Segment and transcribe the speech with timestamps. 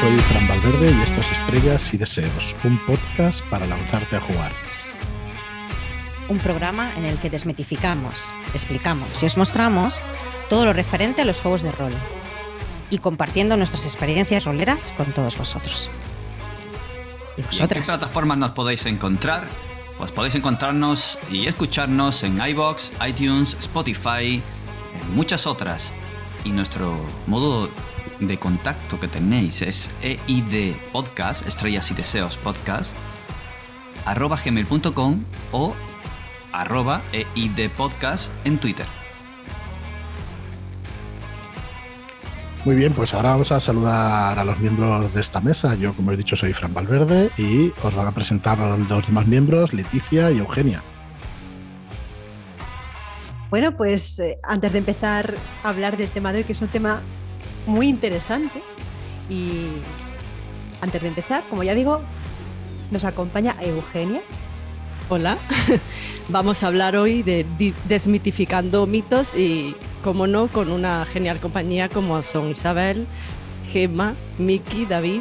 [0.00, 4.52] soy Fran Valverde y esto es Estrellas y Deseos, un podcast para lanzarte a jugar.
[6.28, 10.00] Un programa en el que desmitificamos, explicamos y os mostramos
[10.50, 11.92] todo lo referente a los juegos de rol
[12.90, 15.90] y compartiendo nuestras experiencias roleras con todos vosotros.
[17.38, 17.78] ¿Y vosotras?
[17.78, 19.48] ¿En qué plataformas nos podéis encontrar?
[19.96, 24.42] Pues podéis encontrarnos y escucharnos en iBox, iTunes, Spotify,
[25.00, 25.94] en muchas otras.
[26.44, 26.94] Y nuestro
[27.26, 27.70] modo
[28.20, 32.94] de contacto que tenéis es EID Podcast, Estrellas y Deseos Podcast,
[34.04, 35.74] arroba gmail.com o
[36.52, 38.86] arroba EID Podcast en Twitter.
[42.64, 45.76] Muy bien, pues ahora vamos a saludar a los miembros de esta mesa.
[45.76, 49.26] Yo, como he dicho, soy Fran Valverde y os van a presentar a los demás
[49.28, 50.82] miembros, Leticia y Eugenia.
[53.50, 56.66] Bueno, pues eh, antes de empezar a hablar del tema de hoy, que es un
[56.66, 57.00] tema
[57.66, 58.62] muy interesante.
[59.28, 59.66] Y
[60.80, 62.00] antes de empezar, como ya digo,
[62.90, 64.22] nos acompaña Eugenia.
[65.08, 65.38] Hola,
[66.28, 67.46] vamos a hablar hoy de
[67.84, 73.06] desmitificando mitos y, como no, con una genial compañía como son Isabel,
[73.70, 75.20] Gemma, Miki, David,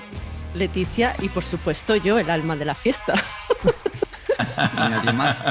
[0.55, 3.13] Leticia y por supuesto yo, el alma de la fiesta.
[4.73, 5.45] y nadie más.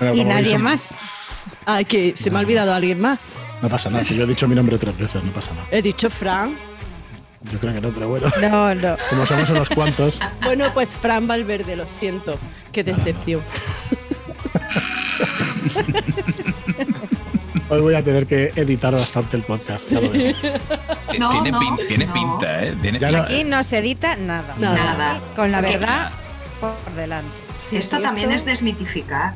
[0.14, 0.98] y nadie más.
[1.64, 3.20] Ay, que se me ha olvidado alguien más.
[3.62, 5.68] No pasa nada, si yo he dicho mi nombre tres veces, no pasa nada.
[5.70, 6.56] He dicho Fran.
[7.50, 8.28] Yo creo que no, pero bueno.
[8.40, 8.96] No, no.
[9.08, 10.18] Como somos unos cuantos.
[10.42, 12.38] Bueno, pues Fran Valverde, lo siento.
[12.72, 13.42] Qué decepción.
[17.68, 19.90] Hoy voy a tener que editar bastante el podcast.
[19.92, 20.34] No, tiene,
[21.18, 21.30] no,
[21.88, 22.74] tiene pinta, ¿eh?
[23.16, 24.56] Aquí no se edita nada.
[24.58, 25.20] Nada.
[25.36, 26.10] Con la verdad
[26.60, 27.30] por delante.
[27.72, 29.34] esto también es desmitificar.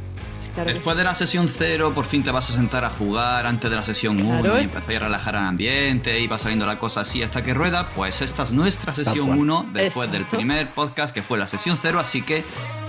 [0.64, 3.76] Después de la sesión 0, por fin te vas a sentar a jugar antes de
[3.76, 7.22] la sesión 1 y empezar a relajar el ambiente y va saliendo la cosa así
[7.22, 7.88] hasta que rueda.
[7.94, 12.00] Pues esta es nuestra sesión 1 después del primer podcast que fue la sesión 0,
[12.00, 12.42] así que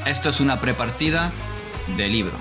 [0.06, 1.31] esto es una prepartida
[1.95, 2.38] de libro.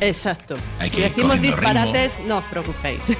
[0.00, 0.56] Exacto.
[0.88, 3.02] si decimos disparates, no os preocupéis.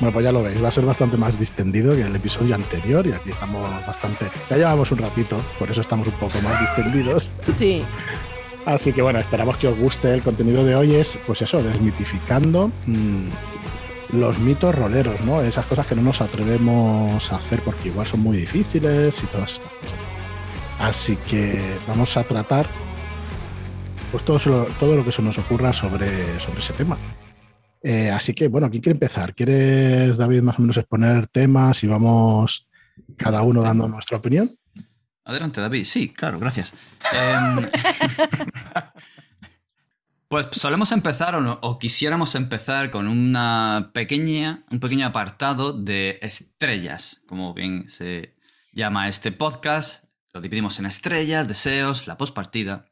[0.00, 3.04] Bueno, pues ya lo veis, va a ser bastante más distendido que el episodio anterior
[3.04, 4.26] y aquí estamos bastante...
[4.48, 7.28] Ya llevamos un ratito, por eso estamos un poco más distendidos.
[7.42, 7.82] Sí.
[8.68, 10.94] Así que bueno, esperamos que os guste el contenido de hoy.
[10.94, 13.30] Es pues eso, desmitificando mm,
[14.12, 15.40] los mitos roleros, ¿no?
[15.40, 19.54] Esas cosas que no nos atrevemos a hacer porque igual son muy difíciles y todas
[19.54, 19.98] estas cosas.
[20.80, 22.66] Así que vamos a tratar
[24.12, 26.98] pues todo, todo lo que se nos ocurra sobre, sobre ese tema.
[27.82, 29.34] Eh, así que bueno, ¿quién quiere empezar?
[29.34, 32.68] ¿Quieres, David, más o menos exponer temas y vamos
[33.16, 34.57] cada uno dando nuestra opinión?
[35.28, 35.84] Adelante, David.
[35.84, 36.72] Sí, claro, gracias.
[37.12, 37.68] Em,
[40.28, 47.52] pues solemos empezar o, quisiéramos empezar con una pequeña, un pequeño apartado de estrellas, como
[47.52, 48.36] bien se
[48.72, 50.04] llama este podcast.
[50.32, 52.86] Lo dividimos en estrellas, deseos, la postpartida.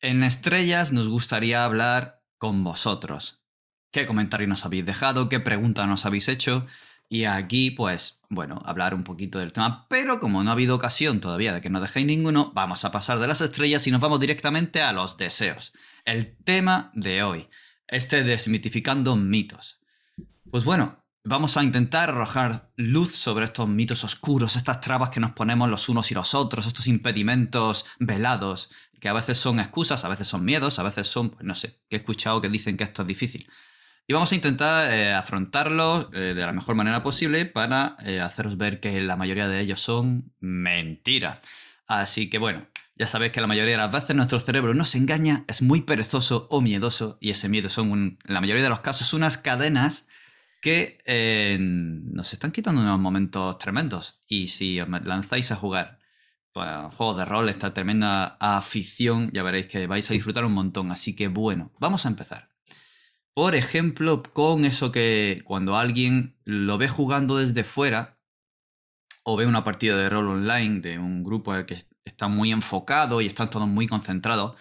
[0.00, 3.42] En estrellas nos gustaría hablar con vosotros.
[3.90, 5.28] ¿Qué comentario nos habéis dejado?
[5.28, 6.64] ¿Qué pregunta nos habéis hecho?
[7.10, 9.86] Y aquí, pues, bueno, hablar un poquito del tema.
[9.88, 13.18] Pero como no ha habido ocasión todavía de que no dejéis ninguno, vamos a pasar
[13.18, 15.72] de las estrellas y nos vamos directamente a los deseos.
[16.04, 17.48] El tema de hoy,
[17.88, 19.80] este desmitificando mitos.
[20.50, 25.32] Pues bueno, vamos a intentar arrojar luz sobre estos mitos oscuros, estas trabas que nos
[25.32, 28.70] ponemos los unos y los otros, estos impedimentos velados,
[29.00, 31.80] que a veces son excusas, a veces son miedos, a veces son, pues no sé,
[31.88, 33.48] que he escuchado que dicen que esto es difícil.
[34.08, 38.56] Y vamos a intentar eh, afrontarlos eh, de la mejor manera posible para eh, haceros
[38.56, 41.40] ver que la mayoría de ellos son mentira.
[41.88, 45.44] Así que bueno, ya sabéis que la mayoría de las veces nuestro cerebro nos engaña,
[45.48, 49.12] es muy perezoso o miedoso y ese miedo son, en la mayoría de los casos,
[49.12, 50.08] unas cadenas
[50.62, 54.22] que nos están quitando unos momentos tremendos.
[54.28, 55.98] Y si os lanzáis a jugar
[56.52, 60.90] pues, juegos de rol, esta tremenda afición, ya veréis que vais a disfrutar un montón.
[60.90, 62.55] Así que bueno, vamos a empezar.
[63.36, 68.18] Por ejemplo, con eso que cuando alguien lo ve jugando desde fuera
[69.24, 73.26] o ve una partida de rol online de un grupo que está muy enfocado y
[73.26, 74.58] están todos muy concentrados,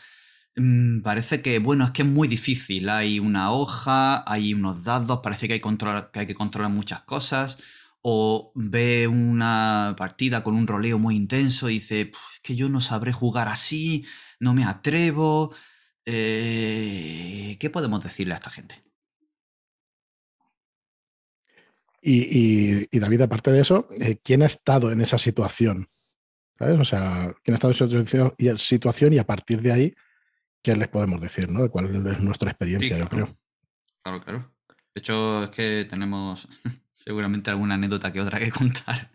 [0.57, 2.89] mm, parece que, bueno, es que es muy difícil.
[2.89, 7.57] Hay una hoja, hay unos dados, parece que hay, que, hay que controlar muchas cosas.
[8.01, 12.81] O ve una partida con un roleo muy intenso y dice, es que yo no
[12.81, 14.05] sabré jugar así,
[14.41, 15.55] no me atrevo.
[16.05, 18.81] Eh, ¿Qué podemos decirle a esta gente?
[22.07, 25.89] Y, David, aparte de eso, eh, ¿quién ha estado en esa situación?
[26.59, 26.79] ¿Sabes?
[26.79, 29.95] O sea, ¿quién ha estado en esa situación y a partir de ahí,
[30.61, 31.49] ¿qué les podemos decir?
[31.49, 31.67] ¿no?
[31.71, 33.35] ¿Cuál es nuestra experiencia, yo creo?
[34.03, 34.55] Claro, claro.
[34.93, 36.47] De hecho, es que tenemos
[36.91, 39.14] seguramente alguna anécdota que otra que contar.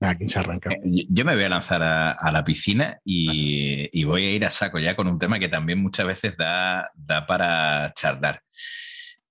[0.00, 0.70] Aquí se arranca.
[0.70, 4.78] Eh, yo me voy a lanzar a, la piscina y, voy a ir a saco
[4.78, 8.42] ya con un tema que también muchas veces da, da para charlar.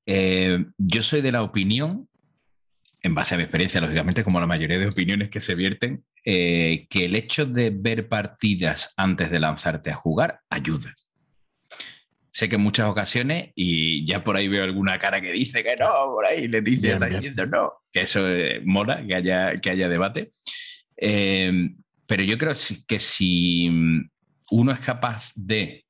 [0.06, 2.10] Eh, yo soy de la opinión,
[3.02, 6.88] en base a mi experiencia, lógicamente, como la mayoría de opiniones que se vierten, eh,
[6.90, 10.94] que el hecho de ver partidas antes de lanzarte a jugar ayuda.
[12.38, 15.76] Sé que en muchas ocasiones, y ya por ahí veo alguna cara que dice que
[15.76, 19.72] no, por ahí le dice está diciendo no, que eso eh, mola, que haya, que
[19.72, 20.30] haya debate.
[20.98, 21.68] Eh,
[22.06, 22.54] pero yo creo
[22.88, 23.72] que si
[24.52, 25.86] uno es capaz de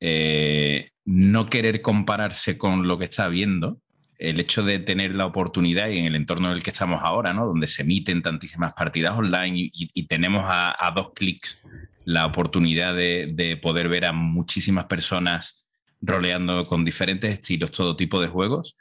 [0.00, 3.80] eh, no querer compararse con lo que está viendo,
[4.18, 7.32] el hecho de tener la oportunidad y en el entorno en el que estamos ahora,
[7.32, 7.46] ¿no?
[7.46, 11.64] donde se emiten tantísimas partidas online y, tenemos a, dos clics
[12.04, 15.61] la oportunidad de, de, poder ver a muchísimas personas
[16.02, 18.76] roleando con diferentes estilos, todo tipo de juegos,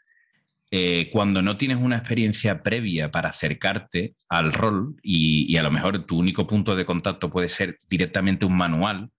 [0.74, 6.06] eh, cuando no tienes una experiencia previa para acercarte al rol y, a lo mejor
[6.06, 9.12] tu único punto de contacto puede ser directamente un manual,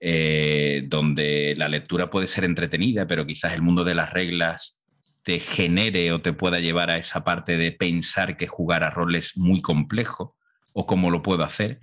[0.00, 4.80] eh, donde la lectura puede ser entretenida, pero quizás el mundo de las reglas
[5.22, 9.14] te genere o te pueda llevar a esa parte de pensar que jugar a rol
[9.14, 10.36] es muy complejo
[10.72, 11.80] o cómo lo puedo hacer.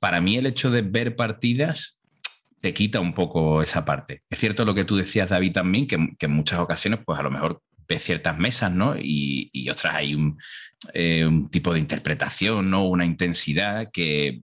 [0.00, 2.00] Para mí el hecho de ver partidas
[2.60, 4.22] te quita un poco esa parte.
[4.30, 7.30] Es cierto lo que tú decías, David, también, que, en muchas ocasiones, pues a lo
[7.30, 8.96] mejor ves ciertas mesas, ¿no?
[8.98, 10.16] Y, otras hay
[10.92, 12.84] eh, un, tipo de interpretación, ¿no?
[12.84, 14.42] Una intensidad que,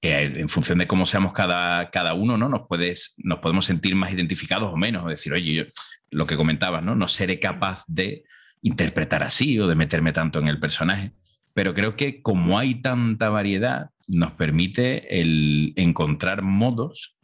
[0.00, 2.48] en función de cómo seamos cada, cada uno, ¿no?
[2.48, 5.04] Nos, puedes, nos podemos sentir más identificados o menos.
[5.04, 5.64] O decir, oye, yo,
[6.10, 6.94] lo que comentabas, ¿no?
[6.94, 8.24] No seré capaz de
[8.62, 11.12] interpretar así o de meterme tanto en el personaje.
[11.54, 17.17] Pero creo que como hay tanta variedad, nos permite el encontrar modos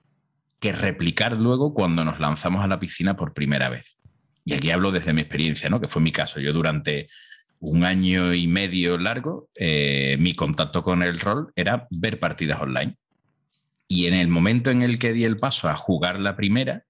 [0.65, 3.99] que replicar luego cuando nos lanzamos a la piscina por primera vez.
[4.47, 5.79] Y aquí hablo desde mi experiencia, ¿no?
[5.79, 6.41] que fue mi caso.
[6.41, 7.11] Yo durante
[7.59, 12.97] un año y medio largo, eh, mi contacto con el rol era ver partidas online.
[13.89, 16.85] Y en el momento en el que di el paso a jugar la primera,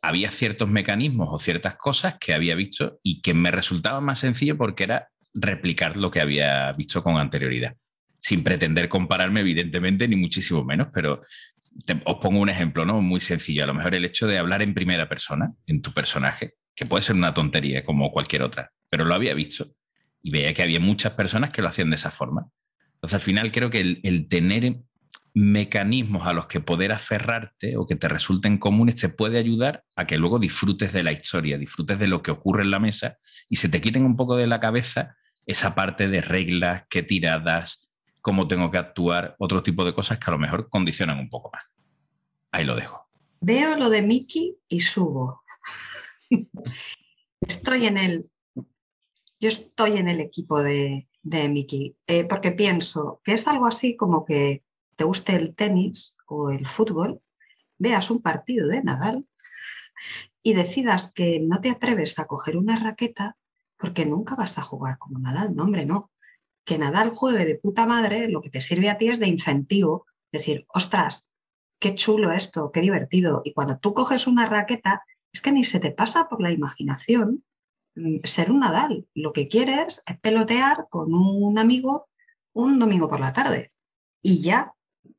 [0.00, 4.56] había ciertos mecanismos o ciertas cosas que había visto y que me resultaba más sencillo
[4.56, 7.74] porque era replicar lo que había visto con anterioridad.
[8.20, 11.22] Sin pretender compararme, evidentemente, ni muchísimo menos, pero
[12.04, 13.00] os pongo un ejemplo, ¿no?
[13.00, 13.64] Muy sencillo.
[13.64, 17.02] A lo mejor el hecho de hablar en primera persona, en tu personaje, que puede
[17.02, 19.72] ser una tontería como cualquier otra, pero lo había visto
[20.22, 22.48] y veía que había muchas personas que lo hacían de esa forma.
[22.94, 24.76] Entonces, al final creo que el, tener
[25.32, 30.06] mecanismos a los que poder aferrarte o que te resulten comunes te puede ayudar a
[30.06, 33.18] que luego disfrutes de la historia, disfrutes de lo que ocurre en la mesa
[33.48, 37.89] y se te quiten un poco de la cabeza esa parte de reglas, qué tiradas,
[38.20, 41.50] cómo tengo que actuar, otro tipo de cosas que a lo mejor condicionan un poco
[41.52, 41.64] más.
[42.52, 43.08] Ahí lo dejo.
[43.40, 45.42] Veo lo de Mickey y subo.
[47.40, 48.24] estoy en el.
[49.38, 53.96] Yo estoy en el equipo de, de Mickey, eh, porque pienso que es algo así
[53.96, 54.64] como que
[54.96, 57.22] te guste el tenis o el fútbol,
[57.78, 59.26] veas un partido de Nadal
[60.42, 63.38] y decidas que no te atreves a coger una raqueta
[63.78, 65.56] porque nunca vas a jugar como Nadal.
[65.56, 66.10] No, hombre, no
[66.64, 70.06] que Nadal juegue de puta madre, lo que te sirve a ti es de incentivo.
[70.32, 71.26] Decir, ostras,
[71.78, 73.42] qué chulo esto, qué divertido.
[73.44, 77.44] Y cuando tú coges una raqueta, es que ni se te pasa por la imaginación
[77.94, 79.06] mm, ser un Nadal.
[79.14, 82.08] Lo que quieres es pelotear con un amigo
[82.52, 83.72] un domingo por la tarde.
[84.22, 84.74] Y ya,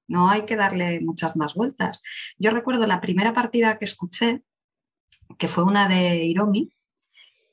[0.07, 2.01] no hay que darle muchas más vueltas.
[2.37, 4.43] Yo recuerdo la primera partida que escuché,
[5.37, 6.33] que fue una de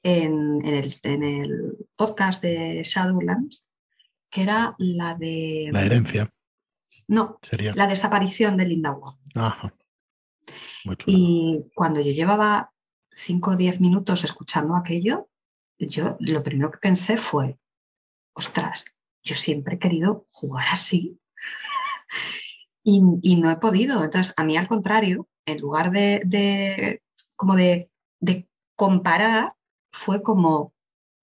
[0.02, 3.64] el, en el podcast de Shadowlands,
[4.30, 5.70] que era la de...
[5.72, 6.32] La herencia.
[7.06, 7.38] No,
[7.74, 9.16] la desaparición de Linda Wong.
[9.34, 9.74] Ajá.
[11.06, 12.72] y cuando yo llevaba
[13.14, 15.28] 5 o 10 minutos escuchando aquello,
[15.78, 17.58] yo lo primero que pensé fue,
[18.32, 21.20] ostras, yo siempre he querido jugar así
[22.82, 24.02] y, no he podido.
[24.02, 27.02] Entonces, a mí al contrario, en lugar de, de
[27.36, 29.54] como de, de comparar,
[29.92, 30.74] fue como,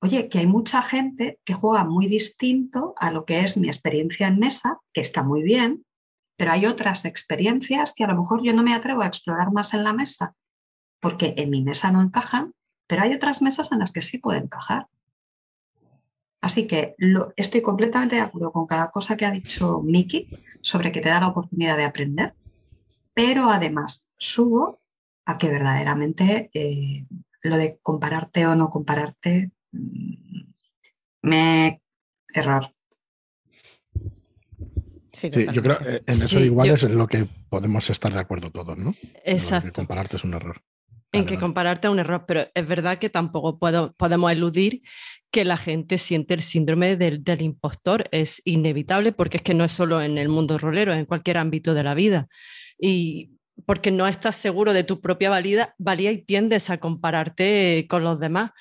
[0.05, 4.27] oye, que hay mucha gente que juega muy distinto a lo que es mi experiencia
[4.27, 5.83] en mesa, que está muy bien,
[6.37, 9.73] pero hay otras experiencias que a lo mejor yo no me atrevo a explorar más
[9.73, 10.35] en la mesa,
[10.99, 12.53] porque en mi mesa no encajan,
[12.87, 14.87] pero hay otras mesas en las que sí puede encajar.
[16.39, 16.95] Así que
[17.35, 20.29] estoy completamente de acuerdo con cada cosa que ha dicho Miki
[20.61, 22.35] sobre que te da la oportunidad de aprender,
[23.15, 24.79] pero además subo
[25.25, 27.07] a que verdaderamente eh,
[27.41, 29.51] lo de compararte o no compararte
[31.21, 31.81] me
[32.33, 32.71] error.
[35.11, 38.77] Sí, yo creo que en eso igual es lo que podemos estar de acuerdo todos,
[38.77, 38.93] ¿no?
[39.23, 39.71] Exacto.
[39.71, 40.61] compararte es un error.
[41.13, 44.81] en que compararte a un error, pero es verdad que tampoco puedo, podemos eludir
[45.31, 48.05] que la gente siente el síndrome del, del, impostor.
[48.11, 51.37] Es inevitable porque es que no es solo en el mundo rolero, es en cualquier
[51.37, 52.27] ámbito de la vida.
[52.77, 53.31] Y
[53.65, 58.19] porque no estás seguro de tu propia valía, valía y tiendes a compararte con los
[58.19, 58.51] demás.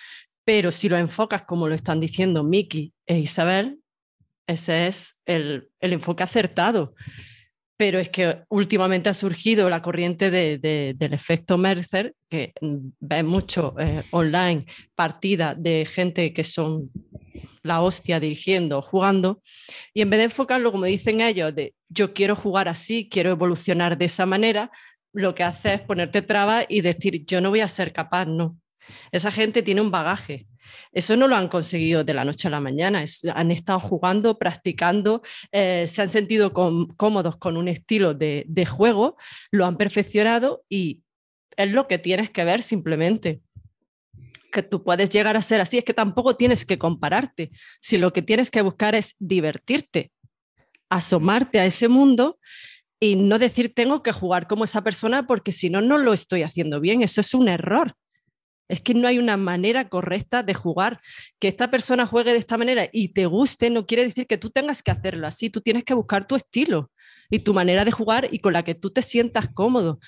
[0.45, 3.81] Pero si lo enfocas como lo están diciendo Miki e Isabel,
[4.47, 6.95] ese es el, el enfoque acertado
[7.77, 13.75] pero es que últimamente ha surgido la corriente del efecto Mercer, que mm, ve mucho
[13.79, 16.91] eh, online partida de gente que son
[17.63, 19.43] la hostia dirigiendo, jugando,
[19.93, 23.97] y en vez de enfocarlo, como dicen ellos, de yo quiero jugar así, quiero evolucionar
[23.99, 24.71] de esa manera,
[25.13, 28.59] lo que hace es ponerte trabas y decir yo no voy a ser capaz, no.
[29.13, 30.47] Esa gente tiene un bagaje,
[30.93, 35.23] eso no lo han conseguido de la noche a la mañana, han estado jugando, practicando,
[35.53, 39.17] eh, se han sentido cómodos con un estilo de, juego,
[39.51, 41.03] lo han perfeccionado y
[41.57, 43.41] es lo que tienes que ver simplemente.
[44.51, 47.51] Que tú puedes llegar a ser así, es que tampoco tienes que compararte,
[47.81, 50.13] si lo que tienes que buscar es divertirte,
[50.89, 52.39] asomarte a ese mundo
[53.01, 56.43] y no decir tengo que jugar como esa persona porque si no, no lo estoy
[56.43, 57.97] haciendo bien, eso es un error.
[58.69, 61.01] Es que no hay una manera correcta de jugar.
[61.39, 64.51] Que esta persona juegue de esta manera y te guste no quiere decir que tú
[64.51, 65.51] tengas que hacerlo así.
[65.51, 66.91] Tú tienes que buscar tu estilo
[67.31, 69.99] y tu manera de jugar y con la que tú te sientas cómodo.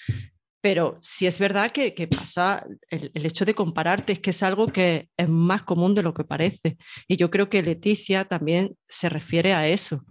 [0.61, 4.69] Pero sí es verdad que, pasa el, el, hecho de compararte, es que es algo
[4.69, 6.77] que es más común de lo que parece.
[7.07, 10.05] Y yo creo que Leticia también se refiere a eso.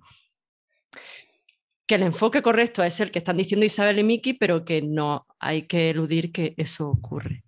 [1.88, 5.26] Que el enfoque correcto es el que están diciendo Isabel y Miki, pero que no
[5.40, 7.45] hay que eludir que eso ocurre.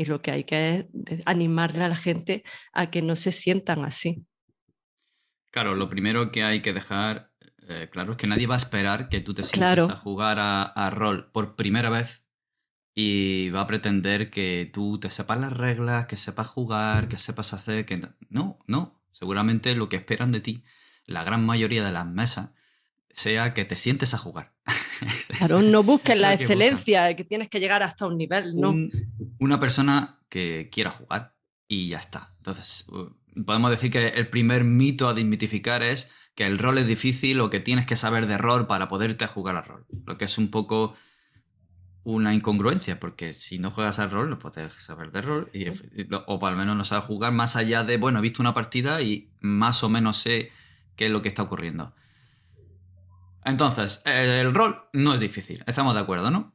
[0.00, 2.42] Y lo que hay que es animarle a la gente
[2.72, 4.24] a que no se sientan así.
[5.50, 7.30] Claro, lo primero que hay que dejar
[7.68, 10.90] eh, claro es que nadie va a esperar que tú te sientes a jugar a,
[10.90, 12.24] rol por primera vez
[12.94, 17.52] y va a pretender que tú te sepas las reglas, que sepas jugar, que sepas
[17.52, 19.02] hacer, que no, no.
[19.12, 20.64] Seguramente lo que esperan de ti,
[21.04, 22.52] la gran mayoría de las mesas,
[23.12, 24.52] sea que te sientes a jugar.
[25.38, 28.74] Claro, no busques la excelencia, que tienes que llegar hasta un nivel, ¿no?
[29.38, 31.34] una persona que quiera jugar
[31.66, 32.34] y ya está.
[32.36, 32.86] Entonces,
[33.46, 37.48] podemos decir que el primer mito a desmitificar es que el rol es difícil o
[37.48, 39.86] que tienes que saber de rol para poderte jugar al rol.
[40.04, 40.94] Lo que es un poco
[42.02, 45.66] una incongruencia, porque si no juegas al rol, no puedes saber de rol, y,
[46.26, 49.30] o al menos no sabes jugar más allá de, bueno, he visto una partida y
[49.40, 50.50] más o menos sé
[50.96, 51.94] qué es lo que está ocurriendo.
[53.44, 56.54] Entonces, el rol no es difícil, estamos de acuerdo, ¿no?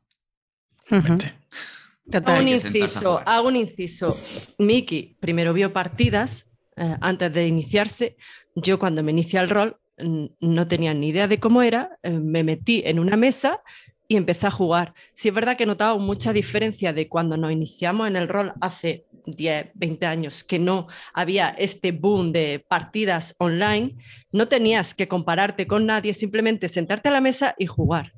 [2.13, 4.15] Hago un inciso, hago un inciso.
[4.59, 8.17] Miki primero vio partidas eh, antes de iniciarse.
[8.55, 12.43] Yo cuando me inicié el rol no tenía ni idea de cómo era, eh, me
[12.43, 13.61] metí en una mesa
[14.07, 14.93] y empecé a jugar.
[15.13, 18.53] Sí es verdad que he notado mucha diferencia de cuando nos iniciamos en el rol
[18.61, 23.95] hace 10, 20 años, que no había este boom de partidas online,
[24.31, 28.13] no tenías que compararte con nadie, simplemente sentarte a la mesa y jugar.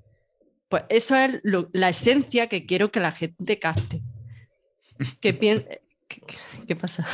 [0.70, 4.02] Pues eso es la esencia que quiero que la gente capte.
[5.22, 7.08] ¿Qué, pasa?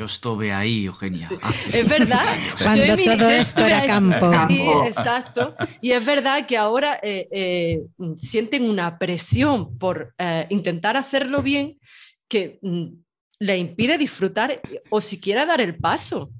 [0.00, 1.28] Yo estuve ahí, Eugenia.
[1.74, 2.22] Es verdad.
[2.56, 4.32] Cuando todo esto era campo.
[4.86, 5.54] exacto.
[5.82, 7.82] Y es verdad que ahora eh, eh,
[8.16, 11.78] sienten una presión por eh, intentar hacerlo bien
[12.28, 12.86] que mm,
[13.40, 16.30] le impide disfrutar o siquiera dar el paso.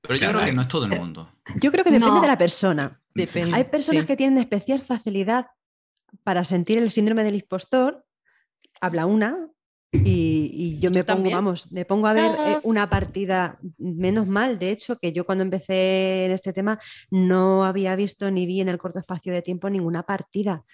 [0.00, 1.30] Pero yo creo que no es todo el mundo.
[1.56, 2.98] Yo creo que depende de la persona.
[3.14, 5.48] Depende, Hay personas que tienen especial facilidad
[6.24, 8.06] para sentir el síndrome del impostor,
[8.80, 9.50] habla una,
[9.92, 14.70] y, yo me pongo, vamos, me pongo a ver eh, una partida, menos mal, de
[14.70, 16.78] hecho, que yo cuando empecé en este tema
[17.10, 20.64] no había visto ni vi en el corto espacio de tiempo ninguna partida,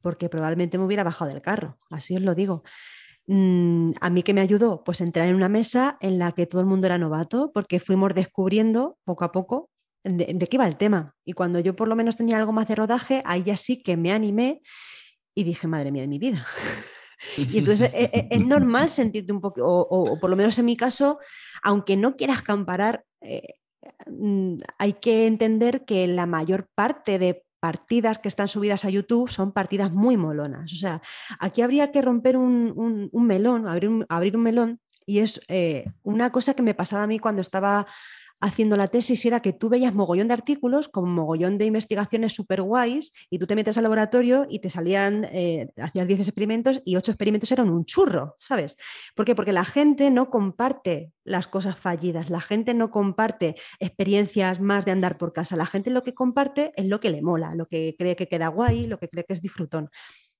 [0.00, 2.62] porque probablemente me hubiera bajado del carro, así os lo digo.
[3.26, 6.60] Mm, a mí que me ayudó, pues entrar en una mesa en la que todo
[6.60, 9.70] el mundo era novato, porque fuimos descubriendo poco a poco
[10.02, 11.14] de, qué iba el tema.
[11.24, 13.96] Y cuando yo por lo menos tenía algo más de rodaje, ahí ya sí que
[13.96, 14.62] me animé
[15.34, 16.46] y dije, madre mía de mi vida.
[17.36, 20.76] y entonces e, e, es, normal sentirte un poco, o, por lo menos en mi
[20.76, 21.18] caso,
[21.62, 23.54] aunque no quieras comparar, eh,
[24.06, 29.30] mm, hay que entender que la mayor parte de partidas que están subidas a YouTube
[29.30, 30.72] son partidas muy molonas.
[30.72, 31.00] O sea,
[31.38, 36.30] aquí habría que romper un, melón, abrir un, abrir un melón, y es eh, una
[36.30, 37.86] cosa que me pasaba a mí cuando estaba
[38.42, 42.60] haciendo la tesis era que tú veías mogollón de artículos con mogollón de investigaciones súper
[42.60, 46.96] guays y tú te metes al laboratorio y te salían, eh, hacías 10 experimentos y
[46.96, 48.76] 8 experimentos eran un churro, ¿sabes?
[49.14, 49.36] ¿Por qué?
[49.36, 54.90] Porque la gente no comparte las cosas fallidas, la gente no comparte experiencias más de
[54.90, 57.94] andar por casa, la gente lo que comparte es lo que le mola, lo que
[57.96, 59.88] cree que queda guay, lo que cree que es disfrutón.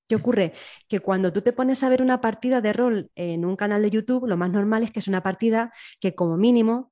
[0.09, 0.53] ¿Qué ocurre?
[0.89, 3.91] Que cuando tú te pones a ver una partida de rol en un canal de
[3.91, 6.92] YouTube, lo más normal es que es una partida que como mínimo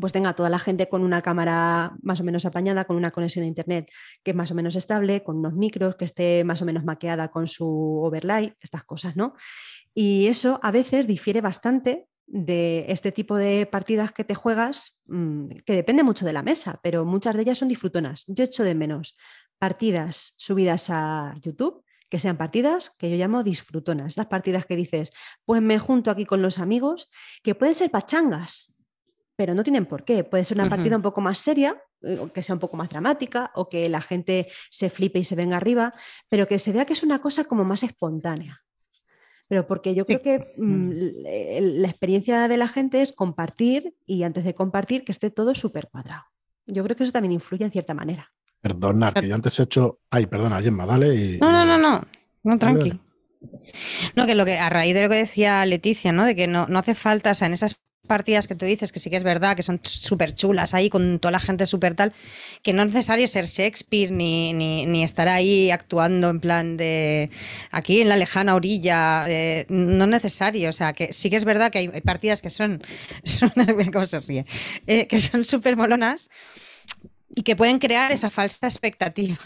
[0.00, 3.42] pues tenga toda la gente con una cámara más o menos apañada, con una conexión
[3.42, 3.90] de internet
[4.22, 7.28] que es más o menos estable, con unos micros, que esté más o menos maqueada
[7.28, 9.34] con su overlay, estas cosas, ¿no?
[9.94, 15.48] Y eso a veces difiere bastante de este tipo de partidas que te juegas, mm,
[15.66, 18.24] que depende mucho de la mesa, pero muchas de ellas son disfrutonas.
[18.28, 19.16] Yo echo de menos
[19.58, 25.12] partidas subidas a YouTube que sean partidas que yo llamo disfrutonas, estas partidas que dices,
[25.46, 27.08] pues me junto aquí con los amigos,
[27.42, 28.71] que pueden ser pachangas,
[29.36, 30.24] pero no tienen por qué.
[30.24, 33.50] Puede ser una partida un poco más seria, eh, que sea un poco más dramática,
[33.54, 35.94] o que la gente se flipe y se venga arriba,
[36.28, 38.62] pero que se vea que es una cosa como más espontánea.
[39.48, 40.92] Pero porque yo creo que mm, mm.
[41.80, 45.88] la experiencia de la gente es compartir y antes de compartir que esté todo súper
[45.90, 46.24] cuadrado.
[46.66, 48.32] Yo creo que eso también influye en cierta manera.
[48.60, 49.98] Perdona, que yo antes he hecho.
[50.08, 51.38] Ay, perdona, Gemma, dale.
[51.38, 52.00] No, no, no, no.
[52.44, 52.98] No, tranqui.
[54.14, 56.24] No, que lo que a raíz de lo que decía Leticia, ¿no?
[56.24, 59.00] De que no, no hace falta, o sea, en esas partidas que tú dices, que
[59.00, 62.12] sí que es verdad, que son súper chulas ahí, con toda la gente súper tal,
[62.62, 67.30] que no es necesario ser Shakespeare ni, ni, estar ahí actuando en plan de
[67.70, 71.44] aquí en la lejana orilla, eh, no es necesario, o sea, que sí que es
[71.44, 72.82] verdad que hay, partidas que son,
[73.24, 73.50] son
[73.92, 74.46] ¿cómo se ríe?
[74.86, 76.30] Eh, que son súper molonas
[77.34, 79.38] y que pueden crear esa falsa expectativa.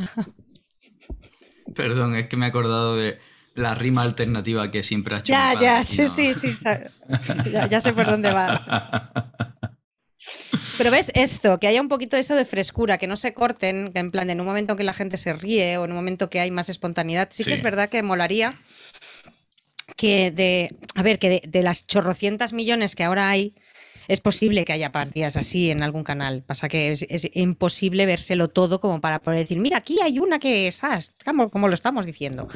[1.75, 3.19] Perdón, es que me he acordado de
[3.57, 5.33] la rima alternativa que siempre ha hecho.
[5.33, 6.55] Ya, ya, sí, sí, sí,
[7.71, 9.43] ya, sé por dónde va.
[10.79, 13.93] Pero ves esto, que haya un poquito de eso de frescura, que no se corten,
[13.93, 16.29] que en plan, en un momento que la gente se ríe o en un momento
[16.29, 18.55] que hay más espontaneidad, sí, que es verdad que molaría
[19.97, 23.55] que de, a ver, que de, las chorrocientas millones que ahora hay,
[24.09, 26.43] es posible que haya partidas así en algún canal.
[26.43, 30.69] Pasa que es, imposible vérselo todo como para poder decir, mira, aquí hay una que
[30.69, 30.83] es,
[31.25, 32.47] como lo estamos diciendo.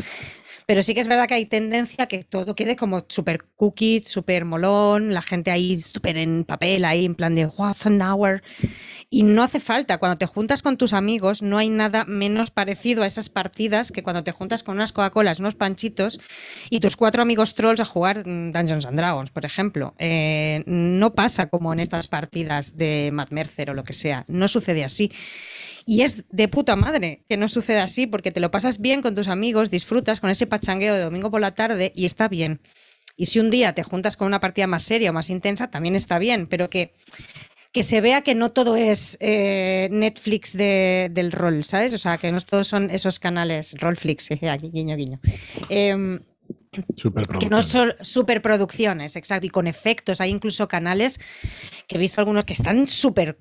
[0.70, 4.44] Pero sí que es verdad que hay tendencia que todo quede como súper cookie, súper
[4.44, 8.40] molón, la gente ahí súper en papel, ahí en plan de what's an hour.
[9.10, 13.02] Y no hace falta, cuando te juntas con tus amigos, no hay nada menos parecido
[13.02, 16.20] a esas partidas que cuando te juntas con unas Coca-Colas, unos panchitos
[16.70, 19.96] y tus cuatro amigos trolls a jugar Dungeons and Dragons, por ejemplo.
[19.98, 24.24] Eh, no pasa como en estas partidas de Matt Mercer o lo que sea.
[24.28, 25.10] No sucede así.
[25.90, 29.16] Y es de puta madre que no suceda así, porque te lo pasas bien con
[29.16, 32.60] tus amigos, disfrutas con ese pachangueo de domingo por la tarde y está bien.
[33.16, 35.96] Y si un día te juntas con una partida más seria o más intensa, también
[35.96, 36.94] está bien, pero que,
[37.72, 41.92] que se vea que no todo es eh, Netflix del rol, ¿sabes?
[41.92, 45.18] O sea, que no todos son esos canales, Rollflix, eh, aquí, guiño, guiño.
[45.70, 46.20] Eh,
[47.40, 50.20] que no son superproducciones, exacto, y con efectos.
[50.20, 51.18] Hay incluso canales
[51.88, 53.38] que he visto algunos que están súper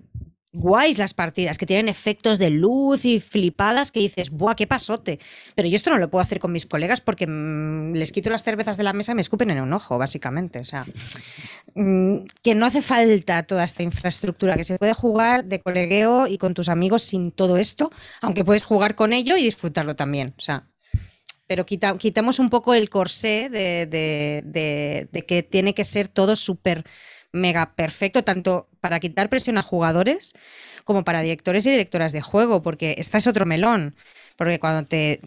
[0.51, 5.19] guays las partidas, que tienen efectos de luz y flipadas que dices, ¡buah, qué pasote!
[5.55, 8.43] Pero yo esto no lo puedo hacer con mis colegas porque mm, les quito las
[8.43, 10.59] cervezas de la mesa y me escupen en un ojo, básicamente.
[10.59, 10.85] O sea,
[11.75, 16.37] mm, que no hace falta toda esta infraestructura, que se puede jugar de colegueo y
[16.37, 20.33] con tus amigos sin todo esto, aunque puedes jugar con ello y disfrutarlo también.
[20.37, 20.67] O sea,
[21.45, 23.87] pero quitamos un poco el corsé de,
[25.11, 26.85] de que tiene que ser todo súper
[27.31, 30.33] mega perfecto, tanto para quitar presión a jugadores
[30.85, 33.95] como para directores y directoras de juego, porque esta es otro melón.
[34.37, 35.21] Porque cuando te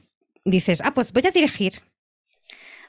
[0.45, 1.83] dices, ah, pues voy a dirigir.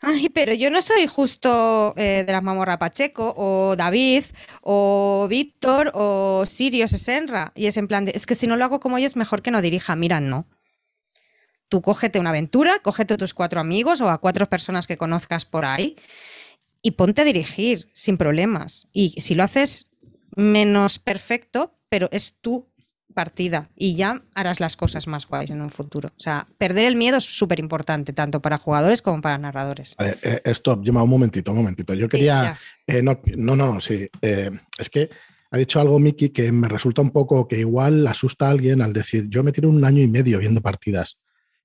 [0.01, 4.25] Ay, pero yo no soy justo eh, de la Mamorra Pacheco, o David,
[4.61, 7.53] o Víctor, o Sirio Sesenra.
[7.55, 9.51] Y es en plan de, es que si no lo hago como ellos, mejor que
[9.51, 9.95] no dirija.
[9.95, 10.47] Mira, no.
[11.69, 15.45] Tú cógete una aventura, cógete a tus cuatro amigos o a cuatro personas que conozcas
[15.45, 15.95] por ahí
[16.83, 18.89] y ponte a dirigir sin problemas.
[18.93, 19.87] Y si lo haces
[20.35, 22.67] menos perfecto, pero es tu
[23.13, 26.09] partida y ya harás las cosas más guays en un futuro.
[26.09, 29.95] O sea, perder el miedo es súper importante, tanto para jugadores como para narradores.
[29.99, 31.93] Eh, stop, lleva un momentito, un momentito.
[31.93, 32.57] Yo quería...
[32.85, 34.09] Eh, no, no, no, sí.
[34.21, 35.09] Eh, es que
[35.51, 38.91] ha dicho algo Miki que me resulta un poco que igual asusta a alguien al
[38.91, 41.19] decir, yo me tiro un año y medio viendo partidas.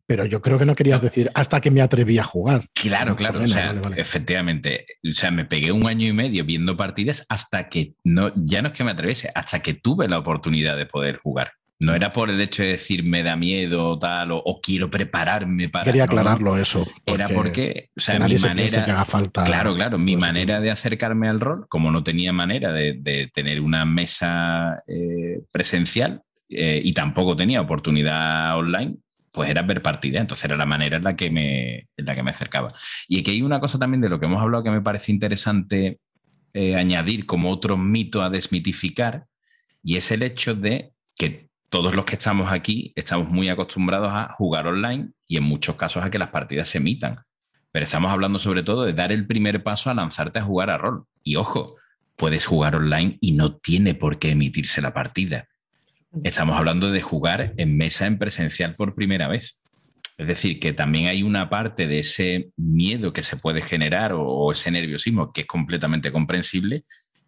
[0.08, 2.66] Pero yo creo que no querías decir hasta que me atreví a jugar.
[2.72, 3.42] Claro, claro.
[3.42, 4.86] o sea, efectivamente.
[5.04, 8.68] O sea, me pegué un año y medio viendo partidas hasta que no, ya no
[8.68, 11.52] es que me atreviese, hasta que tuve la oportunidad de poder jugar.
[11.78, 15.68] No era por el hecho de decir me da miedo o tal, o, quiero prepararme
[15.68, 15.84] para.
[15.84, 16.88] Quería aclararlo eso.
[17.04, 18.84] Era porque, o sea, mi manera.
[18.86, 22.72] Que haga falta claro, claro, mi manera de acercarme al rol, como no tenía manera
[22.72, 28.96] de, tener una mesa eh, presencial eh, y tampoco tenía oportunidad online,
[29.38, 32.24] pues era ver partida, entonces era la manera en la que me, en la que
[32.24, 32.72] me acercaba.
[33.06, 36.00] Y aquí hay una cosa también de lo que hemos hablado que me parece interesante
[36.54, 39.26] eh, añadir como otro mito a desmitificar,
[39.80, 44.32] y es el hecho de que todos los que estamos aquí estamos muy acostumbrados a
[44.32, 47.14] jugar online y en muchos casos a que las partidas se emitan.
[47.70, 50.78] Pero estamos hablando sobre todo de dar el primer paso a lanzarte a jugar a
[50.78, 51.04] rol.
[51.22, 51.76] Y ojo,
[52.16, 55.46] puedes jugar online y no tiene por qué emitirse la partida.
[56.24, 59.58] Estamos hablando de jugar en mesa en presencial por primera vez.
[60.16, 64.50] Es decir, que también hay una parte de ese miedo que se puede generar o,
[64.50, 66.84] ese nerviosismo que es completamente comprensible,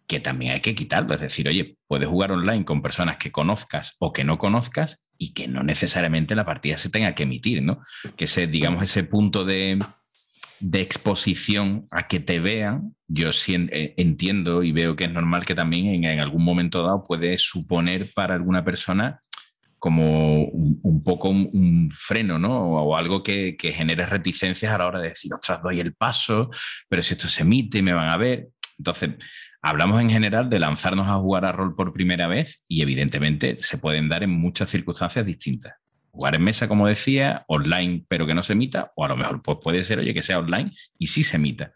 [0.07, 1.13] que también hay que quitarlo.
[1.13, 5.33] Es decir, oye, puedes jugar online con personas que conozcas o que no conozcas y
[5.33, 7.81] que no necesariamente la partida se tenga que emitir, ¿no?
[8.17, 9.79] Que ese, digamos, ese punto de,
[10.73, 16.05] exposición a que te vean, yo eh, entiendo y veo que es normal que también
[16.05, 19.19] en, algún momento dado puede suponer para alguna persona
[19.79, 22.59] como un, poco un, freno, ¿no?
[22.61, 26.51] O, algo que, genere reticencias a la hora de decir, ostras, doy el paso,
[26.87, 28.49] pero si esto se emite, me van a ver.
[28.77, 29.15] Entonces,
[29.61, 33.79] hablamos en general de lanzarnos a jugar a rol por primera vez y evidentemente se
[33.79, 35.80] pueden dar en muchas circunstancias distintas.
[36.11, 39.41] Jugar en mesa, como decía, online, pero que no se emita, o a lo mejor
[39.41, 41.73] pues puede ser, oye, que sea online y sí se emita.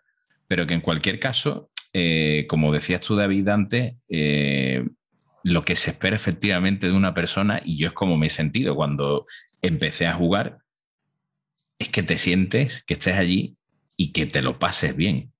[0.48, 4.86] Pero que en cualquier caso, eh, como decías tú, David, antes, eh,
[5.44, 8.76] lo que se espera efectivamente de una persona, y yo es como me he sentido
[8.76, 9.26] cuando
[9.62, 10.60] empecé a jugar,
[11.80, 13.58] es que te sientes, que estés allí
[13.98, 15.34] y que te lo pases bien.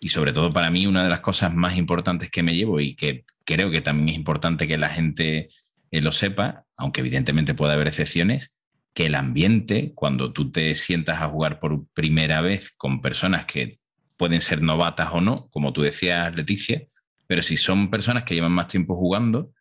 [0.00, 2.94] Y sobre todo para mí una de las cosas más importantes que me llevo y
[2.94, 5.48] que creo que también es importante que la gente
[5.90, 8.54] eh, lo sepa, aunque evidentemente puede haber excepciones,
[8.94, 13.78] que el ambiente, cuando tú te sientas a jugar por primera vez con personas que
[14.16, 16.86] pueden ser novatas o no, como tú decías, Leticia,
[17.26, 19.52] pero si son personas que llevan más tiempo jugando,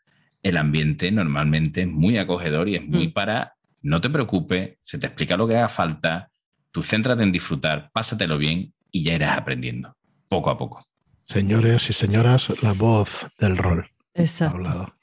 [0.41, 3.13] el ambiente normalmente es muy acogedor y es muy mm.
[3.13, 6.32] para, no te preocupes, se te explica lo que haga falta,
[6.71, 9.97] tú céntrate en disfrutar, pásatelo bien y ya irás aprendiendo,
[10.30, 10.88] poco a poco.
[11.25, 13.89] Señores y señoras, la voz del rol.
[14.13, 14.95] Exacto.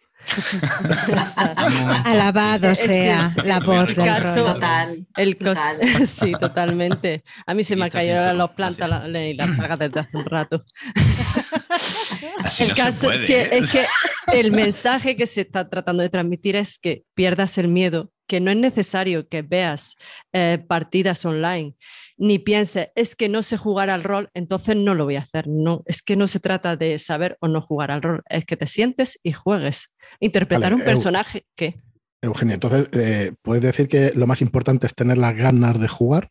[2.04, 5.06] Alabado sea la voz del caso, Total.
[5.16, 5.36] El
[6.06, 7.24] Sí, totalmente.
[7.46, 10.62] A mí se me caído los plantas y las plagas desde hace un rato.
[12.58, 13.48] el caso ¿eh?
[13.52, 13.84] es que
[14.32, 18.50] el mensaje que se está tratando de transmitir es que pierdas el miedo, que no
[18.50, 19.96] es necesario que veas
[20.32, 21.74] eh, partidas online,
[22.16, 25.48] ni pienses, es que no sé jugar al rol, entonces no lo voy a hacer.
[25.48, 28.56] No, es que no se trata de saber o no jugar al rol, es que
[28.56, 29.91] te sientes y juegues.
[30.22, 31.74] Interpretar un personaje que...
[32.22, 36.30] Eugenia, entonces, eh, ¿puedes decir que lo más importante es tener las ganas de jugar?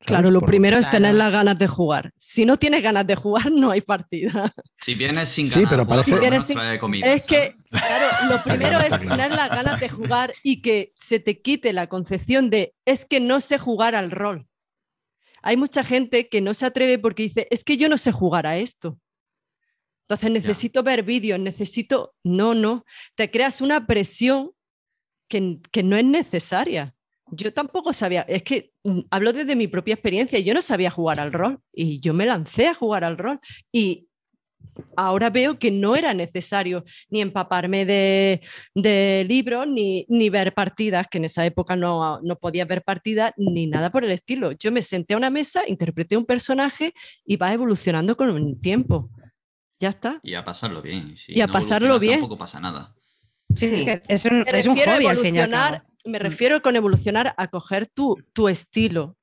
[0.00, 2.12] Claro, lo primero es tener las ganas de jugar.
[2.16, 4.52] Si no tienes ganas de jugar, no hay partida.
[4.80, 6.12] Si vienes sin ganas, sí, pero parece...
[7.04, 11.42] es que, claro, lo primero es tener las ganas de jugar y que se te
[11.42, 14.46] quite la concepción de es que no sé jugar al rol.
[15.42, 18.46] Hay mucha gente que no se atreve porque dice, es que yo no sé jugar
[18.46, 18.98] a esto.
[20.08, 22.14] Entonces necesito ver vídeos, necesito...
[22.24, 24.52] No, no, te creas una presión
[25.28, 26.94] que, que no es necesaria.
[27.30, 31.20] Yo tampoco sabía, es que mm, hablo desde mi propia experiencia, yo no sabía jugar
[31.20, 33.38] al rol y yo me lancé a jugar al rol
[33.70, 34.08] y
[34.96, 38.40] ahora veo que no era necesario ni empaparme de,
[39.28, 43.66] libros ni, ni, ver partidas, que en esa época no, no podía ver partidas ni
[43.66, 44.52] nada por el estilo.
[44.52, 46.94] Yo me senté a una mesa, interpreté un personaje
[47.26, 49.10] y va evolucionando con el tiempo.
[49.80, 50.20] Ya está.
[50.22, 51.14] Y a pasarlo bien.
[51.26, 52.20] y a pasarlo bien.
[52.20, 52.94] Tampoco pasa nada.
[53.48, 56.76] es, que es un, es un hobby al fin y al cabo me refiero con
[56.76, 59.16] evolucionar a coger tu, tu estilo.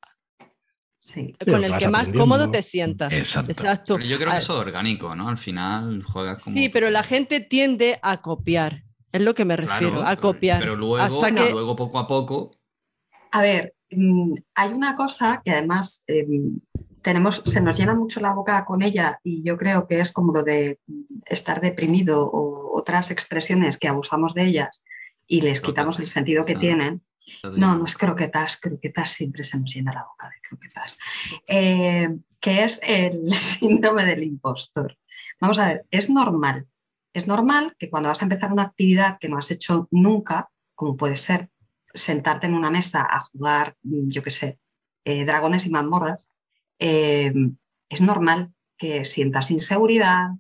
[1.46, 3.12] con el que más cómodo te sientas.
[3.12, 4.00] Exacto.
[4.00, 5.30] yo creo que eso es orgánico, ¿no?
[5.30, 6.56] Al final juegas como.
[6.56, 8.84] Sí, pero la gente tiende a copiar.
[9.12, 10.60] Es lo que me refiero, a copiar.
[10.60, 12.52] Pero luego, luego poco a poco.
[13.32, 16.60] A ver, mm, hay una cosa que además em,
[17.06, 20.34] tenemos, se nos llena mucho la boca con ella y yo creo que es como
[20.34, 20.80] lo de
[21.28, 24.82] estar deprimido o otras expresiones que abusamos de ellas
[25.28, 27.06] y les quitamos el sentido que tienen.
[27.44, 30.98] No, no es croquetas, croquetas siempre se nos llena la boca de croquetas.
[31.48, 34.98] Eh, que es el síndrome del impostor.
[35.40, 36.68] Vamos a ver, es normal.
[37.14, 40.98] Es normal que cuando vas a empezar una actividad que no has hecho nunca, como
[40.98, 41.52] puede ser
[41.94, 44.60] sentarte en una mesa a jugar, yo qué sé,
[45.04, 46.32] eh, dragones y mazmorras,
[46.80, 47.34] eh,
[47.90, 50.32] es normal que sientas inseguridad,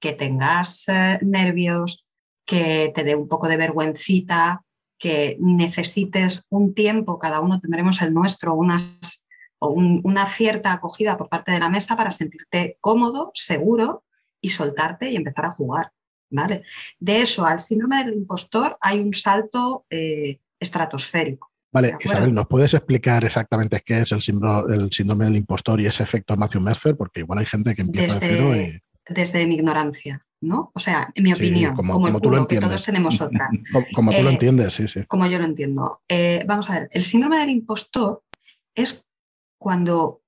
[0.00, 0.86] que tengas
[1.20, 2.06] nervios,
[2.46, 4.64] que te dé un poco de vergüencita,
[4.98, 11.60] que necesites un tiempo, cada uno tendremos el nuestro, una cierta acogida por parte de
[11.60, 14.04] la mesa para sentirte cómodo, seguro
[14.40, 15.92] y soltarte y empezar a jugar.
[16.30, 16.64] ¿vale?
[16.98, 21.49] De eso al síndrome del impostor hay un salto eh, estratosférico.
[21.72, 25.86] Vale, Isabel, ¿nos puedes explicar exactamente qué es el síndrome, el síndrome del impostor y
[25.86, 26.96] ese efecto Matthew Mercer?
[26.96, 28.80] Porque igual hay gente que empieza de cero y
[29.10, 30.70] desde mi ignorancia, ¿no?
[30.74, 33.48] O sea, en mi opinión, como, el culo, que todos tenemos otra.
[33.94, 35.04] como, tú lo eh, entiendes, sí, sí.
[35.06, 36.02] Como yo lo entiendo.
[36.08, 38.22] Eh, vamos a ver, el síndrome del impostor
[38.74, 39.06] es
[39.58, 40.22] cuando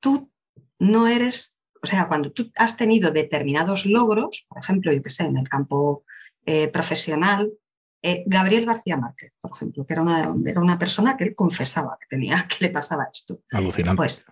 [0.00, 0.30] tú
[0.78, 5.24] no eres, o sea, cuando tú has tenido determinados logros, por ejemplo, yo qué sé,
[5.24, 6.04] en el campo
[6.44, 7.50] eh, profesional,
[8.26, 12.06] Gabriel García Márquez, por ejemplo, que era una, era una persona que él confesaba que
[12.08, 13.40] tenía, que le pasaba esto.
[13.50, 13.96] Alucinante.
[13.96, 14.26] Pues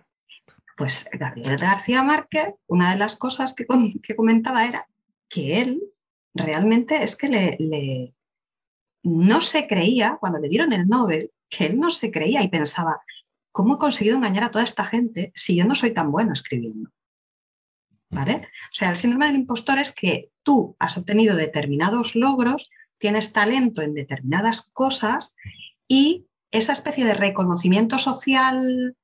[0.75, 3.65] pues Gabriel García Márquez, una de las cosas que,
[4.15, 4.87] comentaba era
[5.29, 5.81] que él
[6.33, 8.15] realmente es que le,
[9.03, 13.01] no se creía, cuando le dieron el Nobel, que él no se creía y pensaba,
[13.53, 16.89] ¿cómo he conseguido engañar a toda esta gente si yo no soy tan bueno escribiendo?
[18.09, 18.49] ¿Vale?
[18.71, 23.81] O sea, el síndrome del impostor es que tú has obtenido determinados logros, tienes talento
[23.81, 25.35] en determinadas cosas
[25.87, 28.95] y esa especie de reconocimiento social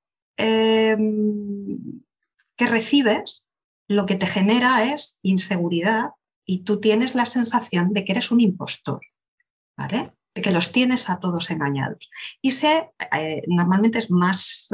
[0.43, 2.01] Em,
[2.56, 3.47] que recibes,
[3.88, 6.12] lo que te genera es inseguridad
[6.45, 9.01] y tú tienes la sensación de que eres un impostor,
[9.77, 10.13] ¿vale?
[10.34, 12.10] De que los tienes a todos engañados.
[12.41, 14.69] Y se, eh, normalmente es más,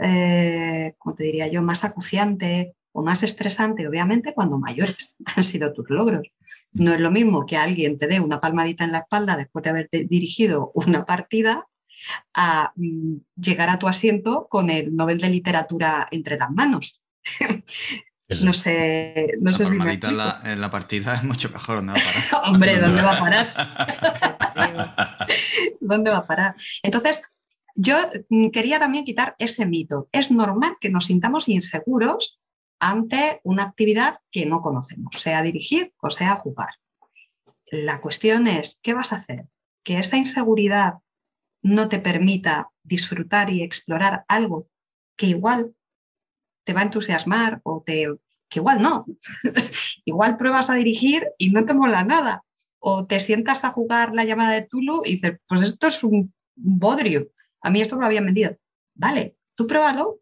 [0.00, 5.72] eh, como te diría yo, más acuciante o más estresante, obviamente, cuando mayores han sido
[5.72, 6.28] tus logros.
[6.72, 9.70] No es lo mismo que alguien te dé una palmadita en la espalda después de
[9.70, 11.66] haber dirigido una partida
[12.34, 17.00] a mm, llegar a tu asiento con el Nobel de Literatura entre las manos.
[18.42, 21.84] no sé, no sé si en la, en la partida es mucho mejor.
[21.86, 22.44] ¿Dónde va a parar?
[22.46, 23.46] Hombre, ¿dónde va a parar?
[25.80, 26.54] ¿Dónde va a parar?
[26.82, 27.22] Entonces,
[27.74, 27.96] yo
[28.28, 30.08] mm, quería también quitar ese mito.
[30.10, 32.40] Es normal que nos sintamos inseguros
[32.80, 36.70] ante una actividad que no conocemos, sea dirigir o sea jugar.
[37.70, 39.44] La cuestión es, ¿qué vas a hacer?
[39.82, 40.94] Que esa inseguridad
[41.62, 44.68] no te permita disfrutar y explorar algo
[45.16, 45.74] que igual
[46.64, 48.06] te va a entusiasmar o te,
[48.48, 49.06] que igual no.
[50.04, 52.44] igual pruebas a dirigir y no te mola nada.
[52.78, 56.32] O te sientas a jugar la llamada de Tulu y dices, pues esto es un
[56.54, 57.30] bodrio.
[57.60, 58.56] A mí esto me lo habían vendido.
[58.94, 60.20] Vale, tú pruébalo.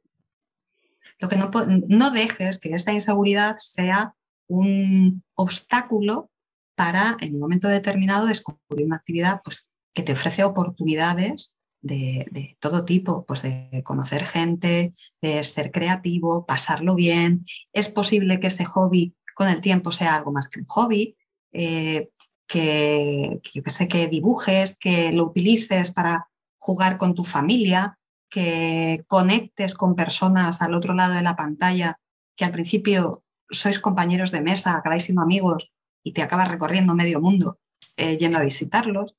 [1.19, 1.51] Lo que no,
[1.89, 4.15] no dejes que esa inseguridad sea
[4.49, 6.31] un obstáculo
[6.75, 12.85] para en un momento determinado descubrir una actividad pues, que te ofrece oportunidades de, todo
[12.85, 17.45] tipo, pues de conocer gente, de ser creativo, pasarlo bien.
[17.73, 21.17] Es posible que ese hobby con el tiempo sea algo más que un hobby,
[21.53, 22.11] eh,
[22.47, 29.05] que, yo que sé, que dibujes, que lo utilices para jugar con tu familia, que
[29.07, 31.99] conectes con personas al otro lado de la pantalla,
[32.35, 37.21] que al principio sois compañeros de mesa, acabáis siendo amigos y te acabas recorriendo medio
[37.21, 37.59] mundo
[37.97, 39.17] eh, yendo a visitarlos.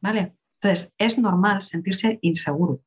[0.00, 0.36] ¿Vale?
[0.54, 2.80] Entonces, es normal sentirse inseguro.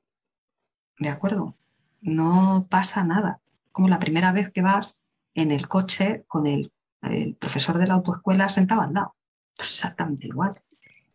[0.98, 1.56] ¿De acuerdo?
[2.02, 3.42] No pasa nada.
[3.72, 5.00] Como la primera vez que vas
[5.34, 6.72] en el coche con el,
[7.40, 9.16] profesor de la autoescuela sentado al lado.
[9.56, 10.62] Pues exactamente igual.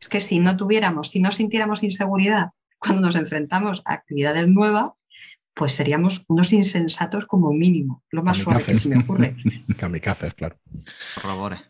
[0.00, 2.50] Es que si no tuviéramos, si no sintiéramos inseguridad
[2.84, 4.90] cuando nos enfrentamos a actividades nuevas,
[5.54, 9.36] pues seríamos unos insensatos como mínimo, lo más suave que se me ocurre.
[9.78, 10.58] Kamikazes, claro.
[11.22, 11.60] Robores.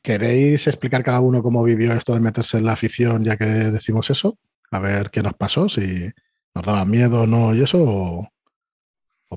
[0.00, 4.10] ¿Queréis explicar cada uno cómo vivió esto de meterse en la afición ya que decimos
[4.10, 4.36] eso?
[4.70, 6.10] A ver qué nos pasó, si
[6.54, 8.28] nos daba miedo o no y eso, o,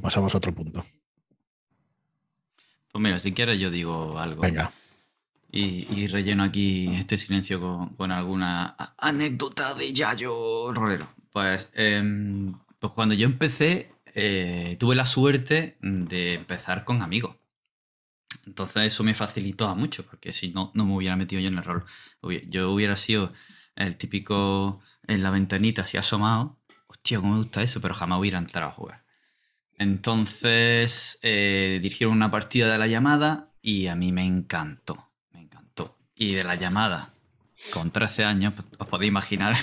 [0.02, 0.84] pasamos a otro punto.
[2.92, 4.42] Pues mira, si quieres yo digo algo.
[4.42, 4.72] Venga.
[5.58, 7.62] Y, relleno aquí este silencio
[7.96, 11.08] con, alguna anécdota de Yayo Rolero.
[11.32, 17.38] Pues, em, pues cuando yo empecé, eh, tuve la suerte de empezar con amigos.
[18.46, 21.64] Entonces eso me facilitó mucho, porque si no, no me hubiera metido yo en el
[21.64, 21.86] rol.
[22.50, 23.32] Yo hubiera sido
[23.78, 26.60] el típico en la ventanita así asomado.
[26.88, 29.06] Hostia, cómo me gusta eso, pero jamás hubiera entrado a jugar.
[29.78, 35.15] Entonces eh, dirigieron una partida de la llamada y a mí me encantó.
[36.16, 37.14] Y de la llamada,
[37.74, 39.56] con 13 años, pues, os podéis imaginar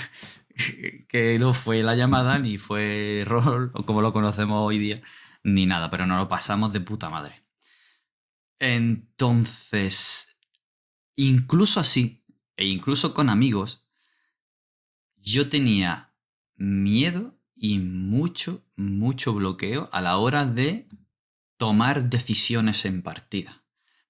[1.07, 5.01] que no fue la llamada, ni fue rol, o como lo conocemos hoy día,
[5.43, 7.43] ni nada, pero nos lo pasamos de puta madre.
[8.59, 10.37] Entonces,
[11.15, 12.23] incluso así,
[12.55, 13.85] e incluso con amigos,
[15.17, 16.13] yo tenía
[16.55, 20.87] miedo y mucho, mucho bloqueo a la hora de
[21.57, 23.62] tomar decisiones en partida.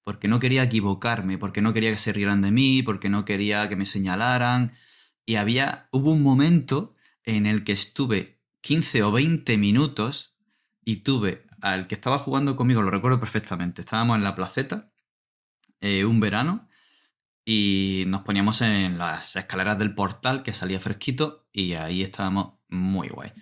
[0.04, 3.68] Porque no quería equivocarme, porque no quería que se rieran de mí, porque no quería
[3.68, 4.72] que me señalaran.
[5.26, 10.36] Y había, hubo un momento en el que estuve 15 o 20 minutos
[10.84, 13.80] y tuve al que estaba jugando conmigo, lo recuerdo perfectamente.
[13.80, 14.92] Estábamos en la placeta
[15.80, 16.68] eh, un verano
[17.44, 23.08] y nos poníamos en las escaleras del portal que salía fresquito y ahí estábamos muy
[23.08, 23.32] guay.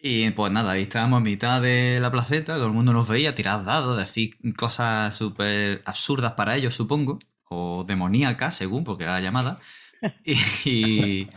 [0.00, 3.34] Y pues nada, ahí estábamos a mitad de la placeta, todo el mundo nos veía,
[3.34, 9.20] tirar dados, decir cosas súper absurdas para ellos, supongo, o demoníacas, según, porque era la
[9.20, 9.58] llamada.
[10.24, 11.28] y,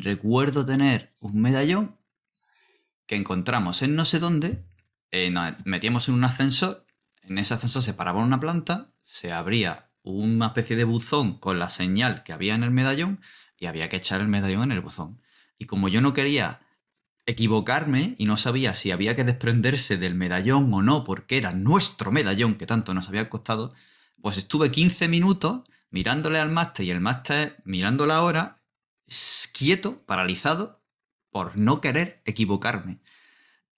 [0.00, 1.96] recuerdo tener un medallón
[3.06, 4.64] que encontramos en no sé dónde,
[5.12, 6.86] eh, nos metíamos en un ascensor,
[7.22, 11.68] en ese ascensor se paraba una planta, se abría una especie de buzón con la
[11.68, 13.20] señal que había en el medallón
[13.66, 15.20] había que echar el medallón en el buzón.
[15.58, 16.60] Y como yo no quería
[17.26, 22.12] equivocarme y no sabía si había que desprenderse del medallón o no, porque era nuestro
[22.12, 23.72] medallón que tanto nos había costado,
[24.20, 28.62] pues estuve 15 minutos mirándole al máster y el máster mirando la hora,
[29.52, 30.82] quieto, paralizado,
[31.30, 33.00] por no querer equivocarme.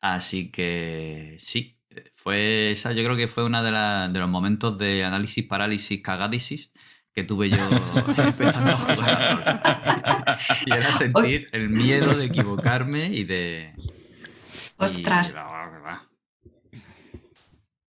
[0.00, 1.78] Así que sí,
[2.14, 6.72] fue esa, yo creo que fue uno de, los momentos de análisis, parálisis, cagádisis
[7.16, 7.56] que tuve yo
[8.18, 13.72] empezando a jugar Y era sentir el miedo de equivocarme y de.
[14.76, 15.34] Ostras.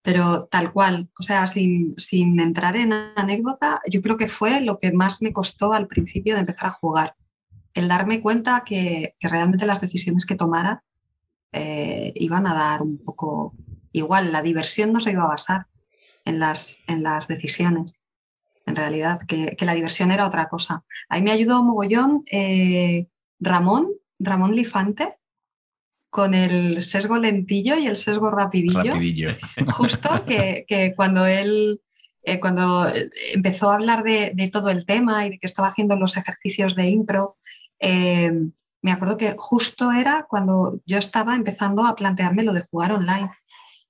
[0.02, 1.94] Pero tal cual, o sea, sin,
[2.40, 6.40] entrar en anécdota, yo creo que fue lo que más me costó al principio de
[6.40, 7.16] empezar a jugar.
[7.74, 10.86] El darme cuenta que, realmente las decisiones que tomara
[11.52, 13.54] eh, iban a dar un poco
[13.92, 14.32] igual.
[14.32, 15.68] La diversión no se iba a basar
[16.24, 17.97] en las, en las decisiones
[18.68, 20.84] en realidad, que, la diversión era otra cosa.
[21.10, 23.08] Ahí me ayudó mogollón eh,
[23.40, 23.88] Ramón,
[24.20, 25.16] Ramón Lifante,
[26.10, 28.94] con el sesgo lentillo y el sesgo rapidillo.
[29.68, 31.82] Justo que, cuando él
[32.24, 32.92] eh, cuando
[33.34, 36.90] empezó a hablar de, todo el tema y de que estaba haciendo los ejercicios de
[36.90, 37.38] impro,
[37.80, 38.32] eh,
[38.82, 43.32] me acuerdo que justo era cuando yo estaba empezando a plantearme lo de jugar online.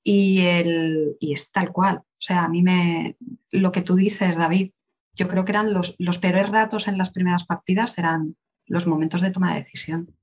[0.10, 1.98] Y, el, y es tal cual.
[1.98, 3.18] O sea, a mí me,
[3.52, 4.72] lo que tú dices, David,
[5.14, 9.20] yo creo que eran los, los peores ratos en las primeras partidas, eran los momentos
[9.20, 10.16] de toma de decisión.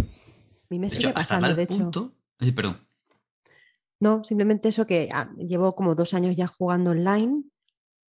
[0.00, 0.02] A
[0.68, 1.92] mí me sigue pasando, de hecho.
[2.56, 2.84] perdón.
[4.00, 7.44] No, simplemente eso que ah, llevo como dos años ya jugando online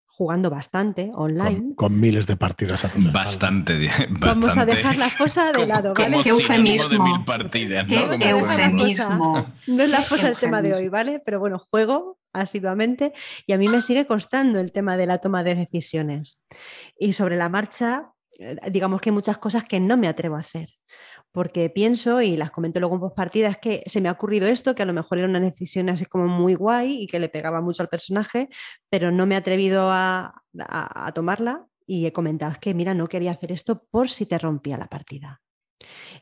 [0.08, 1.76] jugando bastante online.
[1.76, 6.24] Con, miles de partidas a bastante, Vamos a dejar la fosa de lado, ¿vale?
[6.24, 7.24] Qué eufemismo.
[7.52, 9.54] Qué eufemismo.
[9.68, 11.22] No es la fosa el tema de hoy, ¿vale?
[11.24, 13.14] Pero bueno, juego asiduamente
[13.46, 16.40] y a mí me sigue costando el tema de la toma de decisiones.
[16.98, 20.40] Y sobre la marcha, eh, digamos que hay muchas cosas que no me atrevo a
[20.40, 20.70] hacer
[21.38, 24.74] porque pienso, y las comento luego en postpartida, es que se me ha ocurrido esto,
[24.74, 27.62] que a lo mejor era una decisión así como muy guay y que le pegaba
[27.62, 28.50] mucho al personaje,
[28.90, 30.34] pero no me he atrevido a,
[31.14, 34.88] tomarla y he comentado que, mira, no quería hacer esto por si te rompía la
[34.88, 35.44] partida.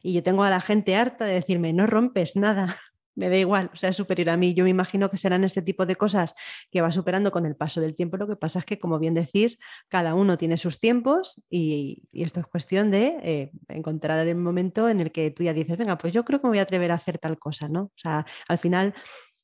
[0.02, 2.76] Y yo tengo a la gente harta de decirme, no rompes nada,
[3.16, 4.54] me da igual, o sea, es superior a mí.
[4.54, 6.36] Yo me imagino que serán este tipo de cosas
[6.72, 8.18] que va superando con el paso del tiempo.
[8.18, 9.58] Lo que pasa es que, como bien decís,
[9.90, 15.00] cada uno tiene sus tiempos y, esto es cuestión de eh, encontrar el momento en
[15.00, 16.96] el que tú ya dices, venga, pues yo creo que me voy a atrever a
[16.96, 17.84] hacer tal cosa, ¿no?
[17.84, 18.94] O sea, al final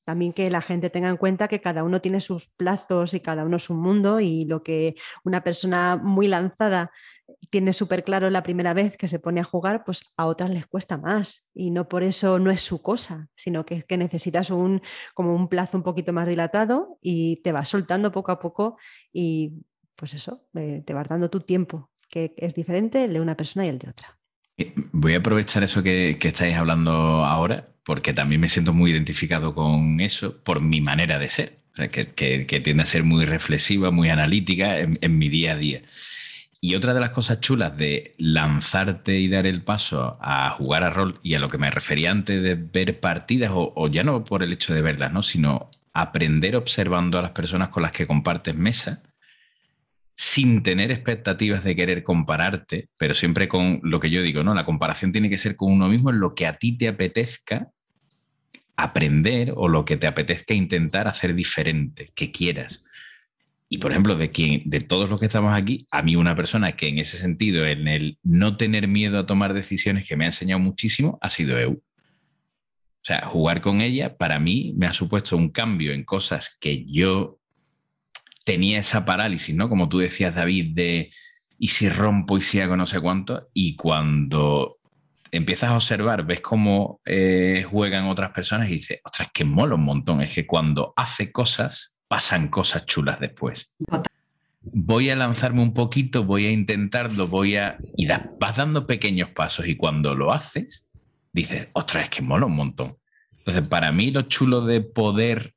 [0.04, 3.46] también que la gente tenga en cuenta que cada uno tiene sus plazos y cada
[3.46, 6.92] uno es un mundo y lo que una persona muy lanzada
[7.50, 10.68] tiene súper claro la primera vez que se pone a jugar, pues a otras les
[10.68, 14.82] cuesta más y no por eso no es su cosa, sino que, que necesitas un,
[15.14, 18.78] como un plazo un poquito más dilatado y te vas soltando poco a poco
[19.12, 19.54] y
[19.96, 23.66] pues eso, eh, te vas dando tu tiempo, que es diferente el de una persona
[23.66, 24.18] y el de otra.
[24.58, 29.54] Eh, voy a aprovechar eso que, estáis hablando ahora, porque también me siento muy identificado
[29.54, 31.60] con eso por mi manera de ser,
[31.92, 35.84] que, tiende a ser muy reflexiva, muy analítica en mi día a día.
[36.64, 40.92] Y otra de las cosas chulas de lanzarte y dar el paso a jugar a
[40.92, 44.44] rol, y a lo que me refería antes de ver partidas, o, ya no por
[44.44, 45.24] el hecho de verlas, ¿no?
[45.24, 49.02] sino aprender observando a las personas con las que compartes mesa,
[50.16, 54.54] sin tener expectativas de querer compararte, pero siempre con lo que yo digo, ¿no?
[54.54, 57.72] La comparación tiene que ser con uno mismo en lo que a ti te apetezca
[58.76, 62.84] aprender o lo que te apetezca intentar hacer diferente, que quieras.
[63.74, 66.76] Y por ejemplo, de, quien, de todos los que estamos aquí, a mí una persona
[66.76, 70.28] que en ese sentido, en el no tener miedo a tomar decisiones que me ha
[70.28, 71.72] enseñado muchísimo, ha sido Eu.
[71.76, 76.84] O sea, jugar con ella para mí me ha supuesto un cambio en cosas que
[76.84, 77.40] yo
[78.44, 79.70] tenía esa parálisis, ¿no?
[79.70, 81.10] Como tú decías, David, de
[81.58, 83.52] y si rompo y si hago no sé cuánto.
[83.54, 84.80] Y cuando
[85.32, 89.86] empiezas a observar, ves cómo eh, juegan otras personas y dices, ostras, que mola un
[89.86, 90.22] montón.
[90.22, 93.74] Es que cuando hace cosas pasan cosas chulas después.
[94.60, 97.78] Voy a lanzarme un poquito, voy a intentarlo, voy a...
[97.96, 100.90] Y vas dando pequeños pasos y cuando lo haces,
[101.32, 102.98] dices, ostras, es que mola un montón.
[103.38, 105.56] Entonces, para mí lo chulo de poder,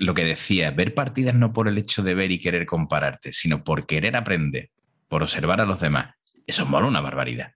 [0.00, 3.62] lo que decía, ver partidas no por el hecho de ver y querer compararte, sino
[3.62, 4.70] por querer aprender.
[5.06, 6.16] por observar a los demás.
[6.48, 7.52] Eso mola una barbaridad.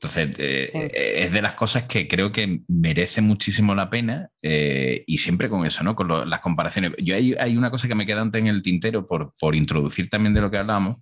[0.00, 5.02] Entonces, eh, eh, es de las cosas que creo que merece muchísimo la pena eh,
[5.08, 5.96] y siempre con eso, ¿no?
[5.96, 6.92] Con las comparaciones.
[6.98, 10.08] Yo hay, hay, una cosa que me queda antes en el tintero por, por introducir
[10.08, 10.98] también de lo que hablamos,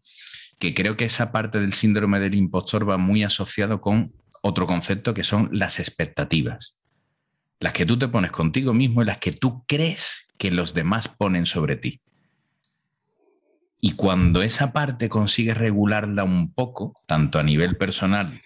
[0.59, 5.13] que creo que esa parte del síndrome del impostor va muy asociado con otro concepto
[5.13, 6.79] que son las expectativas.
[7.61, 11.09] Las que tú te pones contigo mismo y las que tú crees que los demás
[11.09, 12.01] ponen sobre ti.
[13.79, 18.41] Y cuando esa parte consigues regularla un poco, tanto a nivel personal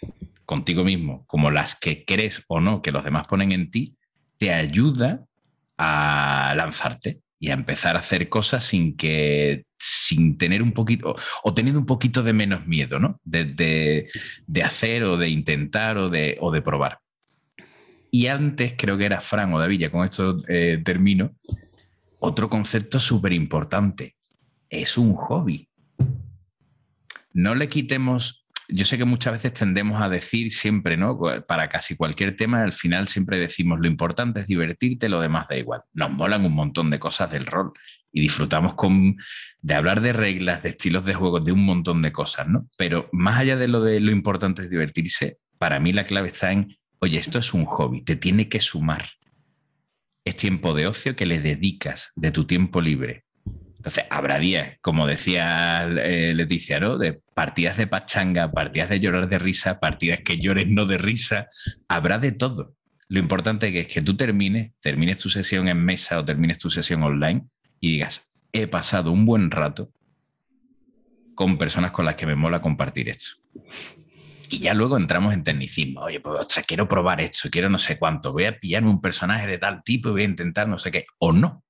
[0.51, 3.97] contigo mismo como las que crees o no que los demás ponen en ti,
[4.37, 5.25] te ayuda
[5.79, 11.55] a lanzarte y a empezar a hacer cosas sin que sin tener un poquito o
[11.55, 13.21] teniendo un poquito de menos miedo, ¿no?
[13.23, 14.09] De,
[14.65, 16.99] hacer o de intentar o de, o de probar.
[18.11, 21.37] Y antes creo que era Fran o David, ya con esto eh, termino,
[22.19, 24.17] otro concepto súper importante,
[24.69, 25.69] es un hobby.
[27.33, 28.40] No le quitemos
[28.73, 31.19] yo sé que muchas veces tendemos a decir siempre, ¿no?
[31.47, 35.57] Para casi cualquier tema, al final siempre decimos lo importante es divertirte, lo demás da
[35.57, 35.83] igual.
[35.93, 37.73] Nos molan un montón de cosas del rol
[38.13, 39.17] y disfrutamos con,
[39.61, 42.69] de hablar de reglas, de estilos de juego, de un montón de cosas, ¿no?
[42.77, 46.53] Pero más allá de lo de lo importante es divertirse, para mí la clave está
[46.53, 49.11] en, oye, esto es un hobby, te tiene que sumar.
[50.25, 53.25] Es tiempo de ocio que le dedicas de tu tiempo libre
[53.81, 56.99] entonces, habrá días, como decía eh, Leticia, ¿no?
[57.41, 61.49] Partidas de pachanga, partidas de llorar de risa, partidas que llores no de risa,
[61.89, 62.77] habrá de todo.
[63.09, 67.03] Lo importante es que tú termines, termines tu sesión en mesa o termines tu sesión
[67.03, 67.47] online
[67.81, 69.91] y digas, he pasado un buen rato
[71.35, 73.31] con personas con las que me mola compartir esto.
[74.51, 76.03] Y ya luego entramos en tecnicismo.
[76.03, 79.47] Oye, pues ostras, quiero probar esto, quiero no sé cuánto, voy a pillarme un personaje
[79.47, 81.07] de tal tipo y voy a intentar no sé qué.
[81.21, 81.65] O no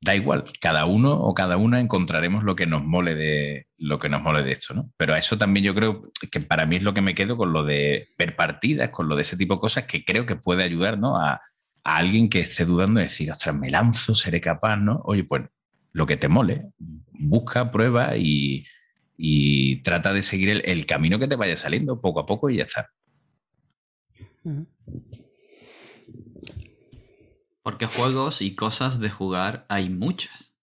[0.00, 4.08] da igual, cada uno o cada una encontraremos lo que nos mole de lo que
[4.08, 4.92] nos mole de esto, ¿no?
[4.96, 7.52] Pero a eso también yo creo que para mí es lo que me quedo con
[7.52, 10.64] lo de ver partidas, con lo de ese tipo de cosas que creo que puede
[10.64, 11.16] ayudar, ¿no?
[11.20, 11.40] A,
[11.84, 15.00] alguien que esté dudando de decir, ostras, me lanzo, seré capaz, ¿no?
[15.04, 15.44] Oye, pues
[15.92, 18.66] lo que te mole, busca, prueba y,
[19.82, 22.90] trata de seguir el, camino que te vaya saliendo poco a poco y ya está.
[27.68, 30.54] Porque juegos y cosas de jugar hay muchas.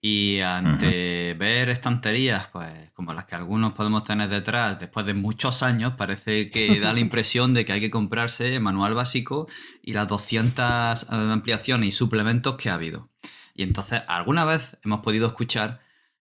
[0.00, 5.64] Y ante ver estanterías, pues como las que algunos podemos tener detrás, después de muchos
[5.64, 9.48] años, parece que da la impresión de que hay que comprarse el manual básico
[9.82, 13.10] y las 200 eh, ampliaciones y suplementos que ha habido.
[13.52, 15.80] Y entonces, alguna vez hemos podido escuchar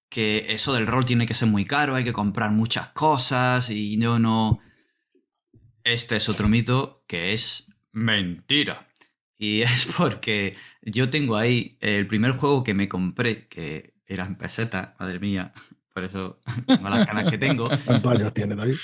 [0.10, 3.98] que eso del rol tiene que ser muy caro, hay que comprar muchas cosas y
[3.98, 4.60] no, no.
[5.84, 8.85] Este es otro mito que es mentira.
[9.38, 14.36] Y es porque yo tengo ahí el primer juego que me compré, que era en
[14.36, 15.52] peseta, madre mía,
[15.94, 17.70] por eso tengo las ganas que tengo.
[17.86, 18.76] ¿Cuántos años tiene David?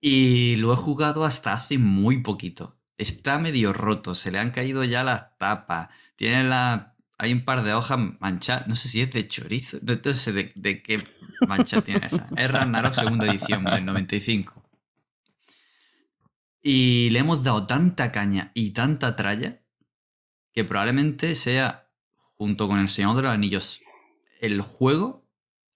[0.00, 2.78] Y lo he jugado hasta hace muy poquito.
[2.96, 5.88] Está medio roto, se le han caído ya las tapas.
[6.16, 6.96] Tiene la.
[7.16, 8.68] Hay un par de hojas manchadas.
[8.68, 9.78] No sé si es de chorizo.
[9.82, 11.02] No sé de, de qué
[11.48, 12.28] mancha tiene esa.
[12.36, 14.57] Es Ragnarok segunda edición del 95.
[16.70, 19.62] Y le hemos dado tanta caña y tanta tralla
[20.52, 21.88] que probablemente sea,
[22.34, 23.80] junto con El Señor de los Anillos,
[24.42, 25.26] el juego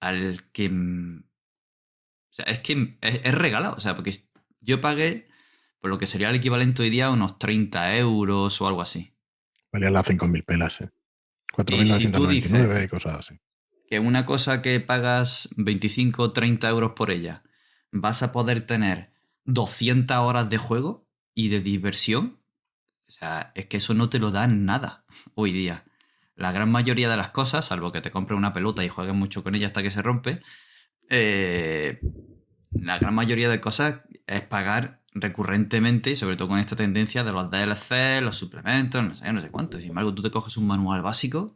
[0.00, 0.66] al que...
[0.68, 3.74] O sea, es que es, regalado.
[3.74, 4.28] O sea, porque
[4.60, 5.28] yo pagué
[5.80, 9.14] por lo que sería el equivalente hoy día unos 30 euros o algo así.
[9.72, 10.90] Valía las 5.000 pelas, ¿eh?
[11.54, 13.40] 4.999 y, y cosas así.
[13.88, 17.44] Que una cosa que pagas 25 o 30 euros por ella,
[17.92, 19.11] vas a poder tener
[19.44, 22.38] 200 horas de juego y de diversión.
[23.08, 25.84] O sea, es que eso no te lo da nada hoy día.
[26.34, 29.44] La gran mayoría de las cosas, salvo que te compres una pelota y juegues mucho
[29.44, 30.40] con ella hasta que se rompe,
[31.10, 32.00] eh,
[32.70, 37.32] la gran mayoría de cosas es pagar recurrentemente, y sobre todo con esta tendencia de
[37.32, 39.78] los DLC, los suplementos, no sé, no sé cuánto.
[39.78, 41.54] Sin embargo, tú te coges un manual básico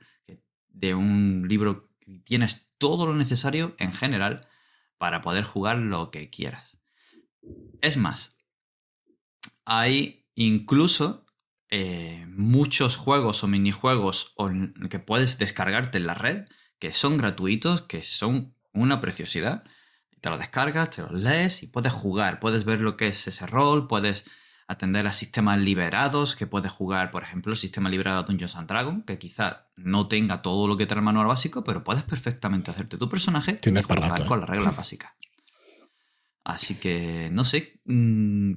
[0.69, 4.47] de un libro y tienes todo lo necesario en general
[4.99, 6.79] para poder jugar lo que quieras.
[7.87, 8.37] Es más,
[9.65, 11.25] hay incluso
[11.71, 14.35] eh, muchos juegos o minijuegos
[14.91, 16.47] que puedes descargarte en la red
[16.81, 19.63] que son gratuitos, que son una preciosidad.
[20.21, 23.47] Te lo descargas, te lo lees y puedes jugar, puedes ver lo que es ese
[23.47, 24.25] rol, puedes
[24.67, 28.69] atender a sistemas liberados, que puedes jugar, por ejemplo, el sistema liberado de Dungeons and
[28.69, 32.73] Dragons, que quizá no tenga todo lo que trae el manual básico, pero puedes perfectamente
[32.73, 34.41] hacerte tu personaje y jugar con ¿eh?
[34.41, 35.13] las reglas básicas.
[36.47, 37.81] Así que, no sé.
[37.87, 38.53] Mm,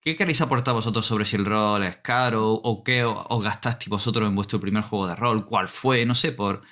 [0.00, 4.28] ¿Qué queréis aportar vosotros sobre si el rol es caro o qué os gastasteis vosotros
[4.28, 5.44] en vuestro primer juego de rol?
[5.44, 6.06] ¿Cuál fue?
[6.06, 6.62] No sé, por,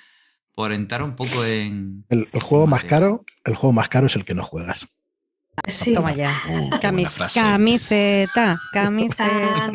[0.55, 2.05] por entrar un poco en.
[2.07, 4.87] El, juego más caro, el juego más caro es el que no juegas.
[5.67, 5.93] Sí.
[5.93, 6.31] Toma ya.
[6.81, 7.27] camiseta,
[8.71, 9.69] camiseta.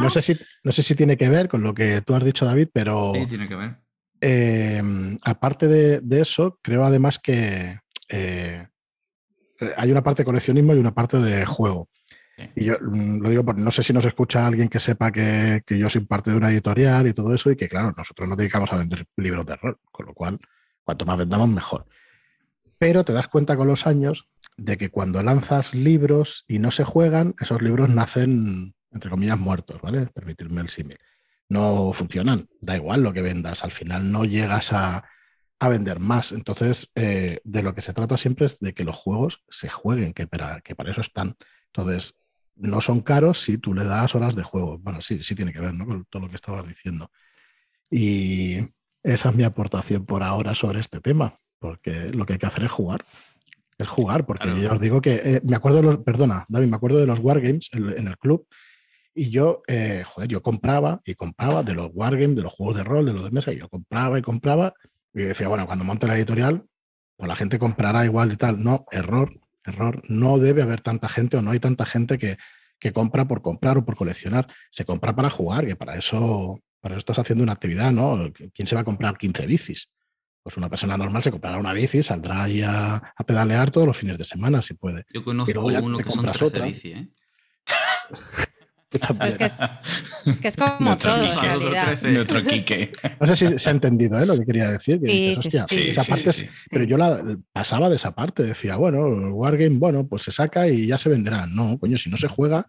[0.00, 2.46] No sé, si, no sé si tiene que ver con lo que tú has dicho,
[2.46, 3.12] David, pero.
[3.14, 3.76] Sí, tiene que ver.
[4.22, 4.80] Eh,
[5.24, 7.78] aparte de, eso, creo además que
[8.08, 8.66] eh,
[9.76, 11.88] hay una parte de coleccionismo y una parte de juego.
[12.54, 15.62] Y yo mm, lo digo porque no sé si nos escucha alguien que sepa que,
[15.68, 18.72] yo soy parte de una editorial y todo eso, y que claro, nosotros nos dedicamos
[18.72, 20.38] a vender libros de rol, con lo cual,
[20.84, 21.86] cuanto más vendamos, mejor.
[22.78, 26.84] Pero te das cuenta con los años de que cuando lanzas libros y no se
[26.84, 30.06] juegan, esos libros nacen, entre comillas, muertos, ¿vale?
[30.06, 30.98] Permitirme el símil.
[31.48, 35.04] No funcionan, da igual lo que vendas, al final no llegas a,
[35.66, 36.30] vender más.
[36.30, 40.12] Entonces, eh, de lo que se trata siempre es de que los juegos se jueguen,
[40.12, 41.34] que para, que para eso están.
[41.72, 42.14] Entonces,
[42.54, 44.78] no son caros si tú le das horas de juego.
[44.78, 45.86] Bueno, sí, sí tiene que ver ¿no?
[45.86, 47.10] con todo lo que estabas diciendo.
[47.90, 48.58] Y
[49.02, 52.64] esa es mi aportación por ahora sobre este tema, porque lo que hay que hacer
[52.64, 53.00] es jugar.
[53.78, 56.76] Es jugar, porque yo os digo que eh, me acuerdo de los, perdona, David, me
[56.76, 58.46] acuerdo de los Wargames en, en el club
[59.18, 62.84] y yo, eh, joder, yo compraba y compraba de los Wargames, de los juegos de
[62.84, 64.74] rol, de los de mesa, y yo compraba y compraba
[65.14, 66.66] y decía, bueno, cuando monte la editorial,
[67.16, 68.62] pues la gente comprará igual y tal.
[68.62, 70.02] No, error, error.
[70.08, 72.36] No debe haber tanta gente o no hay tanta gente que,
[72.92, 74.46] compra por comprar o por coleccionar.
[74.70, 78.32] Se compra para jugar, que para eso, para eso estás haciendo una actividad, ¿no?
[78.54, 79.90] ¿Quién se va a comprar 15 bicis?
[80.42, 84.16] Pues una persona normal se comprará una bici, saldrá ahí a, pedalear todos los fines
[84.16, 85.04] de semana, si puede.
[85.12, 87.08] Yo conozco uno que son 13 bici, ¿eh?
[88.90, 91.98] es, que es, como todo, en realidad.
[93.20, 94.24] No sé si se ha entendido ¿eh?
[94.24, 94.98] lo que quería decir.
[96.70, 100.68] pero yo la, pasaba de esa parte, decía, bueno, el Wargame, bueno, pues se saca
[100.68, 101.46] y ya se venderá.
[101.46, 102.66] No, coño, si no se juega,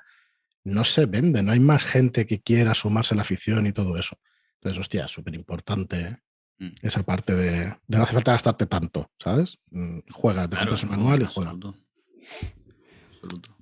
[0.66, 3.96] no se vende, no hay más gente que quiera sumarse a la afición y todo
[3.96, 4.18] eso.
[4.56, 6.18] Entonces, hostia, súper importante
[6.58, 6.70] mm.
[6.82, 9.58] esa parte de, no hace falta gastarte tanto, ¿sabes?
[9.72, 11.52] Mm, juega, te compras el manual y juega.
[11.52, 13.59] Absoluto.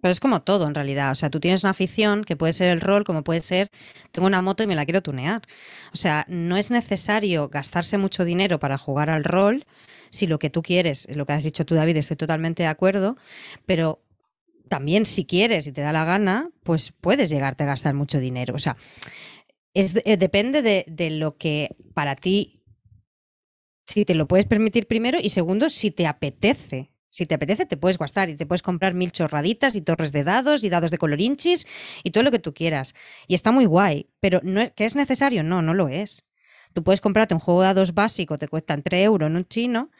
[0.00, 1.10] Pero es como todo en realidad.
[1.10, 3.68] O sea, tú tienes una afición que puede ser el rol, como puede ser,
[4.12, 5.42] tengo una moto y me la quiero tunear.
[5.92, 9.64] O sea, no es necesario gastarse mucho dinero para jugar al rol
[10.10, 12.68] si lo que tú quieres, es lo que has dicho tú, David, estoy totalmente de
[12.68, 13.16] acuerdo,
[13.66, 14.02] pero
[14.68, 18.54] también si quieres y te da la gana, pues puedes llegarte a gastar mucho dinero.
[18.54, 18.76] O sea,
[19.74, 22.62] es, eh, depende de, de lo que para ti,
[23.86, 27.76] si te lo puedes permitir primero y segundo, si te apetece si te apetece, te
[27.76, 30.98] puedes gastar y te puedes comprar mil chorraditas y torres de dados y dados de
[30.98, 31.66] colorinchis
[32.04, 32.94] y todo lo que tú quieras.
[33.26, 35.42] Y está muy guay, pero no es, ¿que es necesario?
[35.42, 36.24] No, no lo es.
[36.74, 39.90] Tú puedes comprarte un juego de dados básico, te cuestan 3 euros en un chino,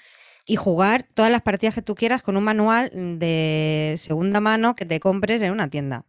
[0.47, 4.87] y jugar todas las partidas que tú quieras con un manual de segunda mano que
[4.87, 6.07] te compres en una tienda.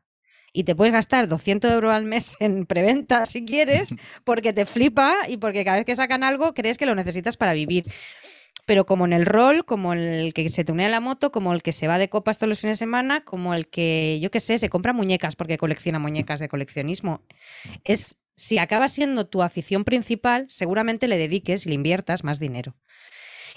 [0.51, 3.93] Y te puedes gastar 200 euros al mes en preventa si quieres,
[4.23, 7.53] porque te flipa y porque cada vez que sacan algo crees que lo necesitas para
[7.53, 7.85] vivir
[8.69, 11.71] pero como en el rol, como el que se tunea la moto, como el que
[11.71, 14.59] se va de copas todos los fines de semana, como el que, yo qué sé,
[14.59, 17.23] se compra muñecas porque colecciona muñecas de coleccionismo.
[17.83, 22.75] Es, si acaba siendo tu afición principal, seguramente le dediques y le inviertas más dinero.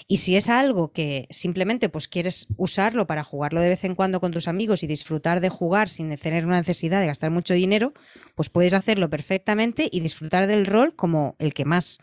[0.07, 4.19] Y si es algo que simplemente pues quieres usarlo para jugarlo de vez en cuando
[4.19, 7.93] con tus amigos y disfrutar de jugar sin tener una necesidad de gastar mucho dinero,
[8.33, 11.99] pues puedes hacerlo perfectamente y disfrutar del rol como el que más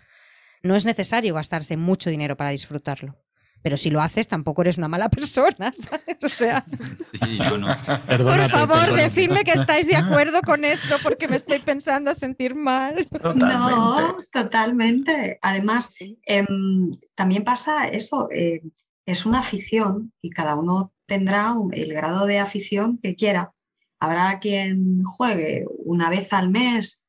[0.63, 3.17] no es necesario gastarse mucho dinero para disfrutarlo.
[3.63, 6.25] Pero si lo haces, tampoco eres una mala persona, ¿sabes?
[6.25, 6.65] O sea.
[8.07, 12.55] Por favor, decidme que estáis de acuerdo con esto porque me estoy pensando a sentir
[12.55, 13.07] mal.
[13.35, 15.39] No, totalmente.
[15.43, 15.95] Además,
[16.25, 18.29] em, también pasa eso.
[18.31, 18.63] Eh,
[19.07, 23.53] es una afición y cada uno tendrá el grado de afición que quiera.
[23.99, 27.05] Habrá quien juegue una vez al mes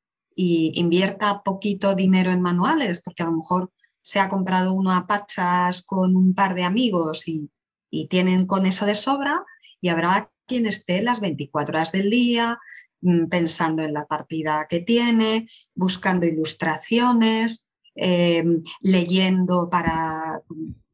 [0.75, 3.71] invierta poquito dinero en manuales, porque a lo mejor
[4.01, 7.49] se ha comprado uno a pachas con un par de amigos y,
[8.09, 9.43] tienen con eso de sobra,
[9.81, 12.57] y habrá quien esté las 24 horas del día
[13.01, 20.41] mm, pensando en la partida que tiene, buscando ilustraciones, em, leyendo para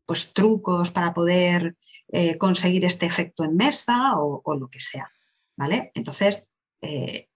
[0.08, 1.76] pues, trucos para poder
[2.08, 5.12] eh, conseguir este efecto en mesa o, lo que sea.
[5.56, 5.92] ¿vale?
[5.94, 6.48] Entonces,
[6.82, 7.28] eh,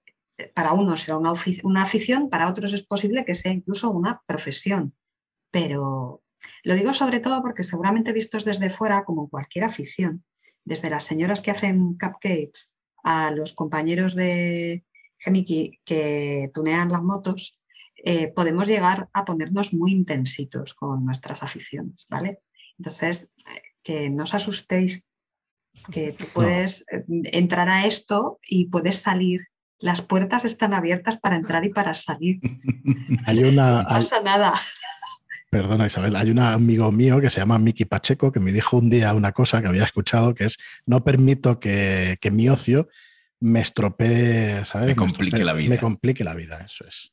[0.53, 1.33] para unos será una,
[1.63, 4.95] una afición, para otros es posible que sea incluso una profesión.
[5.51, 6.23] Pero
[6.63, 10.23] lo digo sobre todo porque seguramente vistos desde fuera, como cualquier afición,
[10.63, 12.73] desde las señoras que hacen cupcakes
[13.03, 14.85] a los compañeros de
[15.17, 17.59] Gemiki que tunean las motos,
[18.03, 22.39] eh, podemos llegar a ponernos muy intensitos con nuestras aficiones, ¿vale?
[22.77, 23.31] Entonces,
[23.83, 25.05] que no os asustéis,
[25.91, 29.41] que tú puedes eh, entrar a esto y puedes salir
[29.81, 32.39] las puertas están abiertas para entrar y para salir.
[33.25, 34.53] Hay una, no pasa nada.
[35.51, 38.89] Perdona, Isabel, hay un amigo mío que se llama Miki Pacheco que me dijo un
[38.89, 42.87] día una cosa que había escuchado que es no permito que, mi ocio
[43.41, 44.87] me estropee, ¿sabes?
[44.87, 45.67] Me complique la vida.
[45.67, 47.11] Me complique la vida, eso es.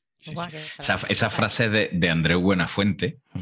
[0.79, 3.41] Esa, frase de, de Andreu Buenafuente mm.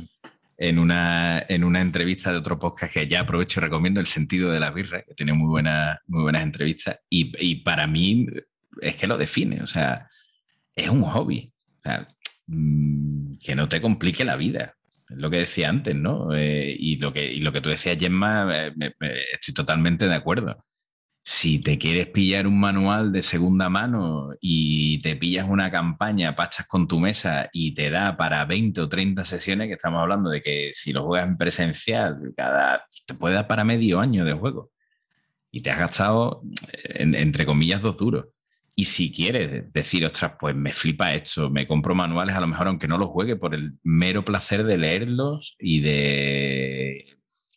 [0.56, 4.50] en una, en una entrevista de otro podcast que ya aprovecho y recomiendo, El sentido
[4.50, 7.00] de la birra, que tiene muy, buena, muy buenas entrevistas.
[7.10, 8.28] Y, y para mí
[8.80, 10.08] es que lo define, o sea,
[10.74, 11.52] es un hobby.
[11.78, 12.08] O sea,
[12.46, 14.76] mm, que no te complique la vida.
[15.08, 16.34] Es lo que decía antes, ¿no?
[16.34, 18.72] Eh, y, lo que, y lo que tú decías, Gemma, eh,
[19.32, 20.64] estoy totalmente de acuerdo.
[21.24, 26.66] Si te quieres pillar un manual de segunda mano y te pillas una campaña, pachas
[26.66, 30.42] con tu mesa y te da para 20 o 30 sesiones, que estamos hablando de
[30.42, 34.70] que si lo juegas en presencial, cada, te puede dar para medio año de juego.
[35.50, 36.42] Y te has gastado,
[36.84, 38.26] entre comillas, dos duros.
[38.78, 42.68] Y si quieres decir, ostras, pues me flipa esto, me compro manuales, a lo mejor
[42.68, 47.06] aunque no los juegue, por el mero placer de leerlos y de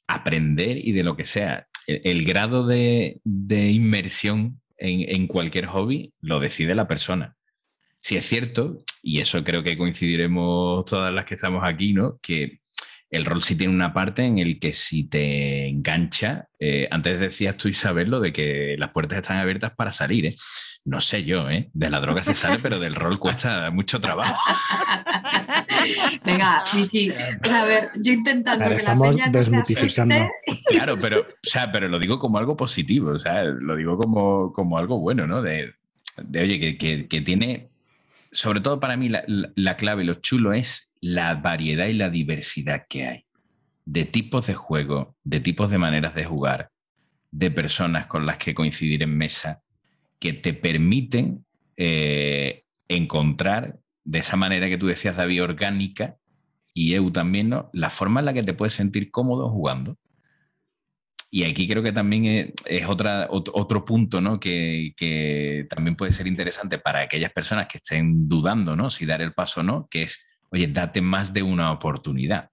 [0.07, 1.67] aprender y de lo que sea.
[1.88, 7.36] El, grado de, inmersión en, cualquier hobby lo decide la persona.
[7.99, 12.17] Si es cierto, y eso creo que coincidiremos todas las que estamos aquí, ¿no?
[12.22, 12.59] Que
[13.10, 17.57] el rol sí tiene una parte en el que si te engancha, eh, antes decías
[17.57, 20.36] tú Isabel lo de que las puertas están abiertas para salir, ¿eh?
[20.86, 21.70] No sé yo, ¿eh?
[21.74, 24.36] De la droga se sale, pero del rol cuesta mucho trabajo.
[26.24, 29.88] Venga, Miki, a ver, yo intentando que la peña no se
[30.68, 34.53] Claro, pero, o sea, pero lo digo como algo positivo, o sea, lo digo como,
[34.53, 35.41] como algo bueno, ¿no?
[35.41, 35.74] De,
[36.36, 37.70] oye, que, tiene,
[38.32, 42.85] sobre todo para mí, la, la clave, lo chulo es la variedad y la diversidad
[42.89, 43.25] que hay
[43.85, 46.69] de tipos de juego, de tipos de maneras de jugar,
[47.31, 49.63] de personas con las que coincidir en mesa,
[50.19, 51.43] que te permiten
[51.75, 56.17] eh, encontrar de esa manera que tú decías, David, orgánica,
[56.71, 57.71] y EU también, ¿no?
[57.73, 59.97] La forma en la que te puedes sentir cómodo jugando.
[61.31, 64.39] Y aquí creo que también es, otra, otro punto ¿no?
[64.39, 68.89] que, que, también puede ser interesante para aquellas personas que estén dudando ¿no?
[68.89, 72.49] si dar el paso o no, que es oye, date más de una oportunidad.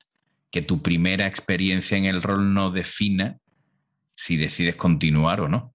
[0.51, 3.39] Que tu primera experiencia en el rol no defina
[4.15, 5.75] si decides continuar o no.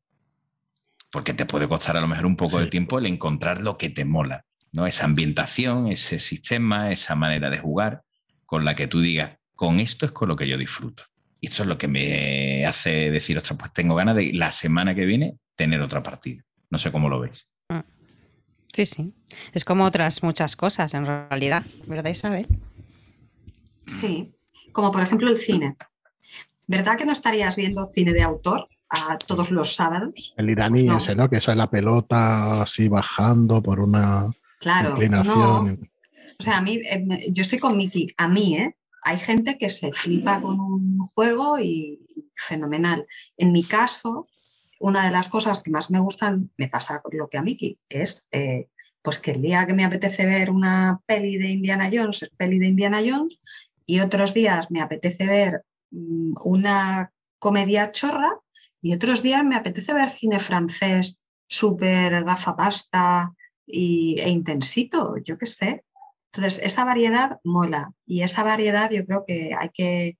[1.11, 3.89] Porque te puede costar a lo mejor un poco de tiempo el encontrar lo que
[3.89, 4.87] te mola, ¿no?
[4.87, 8.03] Esa ambientación, ese sistema, esa manera de jugar
[8.45, 11.03] con la que tú digas, con esto es con lo que yo disfruto.
[11.39, 14.95] Y eso es lo que me hace decir, ostras, pues tengo ganas de la semana
[14.95, 16.43] que viene tener otra partida.
[16.69, 17.49] No sé cómo lo veis.
[18.73, 19.13] Sí, sí.
[19.53, 22.47] Es como otras muchas cosas en realidad, ¿verdad Isabel?
[23.85, 24.33] Sí,
[24.71, 25.75] como por ejemplo el cine.
[26.67, 30.33] ¿Verdad que no estarías viendo cine de autor a todos los sábados?
[30.37, 31.29] El iraní ese, ¿no?
[31.29, 35.89] Que esa es la pelota así bajando por una claro, inclinación.
[36.39, 38.75] O sea, a mí, em, yo estoy con Miki, a mí, ¿eh?
[39.03, 41.97] Hay gente que se flipa con un juego y
[42.35, 43.05] fenomenal.
[43.35, 44.27] En mi caso,
[44.81, 48.27] una de las cosas que más me gustan, me pasa lo que a Miki, es
[48.31, 48.67] eh,
[49.01, 52.57] pues que el día que me apetece ver una peli de Indiana Jones, es peli
[52.59, 53.39] de Indiana Jones,
[53.85, 58.39] y otros días me apetece ver mm, una comedia chorra,
[58.81, 63.33] y otros días me apetece ver cine francés súper gafapasta
[63.67, 65.85] y, e intensito, yo qué sé.
[66.33, 70.17] Entonces, esa variedad mola y esa variedad yo creo que hay que,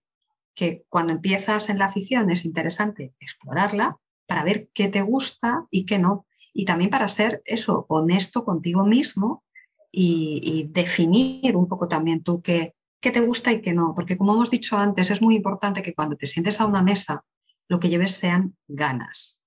[0.54, 3.98] que cuando empiezas en la afición es interesante explorarla
[4.32, 6.26] para ver qué te gusta y qué no.
[6.54, 9.44] Y también para ser eso, honesto contigo mismo
[9.92, 13.94] y, definir un poco también tú qué, qué te gusta y qué no.
[13.94, 17.26] Porque como hemos dicho antes, es muy importante que cuando te sientes a una mesa,
[17.68, 19.42] lo que lleves sean ganas.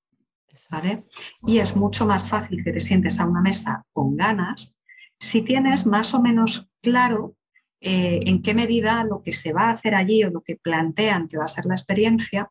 [0.70, 1.04] ¿vale?
[1.46, 4.76] Y es mucho más fácil que te sientes a una mesa con ganas
[5.18, 7.36] si tienes más o menos claro
[7.80, 11.26] eh, en qué medida lo que se va a hacer allí o lo que plantean
[11.26, 12.50] que va a ser la experiencia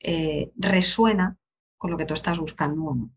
[0.00, 1.38] eh, resuena
[1.80, 3.10] con lo que tú estás buscando o no.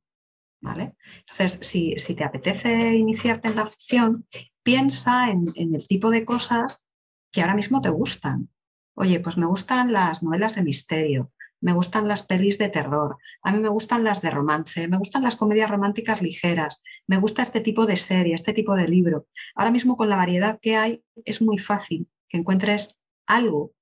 [0.61, 0.95] ¿Vale?
[1.20, 4.26] Entonces, si, te apetece iniciarte en la ficción,
[4.64, 6.86] piensa en, el tipo de cosas
[7.30, 8.49] que ahora mismo te gustan.
[8.95, 13.51] Oye, pues me gustan las novelas de misterio, me gustan las pelis de terror, a
[13.51, 17.59] mí me gustan las de romance, me gustan las comedias románticas ligeras, me gusta este
[17.59, 19.28] tipo de serie, este tipo de libro.
[19.55, 23.74] Ahora mismo con la variedad que hay es muy fácil que encuentres algo,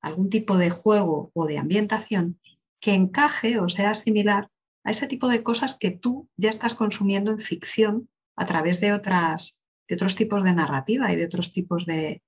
[0.00, 2.38] algún tipo de juego o de ambientación
[2.80, 4.50] que encaje o sea similar
[4.84, 8.92] a ese tipo de cosas que tú ya estás consumiendo en ficción a través de,
[8.92, 12.22] otras, de otros tipos de narrativa y de otros tipos de,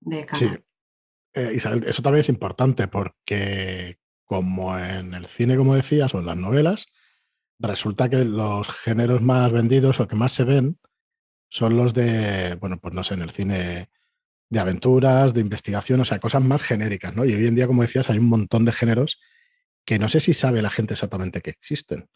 [0.00, 0.56] de canal.
[0.56, 0.64] Sí.
[1.34, 6.26] Eh, Isabel, eso también es importante porque como en el cine, como decías, o en
[6.26, 6.86] las novelas,
[7.58, 10.78] resulta que los géneros más vendidos o que más se ven
[11.50, 13.90] son los de, bueno, pues no sé, en el cine
[14.50, 17.24] de aventuras, de investigación, o sea, cosas más genéricas, ¿no?
[17.24, 19.20] Y hoy en día, como decías, hay un montón de géneros
[19.88, 22.10] que no sé si sabe la gente exactamente que existen.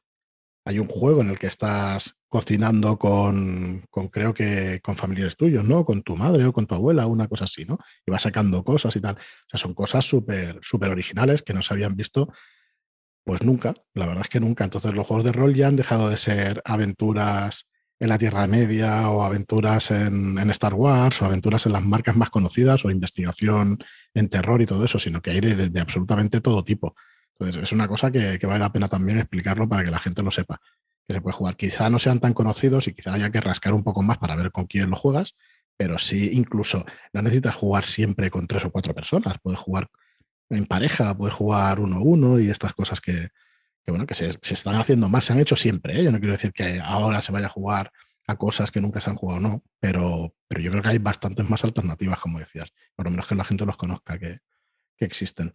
[0.66, 5.64] Hay un juego en el que estás cocinando con, con, creo que con familiares tuyos,
[5.64, 5.83] ¿no?
[5.87, 7.79] Con tu madre o con tu abuela, una cosa así, ¿no?
[8.05, 9.14] Y vas sacando cosas y tal.
[9.14, 12.31] O sea, son cosas súper, súper originales que no se habían visto,
[13.25, 13.73] pues nunca.
[13.95, 14.64] La verdad es que nunca.
[14.64, 19.09] Entonces los juegos de rol ya han dejado de ser aventuras en la Tierra Media
[19.09, 23.79] o aventuras en, Star Wars o aventuras en las marcas más conocidas o investigación
[24.12, 26.95] en terror y todo eso, sino que hay de, absolutamente todo tipo.
[27.45, 30.30] Entonces es una cosa que, vale la pena también explicarlo para que la gente lo
[30.30, 30.61] sepa,
[31.07, 31.57] que se puede jugar.
[31.57, 34.53] Quizá no sean tan conocidos y quizá haya que rascar un poco más para ver
[34.53, 35.36] con quién lo juegas,
[35.76, 39.88] pero sí incluso no necesitas jugar siempre con tres o cuatro personas, puedes jugar
[40.51, 43.28] en pareja, puedes jugar uno a uno y estas cosas que,
[43.84, 45.99] que bueno, que se, están haciendo más, se han hecho siempre.
[45.99, 46.05] ¿eh?
[46.05, 47.90] Yo no quiero decir que ahora se vaya a jugar
[48.26, 51.49] a cosas que nunca se han jugado, no, pero, pero yo creo que hay bastantes
[51.49, 54.38] más alternativas, como decías, por lo menos que la gente los conozca que,
[54.99, 55.53] existen.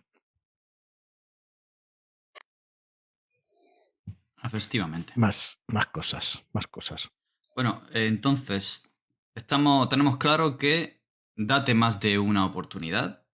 [4.47, 5.13] Efectivamente.
[5.15, 7.09] Más, más cosas, más cosas.
[7.55, 8.89] Bueno, entonces,
[9.35, 11.03] estamos, tenemos claro que
[11.35, 13.27] date más de una oportunidad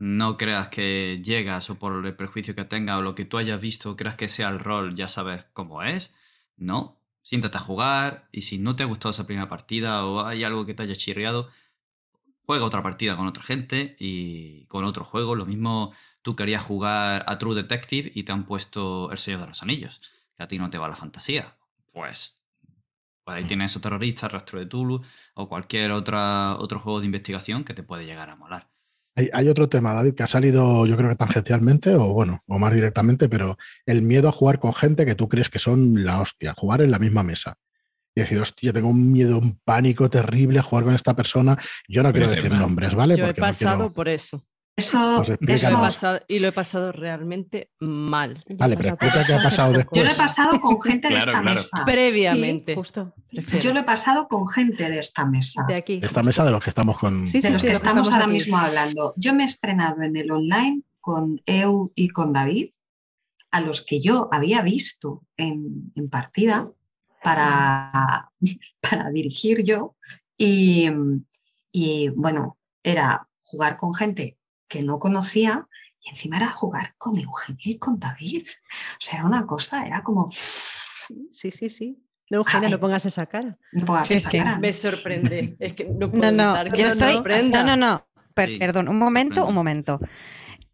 [0.00, 3.60] no creas que llegas o por el prejuicio que tenga o lo que tú hayas
[3.60, 6.14] visto, creas que sea el rol, ya sabes cómo es.
[6.56, 10.42] No, siéntate a jugar y si no te ha gustado esa primera partida o hay
[10.42, 11.50] algo que te haya chirriado,
[12.46, 15.36] juega otra partida con otra gente y con otro juego.
[15.36, 15.92] Lo mismo
[16.22, 20.00] tú querías jugar a True Detective y te han puesto el sello de los anillos,
[20.40, 21.54] que a ti no te va la fantasía.
[21.92, 22.40] Pues,
[23.24, 23.46] pues ahí mm.
[23.46, 25.02] tienes esos terroristas, Rastro de Tulu
[25.34, 28.70] o cualquier otra, otro juego de investigación que te puede llegar a molar.
[29.16, 32.72] Hay, otro tema, David, que ha salido, yo creo que tangencialmente, o bueno, o más
[32.72, 36.54] directamente, pero el miedo a jugar con gente que tú crees que son la hostia,
[36.56, 37.56] jugar en la misma mesa.
[38.14, 41.58] Y decir, hostia, tengo un miedo, un pánico terrible a jugar con esta persona.
[41.86, 43.14] Yo no quiero decir nombres, ¿vale?
[43.14, 44.42] Yo he pasado por eso.
[44.80, 45.22] Eso,
[46.28, 48.42] y lo he pasado realmente mal.
[48.56, 49.98] Vale, pero explica qué ha pasado después.
[49.98, 51.84] Yo lo he pasado con gente de esta mesa.
[51.84, 52.74] Previamente.
[52.74, 53.14] justo.
[53.60, 55.64] Yo lo he pasado con gente de esta mesa.
[55.68, 56.00] De aquí.
[56.00, 57.26] De esta mesa de los que estamos con.
[57.26, 59.14] de los que estamos ahora mismo hablando.
[59.16, 62.70] Yo me he estrenado en el online con Eu y con David,
[63.50, 66.70] a los que yo había visto en, en partida
[67.22, 68.28] para,
[68.80, 69.96] para dirigir yo.
[70.36, 70.88] Y,
[71.70, 74.39] y bueno, era jugar con gente
[74.70, 75.68] que no conocía
[76.00, 78.46] y encima era jugar con Eugenia y con David.
[78.46, 80.28] O sea, era una cosa, era como...
[80.30, 82.02] Sí, sí, sí.
[82.30, 83.58] No, Eugenia, no pongas esa cara.
[83.72, 84.58] No pongas esa cara.
[84.58, 85.56] Me sorprende.
[85.58, 87.20] Es que no puedo no, no, yo estoy...
[87.50, 88.06] No, no, no.
[88.32, 89.98] perdón, un momento, un momento.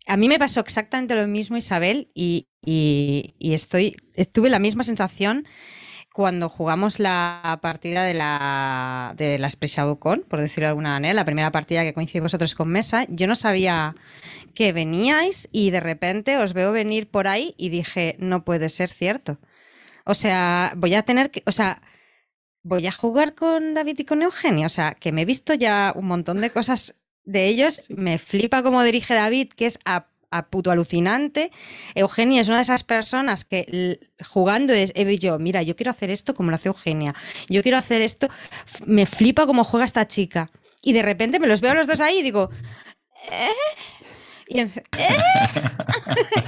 [0.07, 3.97] A mí me pasó exactamente lo mismo, Isabel, y, y, y estoy,
[4.33, 5.49] tuve la misma sensación
[6.17, 9.51] cuando jugamos la partida de la, de la
[9.99, 13.27] Con, por decirlo de alguna manera, la primera partida que coincidimos vosotros con Mesa, yo
[13.27, 13.95] no sabía
[14.55, 18.89] que veníais y de repente os veo venir por ahí y dije, no puede ser
[18.89, 19.39] cierto.
[20.07, 21.83] O sea, voy a tener que, o sea,
[22.63, 25.93] voy a jugar con David y con Eugenia, o sea, que me he visto ya
[25.95, 26.95] un montón de cosas
[27.25, 30.07] de ellos, me flipa cómo dirige David, que es a
[30.45, 31.51] puto alucinante.
[31.95, 36.11] Eugenia es una de esas personas que jugando es, he yo, mira, yo quiero hacer
[36.11, 37.15] esto como lo hace Eugenia,
[37.49, 38.29] yo quiero hacer esto,
[38.87, 40.51] me flipa cómo juega esta chica.
[40.83, 42.51] Y de repente me los veo a los dos ahí y digo,
[43.31, 43.49] ¿eh?
[44.49, 44.71] Y, ¿eh?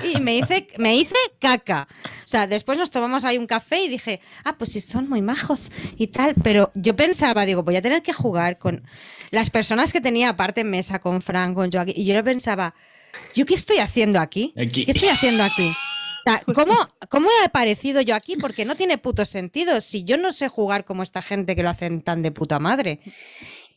[0.15, 1.89] y, me, hice, me hice caca.
[2.25, 5.23] O sea, después nos tomamos ahí un café y dije, ah, pues sí, son muy
[5.23, 6.35] majos y tal.
[6.43, 8.85] Pero yo pensaba, digo, voy a tener que jugar con
[9.31, 11.95] las personas que tenía aparte en mesa, con Frank, con Joaquín.
[11.97, 12.75] Y yo pensaba,
[13.35, 14.53] ¿yo qué estoy haciendo aquí?
[14.55, 15.73] ¿Qué estoy haciendo aquí?
[16.55, 16.75] ¿cómo,
[17.09, 18.37] ¿Cómo he aparecido yo aquí?
[18.37, 19.81] Porque no tiene puto sentido.
[19.81, 23.01] Si yo no sé jugar como esta gente que lo hacen tan de puta madre.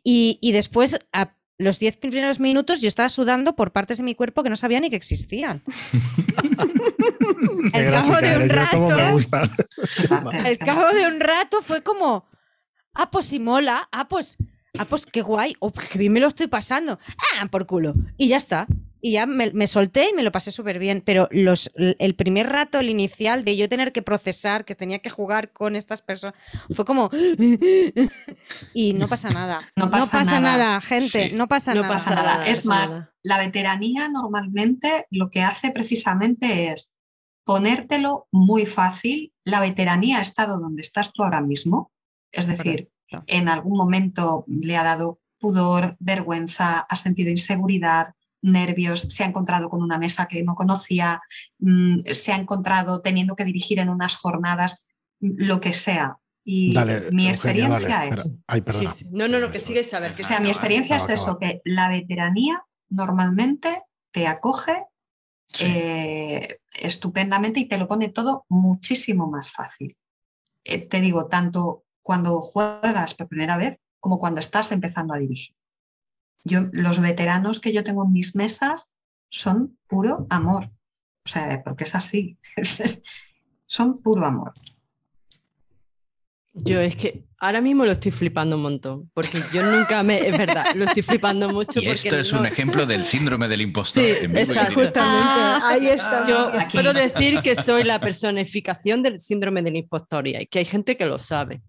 [0.03, 4.41] Y, después, a los diez primeros minutos, yo estaba sudando por partes de mi cuerpo
[4.41, 5.61] que no sabía ni que existían.
[7.73, 9.19] el cabo de un rato.
[10.45, 12.27] el cabo de un rato fue como.
[12.93, 13.87] Ah, pues si mola.
[13.91, 14.37] Ah, pues.
[14.77, 15.55] Ah, pues qué guay.
[15.59, 16.97] Oh, qué bien me lo estoy pasando.
[17.37, 17.93] Ah, por culo.
[18.17, 18.67] Y ya está.
[19.01, 21.01] Y ya me, solté y me lo pasé súper bien.
[21.03, 25.09] Pero los, el primer rato, el inicial, de yo tener que procesar, que tenía que
[25.09, 26.35] jugar con estas personas,
[26.75, 27.09] fue como.
[28.73, 29.61] y no pasa nada.
[29.75, 30.79] No pasa, nada.
[30.81, 31.31] gente.
[31.31, 31.93] No pasa no nada.
[31.93, 32.45] Pasa nada.
[32.45, 36.95] Es más, la veteranía normalmente lo que hace precisamente es
[37.43, 39.33] ponértelo muy fácil.
[39.43, 41.91] La veteranía ha estado donde estás tú ahora mismo.
[42.31, 42.89] Es decir,
[43.27, 49.69] en algún momento le ha dado pudor, vergüenza, ha sentido inseguridad, nervios, se ha encontrado
[49.69, 51.21] con una mesa que no conocía,
[51.59, 54.85] mm, se ha encontrado teniendo que dirigir en unas jornadas,
[55.19, 56.17] mm, lo que sea.
[56.43, 56.73] Y
[57.11, 58.35] mi experiencia es...
[59.11, 60.15] No, no, no, que sigue saber.
[60.15, 64.85] Que o sea, mi experiencia es eso, que la veteranía normalmente te acoge
[65.59, 69.95] eh, estupendamente y te lo pone todo muchísimo más fácil.
[70.63, 75.55] Eh, te digo, tanto cuando juegas por primera vez como cuando estás empezando a dirigir.
[76.43, 78.91] Yo, los veteranos que yo tengo en mis mesas
[79.29, 80.71] son puro amor.
[81.25, 82.37] O sea, porque es así.
[83.65, 84.53] son puro amor.
[86.53, 90.37] Yo es que ahora mismo lo estoy flipando un montón, porque yo nunca me, es
[90.37, 91.79] verdad, lo estoy flipando mucho.
[91.79, 94.03] Y esto es un ejemplo del síndrome del impostor.
[94.03, 95.29] Sí, exacto, justamente.
[95.63, 96.27] ahí está.
[96.27, 100.97] Yo puedo decir que soy la personificación del síndrome del impostor y que hay gente
[100.97, 101.61] que lo sabe.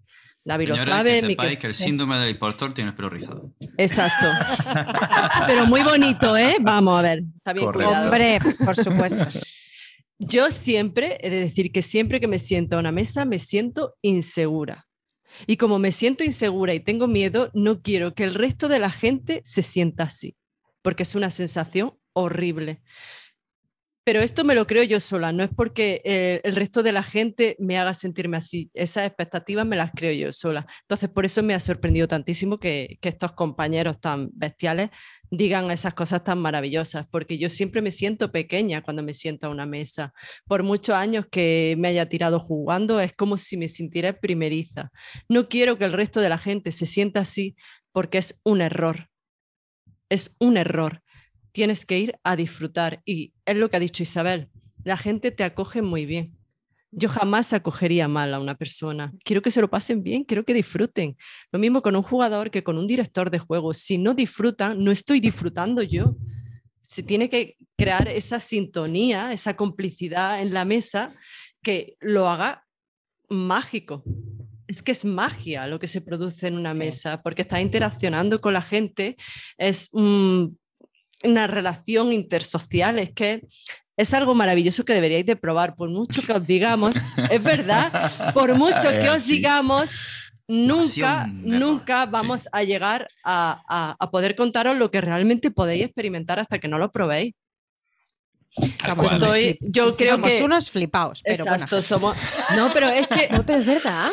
[0.45, 1.21] David lo sabe.
[1.21, 3.53] Que sepáis que el síndrome del impostor tiene el pelo rizado.
[3.77, 4.27] Exacto.
[5.47, 6.57] Pero muy bonito, ¿eh?
[6.59, 7.23] Vamos a ver.
[7.37, 8.05] Está bien cuidado.
[8.05, 9.25] Hombre, por supuesto.
[10.19, 13.95] Yo siempre, he de decir que siempre que me siento a una mesa, me siento
[14.01, 14.87] insegura.
[15.47, 18.89] Y como me siento insegura y tengo miedo, no quiero que el resto de la
[18.91, 20.35] gente se sienta así,
[20.81, 22.81] porque es una sensación horrible.
[24.05, 27.03] Pero esto me lo creo yo sola, no es porque eh, el resto de la
[27.03, 28.69] gente me haga sentirme así.
[28.73, 30.65] Esas expectativas me las creo yo sola.
[30.81, 34.89] Entonces, por eso me ha sorprendido tantísimo que, que, estos compañeros tan bestiales
[35.31, 39.49] digan esas cosas tan maravillosas, porque yo siempre me siento pequeña cuando me siento a
[39.49, 40.13] una mesa.
[40.47, 44.91] Por muchos años que me haya tirado jugando, es como si me sintiera primeriza.
[45.29, 47.55] No quiero que el resto de la gente se sienta así
[47.93, 49.07] porque es un error.
[50.09, 51.03] Es un error
[51.53, 53.01] tienes que ir a disfrutar.
[53.05, 54.49] Y es lo que ha dicho Isabel,
[54.83, 56.35] la gente te acoge muy bien.
[56.91, 59.13] Yo jamás acogería mal a una persona.
[59.23, 61.15] Quiero que se lo pasen bien, quiero que disfruten.
[61.51, 63.77] Lo mismo con un jugador que con un director de juegos.
[63.77, 66.15] Si no disfrutan, no estoy disfrutando yo.
[66.81, 71.15] Se tiene que crear esa sintonía, esa complicidad en la mesa
[71.63, 72.65] que lo haga
[73.29, 74.03] mágico.
[74.67, 78.53] Es que es magia lo que se produce en una mesa, porque está interaccionando con
[78.53, 79.17] la gente,
[79.57, 80.57] es un
[81.23, 83.47] una relación intersocial, es que
[83.95, 86.95] es algo maravilloso que deberíais de probar, por mucho que os digamos,
[87.29, 89.91] es verdad, por mucho que os digamos,
[90.47, 96.67] nunca, nunca vamos a llegar a, poder contaros lo que realmente podéis experimentar hasta que
[96.67, 97.33] no lo probéis.
[99.61, 102.17] yo creo somos que unos flipaos, pero exacto, somos.
[102.55, 103.27] No, pero es que.
[103.31, 104.09] No, pero es verdad.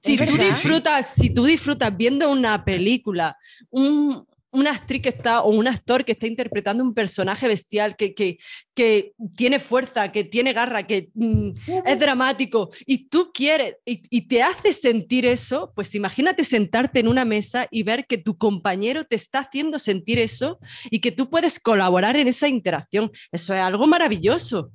[0.00, 3.36] Si tú disfrutas, si tú disfrutas viendo una película,
[3.70, 8.14] un, una actriz que está, o un actor que está interpretando un personaje bestial, que,
[8.14, 8.38] que,
[8.74, 11.50] que tiene fuerza, que tiene garra, que mm,
[11.84, 17.24] es dramático, y tú quieres, y, te hace sentir eso, pues imagínate sentarte en una
[17.24, 20.58] mesa y ver que tu compañero te está haciendo sentir eso
[20.90, 23.10] y que tú puedes colaborar en esa interacción.
[23.32, 24.70] Eso es algo maravilloso.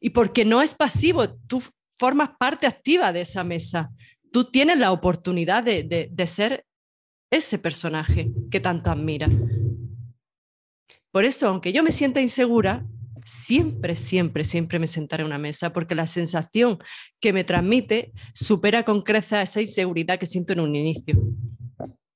[0.00, 1.62] Y porque no es pasivo, tú
[1.98, 3.90] formas parte activa de esa mesa.
[4.32, 6.66] Tú tienes la oportunidad de, de, de ser
[7.30, 9.28] ese personaje que tanto admira.
[11.10, 12.84] Por eso, aunque yo me sienta insegura,
[13.24, 16.78] siempre, siempre, siempre me sentaré en una mesa porque la sensación
[17.20, 21.18] que me transmite supera con creces esa inseguridad que siento en un inicio.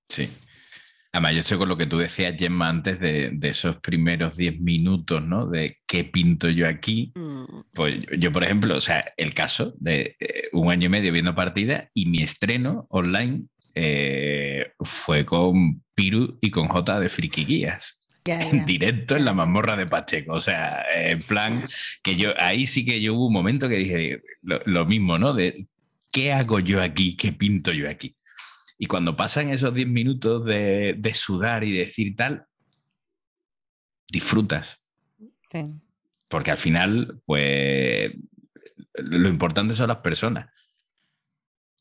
[0.09, 0.29] Sí.
[1.13, 5.21] Además, yo estoy con lo que tú decías, Gemma, antes de, esos primeros 10 minutos,
[5.21, 5.47] ¿no?
[5.47, 7.13] De qué pinto yo aquí.
[7.17, 7.63] Mm.
[7.73, 11.35] Pues yo, por ejemplo, o sea, el caso de eh, un año y medio viendo
[11.35, 18.01] partidas y mi estreno online eh, fue con Piru y con J de Friki Guías.
[18.25, 20.35] En directo en la mazmorra de Pacheco.
[20.35, 21.65] O sea, en plan,
[22.03, 25.33] que yo ahí sí que yo hubo un momento que dije lo, mismo, ¿no?
[25.33, 25.67] De
[26.13, 27.17] ¿qué hago yo aquí?
[27.17, 28.17] ¿Qué pinto yo aquí?
[28.79, 32.47] Y cuando pasan esos 10 minutos de, de, sudar y decir tal,
[34.09, 34.81] disfrutas.
[36.29, 38.13] Porque al final, pues,
[38.95, 40.49] lo importante son las personas.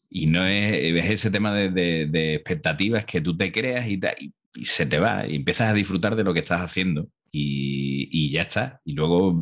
[0.10, 4.00] Y no es, ese tema de, expectativas que tú te creas y,
[4.64, 8.82] se te va y empiezas a disfrutar de lo que estás haciendo y, ya está.
[8.84, 9.42] Y luego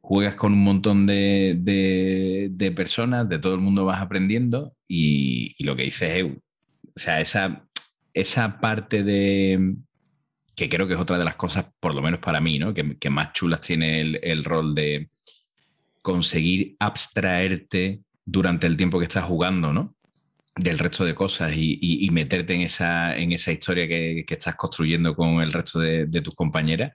[0.00, 5.84] juegas con un montón de, personas, de todo el mundo vas aprendiendo y, lo que
[5.84, 7.66] dices es, o sea, esa,
[8.14, 9.74] esa parte de,
[10.54, 12.72] que creo que es otra de las cosas, por lo menos para mí, ¿no?
[12.72, 15.10] que, más chulas tiene el, el, rol de
[16.00, 19.94] conseguir abstraerte durante el tiempo que estás jugando, ¿no?
[20.56, 25.40] Del resto de cosas y, meterte en esa, en esa historia que, estás construyendo con
[25.40, 26.92] el resto de, tus compañeras,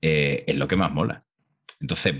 [0.00, 1.24] eh, es lo que más mola.
[1.80, 2.14] Entonces,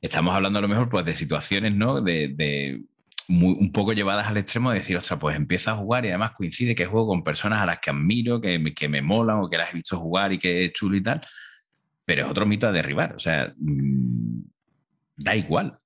[0.00, 2.00] estamos hablando a lo mejor pues, de situaciones, ¿no?
[2.00, 2.82] De,
[3.28, 6.74] un poco llevadas al extremo de decir, ostras, pues empieza a jugar y además coincide
[6.74, 9.70] que juego con personas a las que admiro, que que me molan o que las
[9.70, 11.22] he visto jugar y que es chulo y tal,
[12.04, 13.14] pero es otro mito a derribar.
[13.16, 14.42] O sea, mm,
[15.16, 15.78] da igual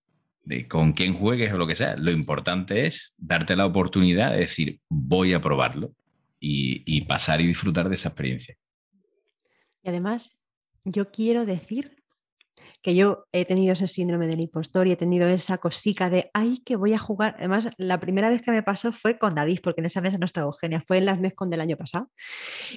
[0.69, 1.97] con quién juegues o lo que sea.
[1.97, 5.93] Lo importante es darte la oportunidad de decir, voy a probarlo
[6.41, 8.57] y, pasar y disfrutar de esa experiencia.
[9.83, 10.39] Y además,
[10.85, 11.97] yo quiero decir
[12.83, 16.63] que yo he tenido ese síndrome del impostor y he tenido esa cosica de, ay,
[16.65, 17.35] que voy a jugar.
[17.39, 20.27] Además, la primera vez que me pasó fue con David, porque en esa mesa no
[20.27, 22.11] estaba Eugenia, fue en las NESCON del año pasado.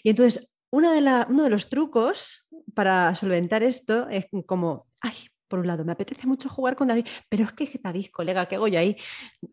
[0.03, 5.13] Y entonces, uno de los trucos para solventar esto es como, ay,
[5.51, 8.55] por un lado, me apetece mucho jugar con David, pero es que David, colega, ¿qué
[8.55, 8.95] hago yo ahí?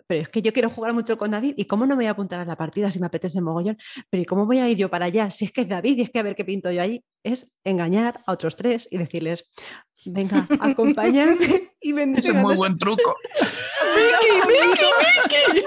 [0.06, 2.12] Pero es que yo quiero jugar mucho con David y cómo no me voy a
[2.12, 3.76] apuntar a la partida si me apetece mogollón,
[4.08, 5.30] pero ¿y cómo voy a ir yo para allá?
[5.30, 7.52] Si es que es David y es que a ver qué pinto yo ahí, es
[7.64, 9.50] engañar a otros tres y decirles,
[10.10, 11.36] venga, acompáñame
[11.80, 13.16] y Ese es muy buen truco.
[13.96, 15.64] Miki, Miki, Miki.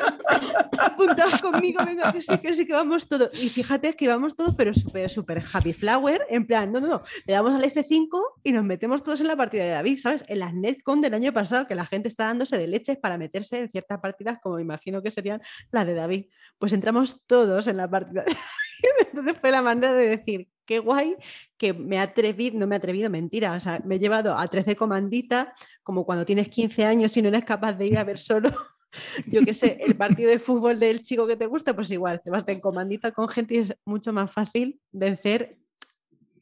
[0.77, 3.29] Apuntaos conmigo, venga, que sí, que sí, que vamos todos.
[3.33, 7.01] Y fíjate que vamos todos, pero súper, súper happy flower, en plan, no, no, no,
[7.25, 8.07] le damos al F5
[8.43, 10.23] y nos metemos todos en la partida de David, ¿sabes?
[10.27, 13.59] En las Netcon del año pasado, que la gente está dándose de leches para meterse
[13.59, 16.25] en ciertas partidas, como imagino que serían las de David.
[16.57, 19.07] Pues entramos todos en la partida de David.
[19.11, 21.15] Entonces fue la manera de decir, qué guay
[21.61, 24.47] que me he atrevido, no me he atrevido, mentira, o sea, me he llevado a
[24.47, 25.49] 13 comanditas,
[25.83, 28.49] como cuando tienes 15 años y no eres capaz de ir a ver solo,
[29.27, 32.31] yo qué sé, el partido de fútbol del chico que te gusta, pues igual, te
[32.31, 35.59] vas en comandita con gente y es mucho más fácil vencer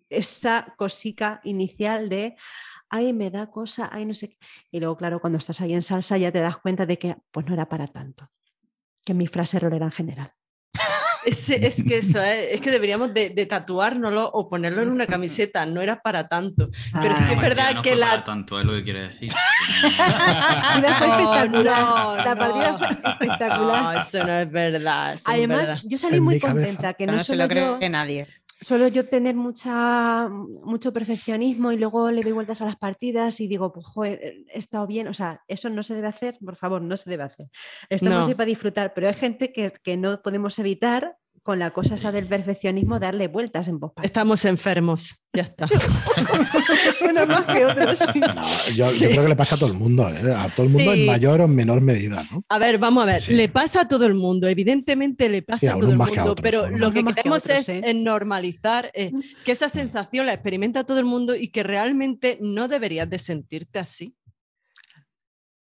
[0.09, 2.37] esa cosica inicial de,
[2.87, 4.37] ay, me da cosa, ay, no sé qué.
[4.71, 7.45] Y luego, claro, cuando estás ahí en salsa ya te das cuenta de que, pues
[7.45, 8.31] no era para tanto,
[9.03, 10.31] que mi frase error era en general.
[11.25, 12.53] Es, que eso, ¿eh?
[12.53, 16.69] es que deberíamos de, de, tatuárnoslo o ponerlo en una camiseta, no era para tanto.
[16.93, 18.09] Pero sí es verdad que la...
[18.09, 19.31] Para tanto es lo que quiere decir.
[20.75, 22.25] espectacular.
[22.25, 23.83] la partida fue espectacular.
[23.83, 25.19] No, eso no es verdad.
[25.25, 28.27] Además, yo salí muy contenta, que no, se lo cree nadie
[28.61, 33.47] suelo yo tener mucha, mucho perfeccionismo y luego le doy vueltas a las partidas y
[33.47, 35.07] digo, pues joder, he estado bien.
[35.07, 37.49] O sea, eso no se debe hacer, por favor, no se debe hacer.
[37.89, 41.95] Estamos ahí para disfrutar, pero hay gente que, que no podemos evitar con la cosa
[41.95, 43.93] esa del perfeccionismo darle vueltas en voz.
[44.01, 45.67] Estamos enfermos, ya está.
[47.01, 47.99] bueno, más que otros.
[48.75, 50.33] yo, creo que le pasa a todo el mundo, ¿eh?
[50.35, 52.25] a todo el mundo en mayor o menor medida.
[52.31, 52.43] ¿no?
[52.49, 55.79] A ver, vamos a ver, le pasa a todo el mundo, evidentemente le pasa a
[55.79, 57.93] todo el mundo, pero lo que queremos es ¿eh?
[57.93, 59.21] normalizar eh, mm.
[59.45, 63.79] que esa sensación la experimenta todo el mundo y que realmente no deberías de sentirte
[63.79, 64.15] así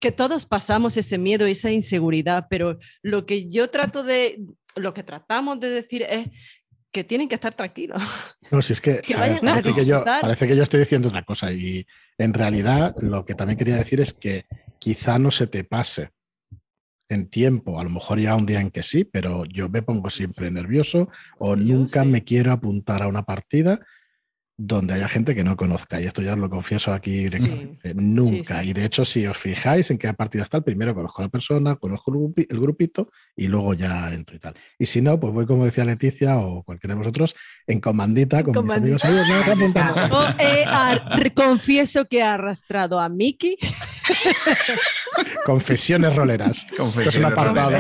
[0.01, 4.39] que todos pasamos ese miedo, esa inseguridad, pero lo que yo trato de,
[4.77, 6.29] lo que tratamos de decir es
[6.93, 8.03] que tienen que estar tranquilos.
[8.49, 11.85] No, si es que, parece, que yo, parece, que yo, estoy diciendo otra cosa y
[12.17, 14.47] en realidad lo que también quería decir es que
[14.79, 16.11] quizá no se te pase
[17.09, 20.11] en tiempo, a lo mejor ya un día en que sí, pero yo me pongo
[20.11, 21.09] siempre nervioso
[21.39, 23.81] o nunca me quiero apuntar a una partida
[24.59, 26.01] donde haya gente que no conozca.
[26.01, 27.93] Y esto ya os lo confieso aquí directamente.
[27.95, 28.65] Nunca.
[28.65, 31.29] Y de hecho, si os fijáis en qué partida está, el primero conozco a la
[31.29, 34.55] persona, conozco el grupito y luego ya entro y tal.
[34.79, 37.37] Y si no, pues voy, como decía Leticia o cualquiera de vosotros,
[37.67, 38.95] en comandita con comandita.
[38.95, 39.27] mis amigos.
[41.35, 43.57] confieso que he arrastrado a Miki.
[45.45, 46.67] Confesiones roleras.
[46.77, 47.77] Confesiones es un apartado.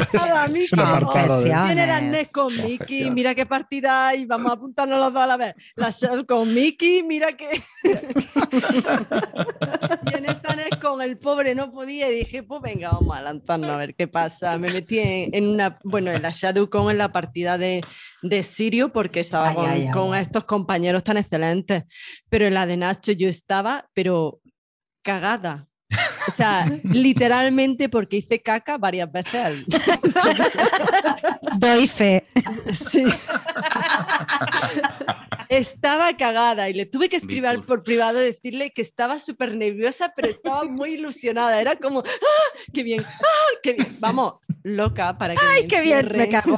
[0.54, 1.42] Es un apartado.
[1.42, 5.26] Viene la NES con Miki, mira qué partida hay, vamos a apuntarnos los dos a
[5.26, 5.54] la vez.
[5.74, 7.62] La Shell con Miki, mira que.
[10.02, 13.22] y en esta NES con el pobre no podía y dije, pues venga, vamos a
[13.22, 14.56] lanzarnos a ver qué pasa.
[14.58, 16.32] Me metí en, una, bueno, en la
[16.70, 17.82] con en la partida de,
[18.22, 21.84] de Sirio porque estaba con, con estos compañeros tan excelentes.
[22.28, 24.40] Pero en la de Nacho yo estaba, pero
[25.02, 25.68] cagada
[26.28, 29.64] o sea, literalmente porque hice caca varias veces al...
[31.58, 32.26] Doy fe.
[32.72, 33.04] Sí.
[35.48, 40.28] Estaba cagada y le tuve que escribir por privado decirle que estaba súper nerviosa, pero
[40.28, 41.60] estaba muy ilusionada.
[41.60, 43.02] Era como, ¡Ah, ¡qué bien!
[43.04, 43.96] ¡Ah, qué bien!
[44.00, 44.34] Vamos,
[44.64, 45.40] loca para que.
[45.46, 46.10] ¡Ay, qué bien!
[46.12, 46.56] Me cago.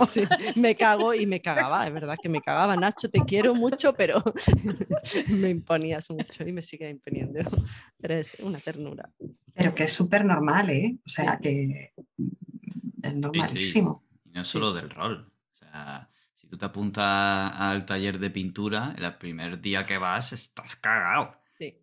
[0.56, 2.76] me cago y me cagaba, es verdad que me cagaba.
[2.76, 4.22] Nacho, te quiero mucho, pero
[5.28, 7.40] me imponías mucho y me sigue imponiendo.
[8.02, 9.10] Eres una ternura.
[9.58, 10.98] Pero que es súper normal, ¿eh?
[11.04, 11.92] O sea, que
[13.02, 14.04] es normalísimo.
[14.26, 15.32] no solo del rol.
[15.52, 20.32] O sea, si tú te apuntas al taller de pintura, el primer día que vas
[20.32, 21.42] estás cagado.
[21.58, 21.76] Sí.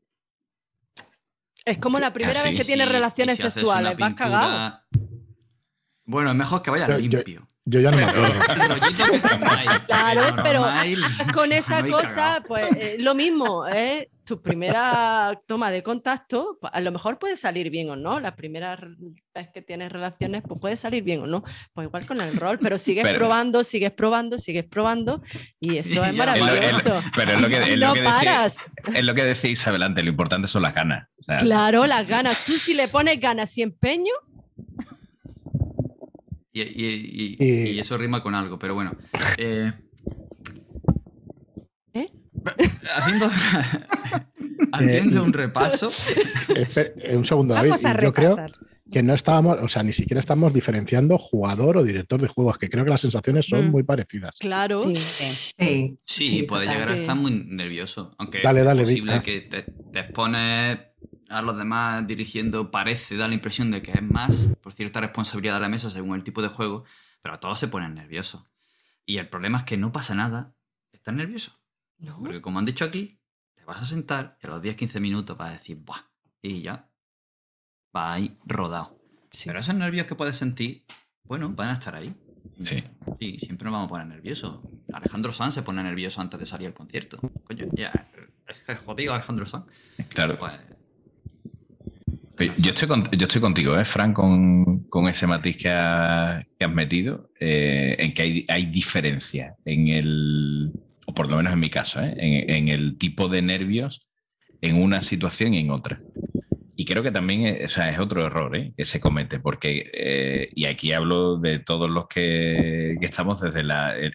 [1.65, 4.79] Es como la primera vez que tienes relaciones sexuales, vas cagado.
[6.05, 7.23] Bueno, es mejor que vaya limpio.
[7.25, 8.33] Yo ya no me acuerdo.
[9.87, 10.65] Claro, pero
[11.33, 14.09] con esa cosa, pues eh, lo mismo, ¿eh?
[14.25, 18.19] tu primera toma de contacto, a lo mejor puede salir bien o no.
[18.19, 18.77] La primera
[19.33, 21.43] vez que tienes relaciones, pues puede salir bien o no.
[21.73, 25.21] Pues igual con el rol, pero sigues probando, sigues probando, sigues probando
[25.59, 27.01] y eso es maravilloso.
[27.15, 28.57] pero es lo que, no paras.
[28.93, 31.07] es lo que decía Isabel antes, lo importante son las ganas.
[31.39, 32.43] claro, las ganas.
[32.45, 34.13] Tú si le pones ganas y empeño,
[36.63, 38.91] y, eso rima con algo, pero bueno.
[39.37, 39.71] Eh,
[41.93, 42.11] ¿Eh?
[42.95, 43.29] Haciendo,
[44.71, 45.91] haciendo un repaso.
[47.11, 47.73] un segundo, David.
[48.01, 48.37] Yo creo
[48.91, 52.69] que no estábamos, o sea, ni siquiera estamos diferenciando jugador o director de juegos, que
[52.69, 53.71] creo que las sensaciones son mm.
[53.71, 54.35] muy parecidas.
[54.39, 54.77] Claro.
[54.77, 58.15] Sí, sí, puede llegar a estar muy nervioso.
[58.17, 60.79] Aunque dale, dale, es posible que te, te expones
[61.29, 65.55] a los demás dirigiendo parece, da la impresión de que es más por cierta responsabilidad
[65.55, 66.85] de la mesa según el tipo de juego,
[67.21, 68.43] pero todos se ponen nerviosos.
[69.05, 70.55] Y el problema es que no pasa nada,
[70.91, 71.59] estás nervioso.
[72.19, 73.19] Porque como han dicho aquí,
[73.53, 76.01] te vas a sentar y a los 10-15 minutos vas a decir, ¡buah!
[76.41, 76.89] Y ya,
[77.95, 78.99] va ahí rodado.
[79.43, 80.85] Pero esos nervios que puedes sentir,
[81.23, 82.15] bueno, van a estar ahí.
[82.61, 82.83] Sí.
[83.19, 84.59] Y siempre nos vamos a poner nerviosos.
[84.93, 87.17] Alejandro Sanz se pone nervioso antes de salir al concierto.
[87.43, 87.91] Coño, ya,
[88.67, 89.65] es jodido Alejandro Sanz.
[90.09, 90.37] Claro.
[90.37, 90.59] Pues,
[92.57, 98.13] yo estoy, yo estoy contigo, ¿eh, Fran, con, ese matiz que, has metido, eh, en
[98.13, 100.71] que hay, hay diferencia en el,
[101.05, 102.13] o por lo menos en mi caso, ¿eh?
[102.17, 104.07] en, el tipo de nervios
[104.61, 106.01] en una situación y en otra.
[106.75, 108.73] Y creo que también es, o sea, es otro error ¿eh?
[108.75, 113.61] que se comete, porque, y aquí hablo de todos los que, estamos desde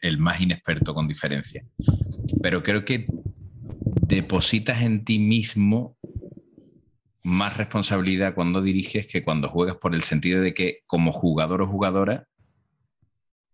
[0.03, 1.65] el más inexperto con diferencia,
[2.43, 3.07] pero creo que
[4.07, 5.97] depositas en ti mismo
[7.23, 11.67] más responsabilidad cuando diriges que cuando juegas por el sentido de que como jugador o
[11.67, 12.27] jugadora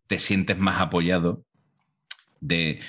[0.06, 1.44] te sientes más apoyado
[2.40, 2.80] de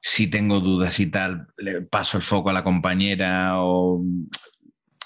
[0.00, 4.04] si tengo dudas y tal, le paso el foco a la compañera o...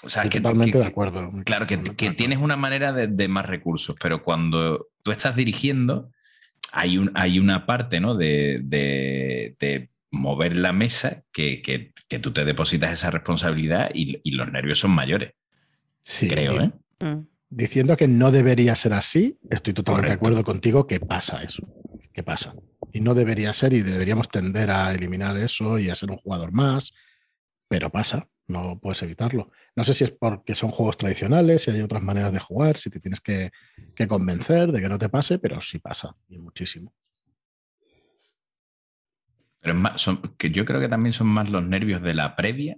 [0.03, 1.31] o sea, que, totalmente de acuerdo.
[1.45, 1.77] Claro, que,
[2.11, 6.11] tienes una manera de, más recursos, pero cuando tú estás dirigiendo,
[6.71, 8.15] hay, un, hay una parte ¿no?
[8.15, 14.79] de, de mover la mesa que, que, tú te depositas esa responsabilidad y, los nervios
[14.79, 15.33] son mayores.
[16.03, 16.71] Sí, creo, ¿eh?
[16.99, 17.25] Mm.
[17.49, 21.67] Diciendo que no debería ser así, estoy totalmente de acuerdo contigo que pasa eso,
[22.13, 22.53] que pasa.
[22.91, 26.51] Y no debería ser y deberíamos tender a eliminar eso y a ser un jugador
[26.51, 26.93] más,
[27.67, 29.51] pero pasa, no puedes evitarlo.
[29.75, 32.91] No sé si es porque son juegos tradicionales, si hay otras maneras de jugar, si
[32.91, 33.51] te tienes que,
[33.95, 36.93] que convencer de que no te pase, pero sí pasa, y muchísimo.
[39.63, 42.75] Pero son, que yo creo que también son más los nervios de la previa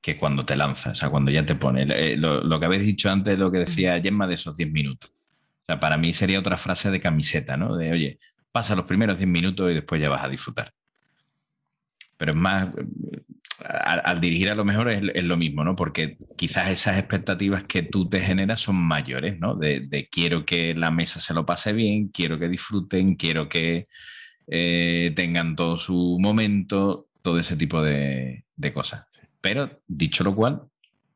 [0.00, 1.86] que cuando te lanzas, o sea, cuando ya te pone.
[1.86, 5.10] Eh, lo, que habéis dicho antes, lo que decía Gemma de esos 10 minutos.
[5.10, 7.76] O sea, para mí sería otra frase de camiseta, ¿no?
[7.76, 8.18] De, oye,
[8.50, 10.72] pasa los primeros 10 minutos y después ya vas a disfrutar.
[12.16, 12.68] Pero es más,
[13.64, 15.76] al, dirigir a lo mejor es, lo mismo, ¿no?
[15.76, 19.56] Porque quizás esas expectativas que tú te generas son mayores, ¿no?
[19.56, 23.88] de quiero que la mesa se lo pase bien, quiero que disfruten, quiero que
[24.46, 29.06] eh, tengan todo su momento, todo ese tipo de, cosas.
[29.40, 30.68] Pero dicho lo cual,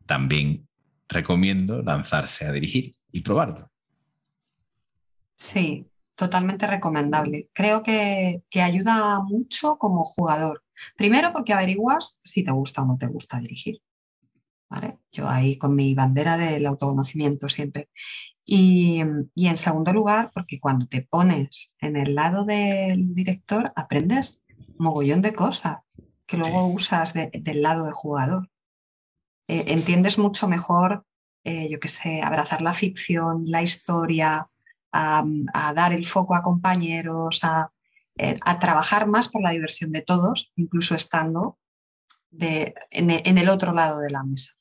[0.04, 0.68] también
[1.08, 3.70] recomiendo lanzarse a dirigir y probarlo.
[5.36, 5.80] Sí,
[6.16, 7.48] totalmente recomendable.
[7.52, 10.64] Creo que, que, ayuda mucho como jugador.
[10.96, 13.80] Primero porque averiguas si te gusta o no te gusta dirigir.
[14.68, 14.98] ¿Vale?
[15.12, 17.88] Yo ahí con mi bandera del autoconocimiento siempre.
[18.48, 24.44] Y, en segundo lugar, porque cuando te pones en el lado del director, aprendes
[24.78, 25.78] mogollón de cosas
[26.26, 28.48] que luego usas del lado del jugador.
[29.48, 31.04] Eh, entiendes mucho mejor,
[31.42, 34.48] eh, yo qué sé, abrazar la ficción, la historia,
[34.92, 35.24] a,
[35.74, 37.40] dar el foco a compañeros,
[38.16, 41.58] eh, a, trabajar más por la diversión de todos, incluso estando
[42.38, 44.55] en el otro lado de la mesa.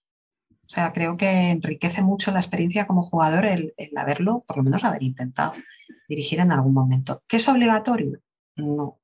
[0.65, 4.83] O sea, creo que enriquece mucho la experiencia como jugador el, haberlo, por lo menos
[4.83, 5.53] haber intentado
[6.09, 7.23] dirigir en algún momento.
[7.27, 8.19] ¿Qué es obligatorio?
[8.55, 8.99] No.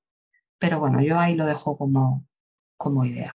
[0.58, 2.26] Pero bueno, yo ahí lo dejo como,
[2.78, 3.32] como idea.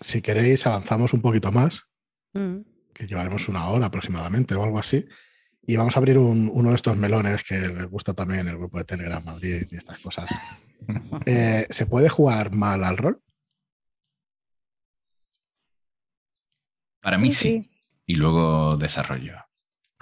[0.00, 1.84] Si queréis, avanzamos un poquito más,
[2.34, 2.58] mm.
[2.92, 5.06] que llevaremos una hora aproximadamente o algo así,
[5.62, 8.84] y vamos a abrir uno de estos melones que les gusta también el grupo de
[8.84, 10.30] Telegram Madrid y estas cosas.
[11.26, 13.20] Eh, ¿Se puede jugar mal al rol?
[17.00, 17.70] Para mí sí.
[18.06, 19.34] Y luego desarrollo.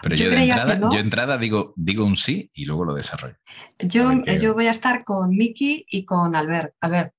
[0.03, 3.37] Pero yo, de entrada, yo entrada digo, digo un sí y luego lo desarrollo.
[3.79, 6.75] Yo, yo voy a estar con Miki y con Albert.
[6.81, 7.15] Albert,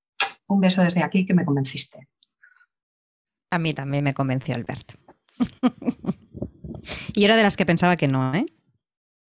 [0.46, 2.08] un beso desde aquí que me convenciste.
[3.50, 4.94] A mí también me convenció Albert.
[7.14, 8.46] Y era de las que pensaba que no, ¿eh?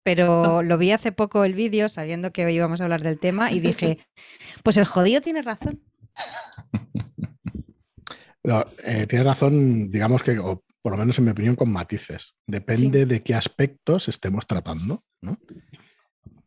[0.04, 3.52] Pero lo vi hace poco el vídeo, sabiendo que hoy íbamos a hablar del tema,
[3.52, 4.00] y dije,
[4.64, 5.82] pues el jodido tiene razón.
[8.84, 12.36] Eh, tiene razón, digamos que, o por lo menos en mi opinión, con matices.
[12.46, 15.38] Depende de qué aspectos estemos tratando, ¿no?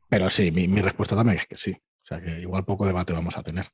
[0.08, 1.72] Pero sí, mi, respuesta también es que sí.
[1.72, 3.66] O sea que igual poco debate vamos a tener.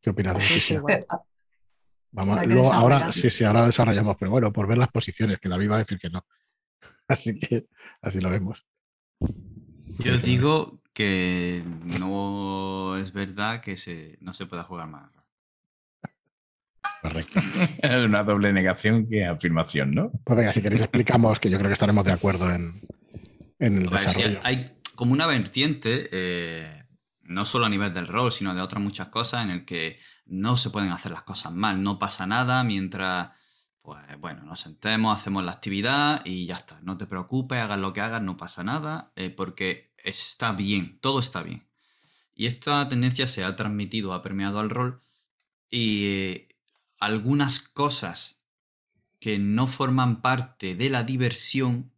[0.00, 0.84] ¿Qué opinas de eso?
[2.10, 5.70] Vamos, luego, ahora sí, sí, ahora desarrollamos, pero bueno, por ver las posiciones, que David
[5.70, 6.24] va a decir que no.
[7.08, 7.66] Así que
[8.00, 8.64] así lo vemos.
[9.98, 15.10] Yo digo que no es verdad que se, no se pueda jugar más.
[17.02, 17.40] Correcto.
[17.82, 20.10] es una doble negación que afirmación, ¿no?
[20.24, 22.80] Pues venga, si queréis explicamos que yo creo que estaremos de acuerdo en,
[23.58, 24.40] el desarrollo.
[24.42, 26.84] hay como una vertiente, eh,
[27.22, 30.56] no solo a nivel del rol, sino de otras muchas cosas, en el que no
[30.56, 33.30] se pueden hacer las cosas mal, no pasa nada mientras,
[33.82, 36.80] pues bueno, nos sentemos, hacemos la actividad y ya está.
[36.82, 41.20] No te preocupes, hagas lo que hagas, no pasa nada, eh, porque está bien, todo
[41.20, 41.68] está bien.
[42.34, 45.02] Y esta tendencia se ha transmitido, ha permeado al rol
[45.70, 46.47] y eh,
[46.98, 48.44] algunas cosas
[49.18, 51.92] que no forman parte de la diversión,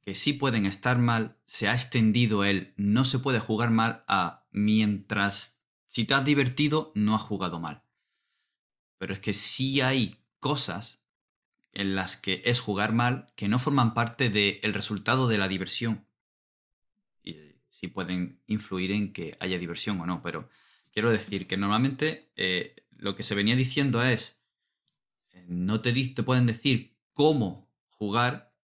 [0.00, 4.46] que sí pueden estar mal, se ha extendido el no se puede jugar mal a
[4.50, 7.84] mientras si te has divertido no has jugado mal.
[8.98, 11.02] Pero es que sí hay cosas
[11.72, 16.06] en las que es jugar mal que no forman parte del resultado de la diversión.
[17.22, 17.36] Y
[17.68, 20.48] sí pueden influir en que haya diversión o no, pero
[20.92, 24.44] quiero decir que normalmente eh, lo que se venía diciendo es,
[25.30, 28.54] eh, no te, te pueden decir cómo jugar,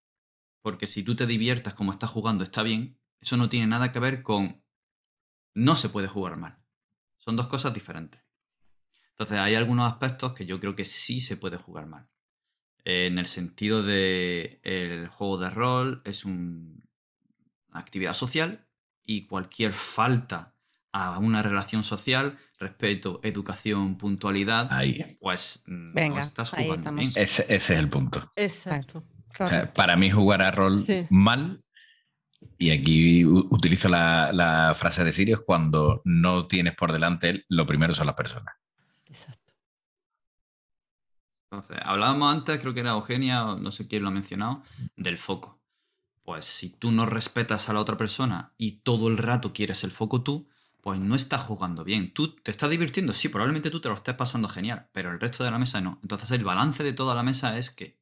[0.61, 3.99] porque si tú te diviertas como estás jugando está bien, eso no tiene nada que
[3.99, 4.63] ver con
[5.53, 6.57] no se puede jugar mal.
[7.17, 8.21] Son dos cosas diferentes.
[9.09, 12.09] Entonces hay algunos aspectos que yo creo que sí se puede jugar mal.
[12.85, 16.81] En el sentido de el juego de rol es una
[17.73, 18.69] actividad social
[19.03, 20.55] y cualquier falta
[20.91, 25.03] a una relación social, respeto, educación, puntualidad, ahí.
[25.21, 27.11] pues mm, no estás jugando bien.
[27.15, 28.31] Ese, es el punto.
[28.35, 29.03] Exacto.
[29.75, 31.63] para mí jugar a rol mal,
[32.57, 38.07] y aquí utilizo la, frase de Sirius, cuando no tienes por delante lo primero son
[38.07, 38.55] las personas.
[39.05, 39.53] Exacto.
[41.51, 44.63] Entonces, hablábamos antes, creo que era Eugenia, no sé quién lo ha mencionado,
[44.95, 45.59] del foco.
[46.23, 49.91] Pues si tú no respetas a la otra persona y todo el rato quieres el
[49.91, 50.47] foco tú,
[50.81, 52.13] pues no estás jugando bien.
[52.13, 55.43] Tú te estás divirtiendo, sí, probablemente tú te lo estés pasando genial, pero el resto
[55.43, 55.99] de la mesa no.
[56.01, 57.99] Entonces el balance de toda la mesa es que,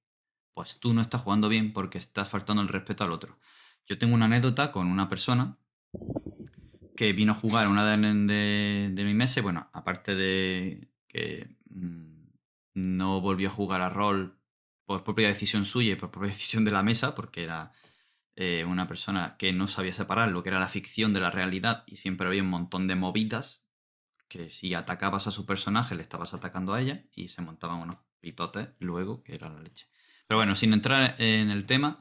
[0.54, 3.40] pues tú no estás jugando bien porque estás faltando el respeto al otro.
[3.86, 5.58] Yo tengo una anécdota con una persona
[6.96, 12.26] que vino a jugar una de, de, mi mesa, bueno, aparte de que mm,
[12.74, 14.40] no volvió a jugar a rol
[14.86, 17.72] por propia decisión suya y por propia decisión de la mesa, porque era
[18.40, 21.84] eh, una persona que no sabía separar lo que era la ficción de la realidad
[21.88, 23.68] y siempre había un montón de movidas
[24.28, 27.98] que si atacabas a su personaje le estabas atacando a ella y se montaban unos
[28.20, 29.88] pitotes luego, que era la leche.
[30.28, 32.00] Pero bueno, sin entrar en el tema,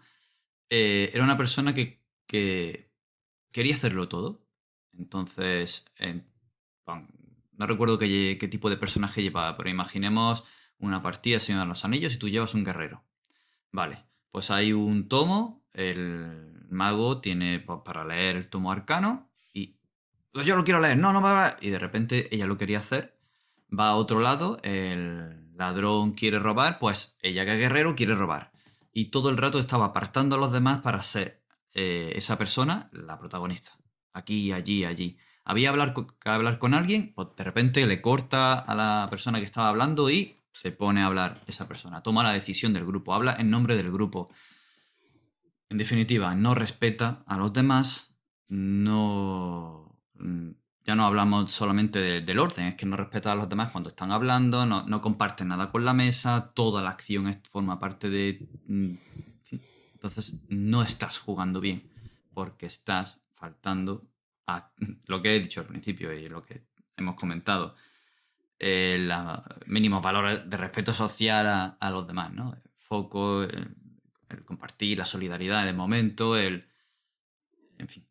[0.68, 4.46] eh, era una persona que, quería hacerlo todo.
[4.92, 5.86] Entonces,
[7.52, 10.44] no recuerdo qué, tipo de personaje llevaba, pero imaginemos
[10.76, 13.04] una partida Señor de los Anillos y tú llevas un guerrero.
[13.72, 19.78] Vale, pues hay un tomo el mago tiene para leer el tomo arcano y
[20.32, 23.19] pues yo lo quiero leer, no, no va y de repente ella lo quería hacer,
[23.78, 28.53] va a otro lado, el ladrón quiere robar, pues ella que es guerrero quiere robar.
[28.93, 31.43] Y todo el rato estaba apartando a los demás para ser
[31.73, 33.73] eh, esa persona la protagonista,
[34.15, 35.19] aquí, allí, allí.
[35.44, 39.44] Había hablar que hablar con alguien, pues de repente le corta a la persona que
[39.44, 43.36] estaba hablando y se pone a hablar esa persona, toma la decisión del grupo, habla
[43.39, 44.31] en nombre del grupo.
[45.68, 48.16] En definitiva, no respeta a los demás,
[48.48, 49.98] no...
[50.14, 50.51] Mm,
[50.84, 54.12] ya no hablamos solamente del orden, es que no respeta a los demás cuando están
[54.12, 58.47] hablando, no, no comparte nada con la mesa, toda la acción forma parte de...
[58.66, 58.94] Mm,
[59.94, 61.90] entonces no estás jugando bien,
[62.32, 64.06] porque estás faltando
[64.47, 64.70] a
[65.06, 66.62] lo que he dicho al principio y lo que
[66.97, 67.74] hemos comentado,
[68.59, 72.56] eh, los mínimos valores de respeto social a, los demás, ¿no?
[72.76, 73.47] foco,
[74.31, 76.69] el compartir, la solidaridad en el momento, el...
[77.78, 78.07] En fin.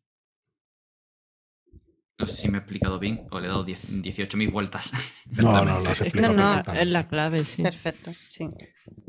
[2.18, 4.92] No sé si me he explicado bien o le he dado 18.000 vueltas.
[5.26, 6.36] No, no, lo has explicado.
[6.36, 7.62] No, no, es la clave, sí.
[7.62, 8.48] Perfecto, sí.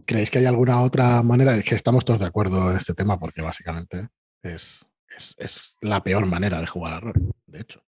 [0.06, 1.56] ¿Creéis que hay alguna otra manera?
[1.56, 4.10] Es que estamos todos de acuerdo en este tema porque básicamente
[4.42, 4.86] es,
[5.38, 7.84] es, la peor manera de jugar a rol, de hecho.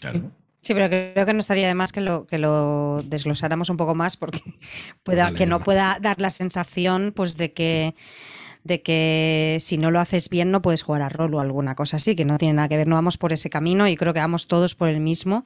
[0.00, 0.32] Claro.
[0.62, 3.94] Sí, pero creo que no estaría de más que lo, que lo desglosáramos un poco
[3.94, 4.40] más porque
[5.02, 7.94] pueda, que no pueda dar la sensación pues de que
[8.64, 11.96] de que si no lo haces bien no puedes jugar a rol o alguna cosa
[11.96, 14.20] así, que no tiene nada que ver, no vamos por ese camino y creo que
[14.20, 15.44] vamos todos por el mismo.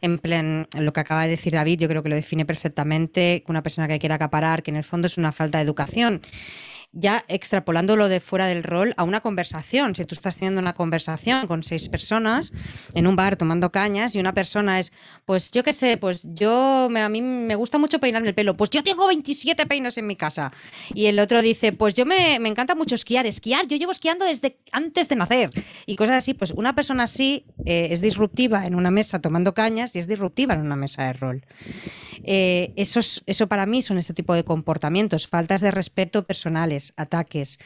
[0.00, 3.62] En plan, lo que acaba de decir David, yo creo que lo define perfectamente, una
[3.62, 6.20] persona que quiera acaparar, que en el fondo es una falta de educación
[6.94, 9.94] ya extrapolándolo de fuera del rol a una conversación.
[9.94, 12.52] Si tú estás teniendo una conversación con seis personas
[12.94, 14.92] en un bar tomando cañas y una persona es,
[15.24, 18.70] pues yo qué sé, pues yo, a mí me gusta mucho peinarme el pelo, pues
[18.70, 20.52] yo tengo 27 peinos en mi casa.
[20.94, 24.58] Y el otro dice, pues yo me, encanta mucho esquiar, esquiar, yo llevo esquiando desde
[24.72, 25.50] antes de nacer.
[25.86, 29.96] Y cosas así, pues una persona así eh, es disruptiva en una mesa tomando cañas
[29.96, 31.44] y es disruptiva en una mesa de rol.
[32.22, 37.58] Eh, eso para mí son ese tipo de comportamientos, faltas de respeto personales, ataques.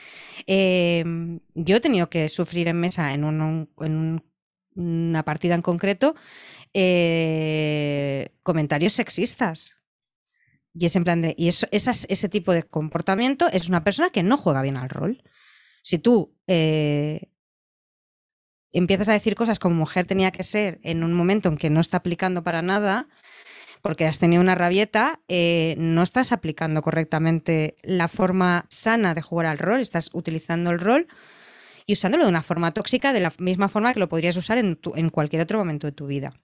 [0.47, 3.25] Em, yo he tenido que sufrir en mesa en,
[4.75, 6.15] una partida en concreto
[6.75, 9.77] eh, comentarios sexistas.
[10.75, 11.35] Y es en plan de.
[11.37, 15.23] Y ese tipo de comportamiento es una persona que no juega bien al rol.
[15.83, 17.31] Si tú eh,
[18.73, 21.81] empiezas a decir cosas como mujer tenía que ser en un momento en que no
[21.81, 23.09] está aplicando para nada,
[23.89, 29.47] porque has tenido una rabieta, eh, no estás aplicando correctamente la forma sana de jugar
[29.47, 31.07] al rol, estás utilizando el rol
[31.87, 34.79] y usándolo de una forma tóxica, de la misma forma que lo podrías usar en,
[34.95, 36.35] en cualquier otro momento de tu vida.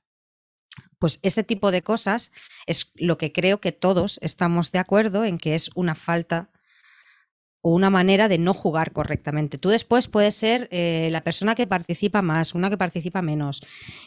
[0.99, 2.33] Pues ese tipo de cosas
[2.65, 6.49] es lo que creo que todos estamos de acuerdo en que es una falta
[7.67, 9.57] o una manera de no jugar correctamente.
[9.57, 13.63] Tú después puedes ser eh, la persona que participa más, una que participa menos,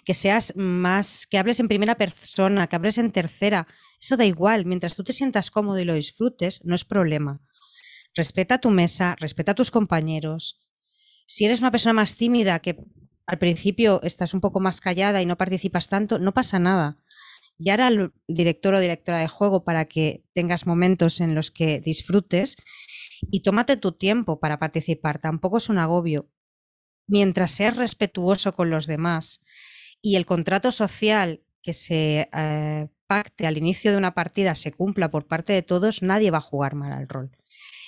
[0.06, 3.68] que seas más, que hables en primera persona, que hables en tercera.
[4.00, 7.42] Eso da igual, mientras tú te sientas cómodo y lo disfrutes, no es problema.
[8.14, 10.60] Respeta tu mesa, respeta a tus compañeros.
[11.26, 12.78] Si eres una persona más tímida, que
[13.26, 17.00] al principio estás un poco más callada y no participas tanto, no pasa nada.
[17.58, 21.82] Y ahora el director o directora de juego para que tengas momentos en los que
[21.82, 22.56] disfrutes
[23.22, 26.30] y tómate tu tiempo para participar, tampoco es un agobio.
[27.08, 29.44] Mientras seas respetuoso con los demás
[30.02, 35.10] y el contrato social que se eh, pacte al inicio de una partida se cumpla
[35.10, 37.32] por parte de todos, nadie va a jugar mal al rol.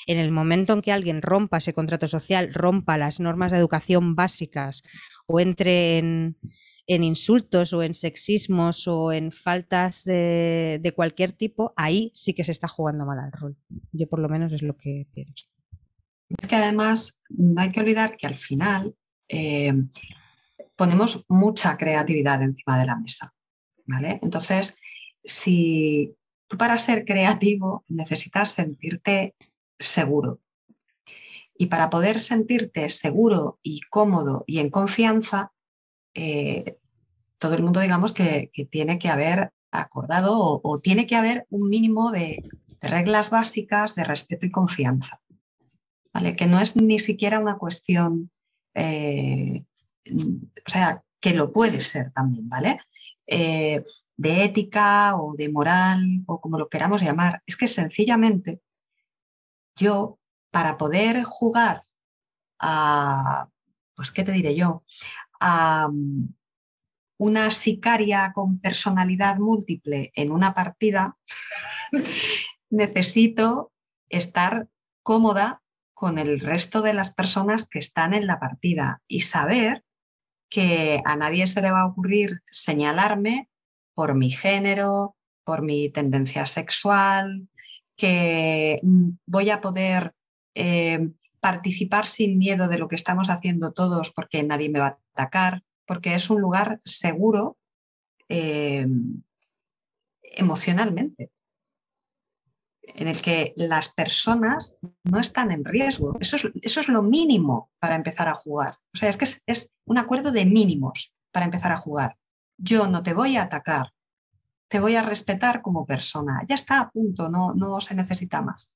[0.08, 4.16] En el momento en que alguien rompa ese contrato social, rompa las normas de educación
[4.16, 4.84] básicas
[5.28, 6.38] o entre en,
[6.90, 12.52] en insultos o en sexismos o en faltas de, cualquier tipo, ahí sí que se
[12.52, 13.56] está jugando mal al rol.
[13.92, 15.46] Yo por lo menos es lo que pienso.
[16.30, 18.96] Es que además no hay que olvidar que al final
[19.28, 19.72] eh,
[20.76, 23.36] ponemos mucha creatividad encima de la mesa.
[23.86, 24.20] ¿vale?
[24.24, 24.76] Entonces,
[25.24, 26.16] si
[26.48, 29.36] tú para ser creativo necesitas sentirte
[29.78, 30.42] seguro.
[31.56, 35.52] Y para poder sentirte seguro y cómodo y en confianza,
[36.16, 36.79] eh,
[37.40, 42.12] todo el mundo digamos que, tiene que haber acordado o, tiene que haber un mínimo
[42.12, 42.44] de,
[42.82, 45.20] reglas básicas de respeto y confianza.
[46.14, 46.36] ¿vale?
[46.36, 48.32] Que no es ni siquiera una cuestión,
[48.74, 49.66] eh,
[50.06, 52.80] o sea, que lo puede ser también, ¿vale?
[53.28, 53.84] Eh,
[54.16, 57.44] de ética o de moral o como lo queramos llamar.
[57.46, 58.62] Es que sencillamente
[59.76, 60.20] yo,
[60.52, 61.84] para poder jugar
[62.60, 63.50] a,
[63.96, 64.84] pues, ¿qué te diré yo?
[65.40, 65.90] A,
[67.20, 71.18] una sicaria con personalidad múltiple en una partida,
[72.70, 73.74] necesito
[74.08, 74.70] estar
[75.04, 75.62] cómoda
[75.94, 79.84] con el resto de las personas que están en la partida y saber
[80.50, 83.50] que a nadie se le va a ocurrir señalarme
[83.94, 87.50] por mi género, por mi tendencia sexual,
[87.98, 88.80] que
[89.26, 90.14] voy a poder
[90.56, 91.10] eh,
[91.42, 95.64] participar sin miedo de lo que estamos haciendo todos porque nadie me va a atacar,
[95.90, 97.58] porque es un lugar seguro
[98.28, 98.86] eh,
[100.22, 101.32] emocionalmente,
[102.84, 106.16] en el que las personas no están en riesgo.
[106.20, 108.78] Eso es, lo mínimo para empezar a jugar.
[108.94, 112.20] O sea, es que es, un acuerdo de mínimos para empezar a jugar.
[112.56, 113.92] Yo no te voy a atacar,
[114.68, 116.44] te voy a respetar como persona.
[116.48, 118.76] Ya está a punto, no, no se necesita más.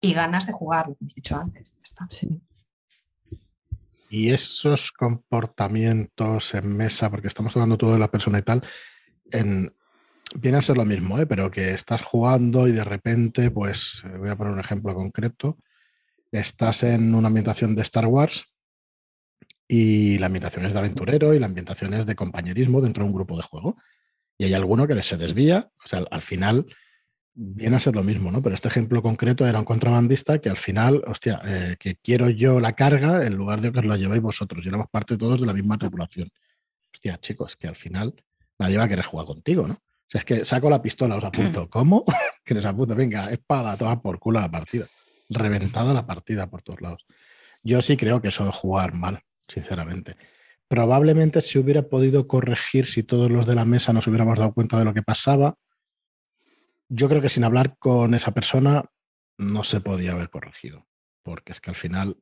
[0.00, 1.76] Y ganas de jugar, lo hemos dicho antes.
[1.82, 2.06] está.
[4.16, 8.62] Y esos comportamientos en mesa, porque estamos hablando todo de la persona y tal,
[9.32, 9.74] en,
[10.36, 11.26] viene a ser lo mismo, ¿eh?
[11.26, 15.58] pero que estás jugando y de repente, pues eh, voy a poner un ejemplo concreto,
[16.30, 18.44] estás en una ambientación de Star Wars
[19.66, 23.16] y la ambientación es de aventurero y la ambientación es de compañerismo dentro de un
[23.16, 23.74] grupo de juego.
[24.38, 26.66] Y hay alguno que se desvía, o sea, al final
[27.34, 28.42] viene a ser lo mismo, ¿no?
[28.42, 32.60] Pero este ejemplo concreto era un contrabandista que al final, hostia, eh, que quiero yo
[32.60, 35.46] la carga en lugar de que os la llevéis vosotros y éramos parte todos de
[35.46, 36.30] la misma tripulación.
[36.92, 38.14] Hostia, chicos, que al final
[38.58, 39.74] nadie va a querer jugar contigo, ¿no?
[39.74, 41.68] O sea, es que saco la pistola, os apunto.
[41.70, 42.04] ¿Cómo?
[42.44, 44.86] que les apunto, venga, espada, toma por culo la partida.
[45.28, 47.04] Reventada la partida por todos lados.
[47.62, 50.16] Yo sí creo que eso es jugar mal, sinceramente.
[50.68, 54.78] Probablemente se hubiera podido corregir si todos los de la mesa nos hubiéramos dado cuenta
[54.78, 55.56] de lo que pasaba.
[56.88, 58.84] Yo creo que sin hablar con esa persona
[59.38, 60.86] no se podía haber corregido,
[61.22, 62.16] porque es que al final,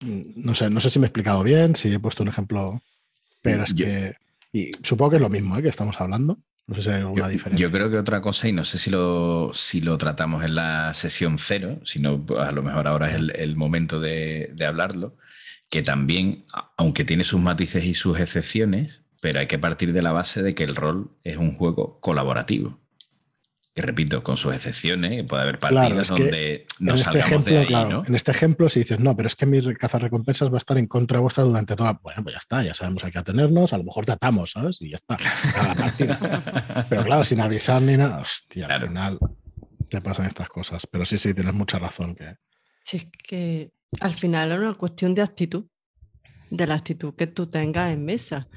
[0.00, 2.80] mm, no sé, no sé si me he explicado bien, si he puesto un ejemplo,
[3.42, 4.14] pero es que,
[4.52, 5.62] y supongo que es lo mismo ¿eh?
[5.62, 6.38] que estamos hablando.
[6.66, 7.66] No sé si hay alguna diferencia.
[7.66, 10.92] Yo creo que otra cosa, y no sé si lo, si lo tratamos en la
[10.92, 15.16] sesión cero, sino pues, a lo mejor ahora es el, momento de, de, hablarlo,
[15.70, 16.44] que también,
[16.76, 20.54] aunque tiene sus matices y sus excepciones, pero hay que partir de la base de
[20.54, 22.78] que el rol es un juego colaborativo
[23.78, 28.14] que repito, con sus excepciones, puede haber partidas donde no en este ejemplo, claro, En
[28.16, 31.20] este ejemplo, si dices, no, pero es que mi recompensas va a estar en contra
[31.20, 31.92] vuestra durante toda.
[32.02, 34.82] Bueno, pues ya está, ya sabemos a qué atenernos, a lo mejor tratamos, ¿sabes?
[34.82, 35.16] Y ya está,
[35.62, 36.86] la partida.
[36.90, 39.18] pero claro, sin avisar ni nada, hostia, al final
[39.88, 40.84] te pasan estas cosas.
[40.90, 42.16] Pero sí, sí, tienes mucha razón.
[42.16, 42.34] Que...
[42.82, 45.66] Sí, es que al final es una cuestión de actitud
[46.50, 48.48] de la actitud que tú tengas en mesa.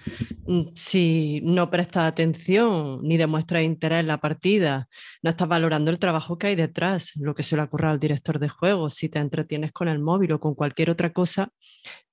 [0.47, 4.87] Mm, si no prestas atención ni demuestras interés en la partida,
[5.21, 8.39] no estás valorando el trabajo que hay detrás, lo que se le ocurra al director
[8.39, 11.49] de juego, si te entretienes con el móvil o con cualquier otra cosa,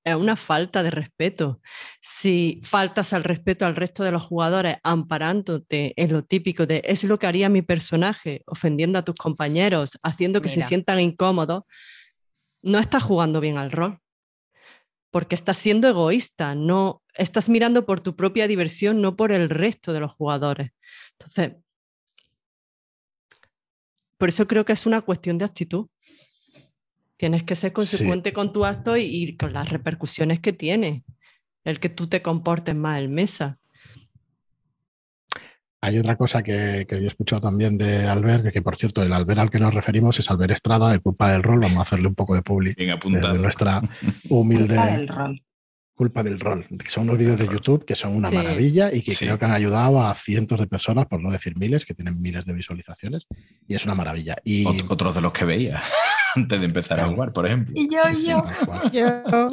[0.05, 1.61] es una falta de respeto.
[2.01, 7.05] Si faltas al respeto al resto de los jugadores amparándote en lo típico de es
[7.05, 11.65] lo que haría mi personaje, ofendiendo a tus compañeros, haciendo que se sientan incómodos,
[12.63, 14.01] no estás jugando bien al rol
[15.19, 19.93] porque estás siendo egoísta, no estás mirando por tu propia diversión, no por el resto
[19.93, 20.71] de los jugadores.
[21.19, 21.57] Entonces,
[24.17, 25.89] por eso creo que es una cuestión de actitud.
[27.17, 31.05] Tienes que ser consecuente con tu acto y, con las repercusiones que tiene
[31.65, 33.58] el que tú te comportes más en mesa.
[35.81, 39.39] Hay otra cosa que, yo he escuchado también de Albert, que, por cierto, el Albert
[39.39, 41.61] al que nos referimos es Albert Estrada, de Culpa del Rol.
[41.61, 43.81] Vamos a hacerle un poco de public de nuestra
[44.29, 44.75] humilde.
[44.75, 45.43] Culpa del Rol.
[45.95, 46.67] Culpa del Rol.
[46.67, 49.53] Que son unos vídeos de YouTube que son una maravilla y que creo que han
[49.53, 53.27] ayudado a cientos de personas, por no decir miles, que tienen miles de visualizaciones.
[53.69, 54.37] Y es una maravilla.
[54.43, 54.67] Y...
[54.89, 55.81] Otros de los que veía
[56.35, 57.73] antes de empezar a jugar, por ejemplo.
[57.77, 58.45] Y yo, yo.
[58.91, 59.51] yo.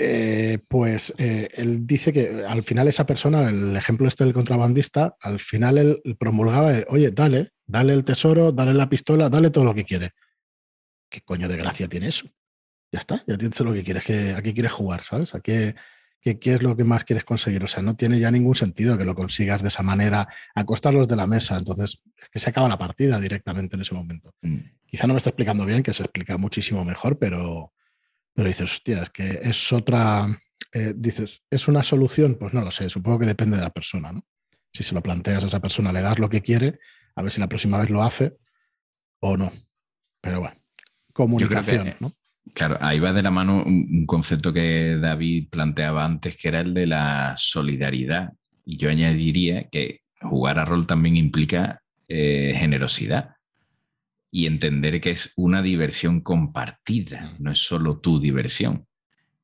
[0.00, 5.16] Eh, pues eh, él dice que al final esa persona, el ejemplo este del contrabandista,
[5.20, 9.74] al final él promulgaba, oye, dale, dale el tesoro, dale la pistola, dale todo lo
[9.74, 10.12] que quiere.
[11.10, 12.28] ¿Qué coño de gracia tiene eso?
[12.92, 15.34] Ya está, ya tienes lo que quieres, que, a qué quieres jugar, ¿sabes?
[15.34, 15.74] ¿A qué,
[16.20, 17.64] qué, es lo que más quieres conseguir?
[17.64, 21.16] O sea, no tiene ya ningún sentido que lo consigas de esa manera, acostarlos de
[21.16, 21.58] la mesa.
[21.58, 24.32] Entonces, es que se acaba la partida directamente en ese momento.
[24.42, 24.58] Mm.
[24.86, 27.72] Quizá no me está explicando bien, que se explica muchísimo mejor, pero,
[28.38, 30.28] pero dices, hostia, es que es otra.
[30.72, 32.36] Eh, dices, ¿es una solución?
[32.38, 34.24] Pues no lo sé, supongo que depende de la persona, ¿no?
[34.72, 36.78] Si se lo planteas a esa persona, le das lo que quiere,
[37.16, 38.36] a ver si la próxima vez lo hace
[39.18, 39.52] o no.
[40.20, 40.56] Pero bueno,
[41.12, 42.12] comunicación, ¿no?
[42.54, 46.74] Claro, ahí va de la mano un, concepto que David planteaba antes, que era el
[46.74, 48.34] de la solidaridad.
[48.64, 53.30] Y yo añadiría que jugar a rol también implica eh, generosidad
[54.30, 58.86] y entender que es una diversión compartida, no es solo tu diversión.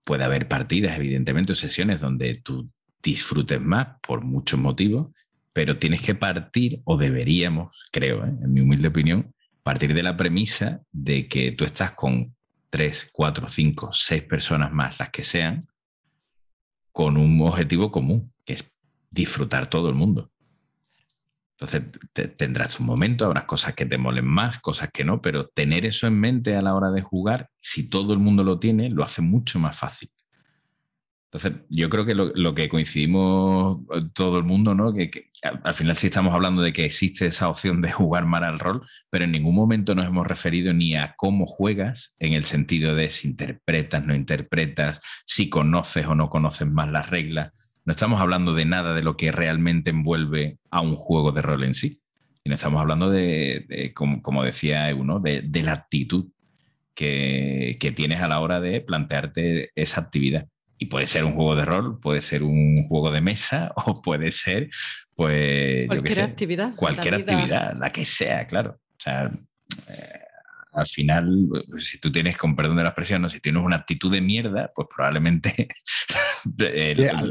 [0.05, 2.71] Puede haber partidas, evidentemente, o sesiones donde tú
[3.03, 5.09] disfrutes más por muchos motivos,
[5.53, 8.33] pero tienes que partir, o deberíamos, creo, ¿eh?
[8.43, 9.33] en mi humilde opinión,
[9.63, 12.35] partir de la premisa de que tú estás con
[12.69, 15.67] tres, cuatro, cinco, seis personas más, las que sean,
[16.93, 18.71] con un objetivo común, que es
[19.11, 20.31] disfrutar todo el mundo.
[21.59, 21.85] Entonces
[22.37, 26.07] tendrás un momento, habrá cosas que te molen más, cosas que no, pero tener eso
[26.09, 29.23] en mente a la hora de jugar, si todo el mundo lo tiene, lo hace
[29.23, 30.11] mucho más fácil.
[31.31, 34.93] Entonces, yo creo que lo, que coincidimos eh, todo el mundo, ¿no?
[34.93, 38.61] Que, al final sí estamos hablando de que existe esa opción de jugar mal al
[38.61, 42.95] rol, pero en ningún momento nos hemos referido ni a cómo juegas, en el sentido
[42.95, 47.53] de si interpretas, no interpretas, si conoces o no conoces más las reglas
[47.85, 51.65] no estamos hablando de nada de lo que realmente envuelve a un juego de rol
[51.65, 52.01] en sí,
[52.43, 56.27] sino estamos hablando de, como, decía uno, de, la actitud
[56.95, 60.49] que, tienes a la hora de plantearte esa actividad.
[60.77, 64.33] Y puede ser un juego de rol, puede ser un juego de mesa o puede
[64.33, 64.71] ser,
[65.15, 65.87] pues.
[65.87, 66.75] Cualquier actividad.
[66.75, 68.81] Cualquier actividad, la que sea, claro.
[68.91, 69.31] O sea,
[69.89, 70.25] eh,
[70.73, 71.49] al final,
[71.79, 73.29] si tú tienes, con perdón de la expresión, ¿no?
[73.29, 75.69] si tienes una actitud de mierda, pues probablemente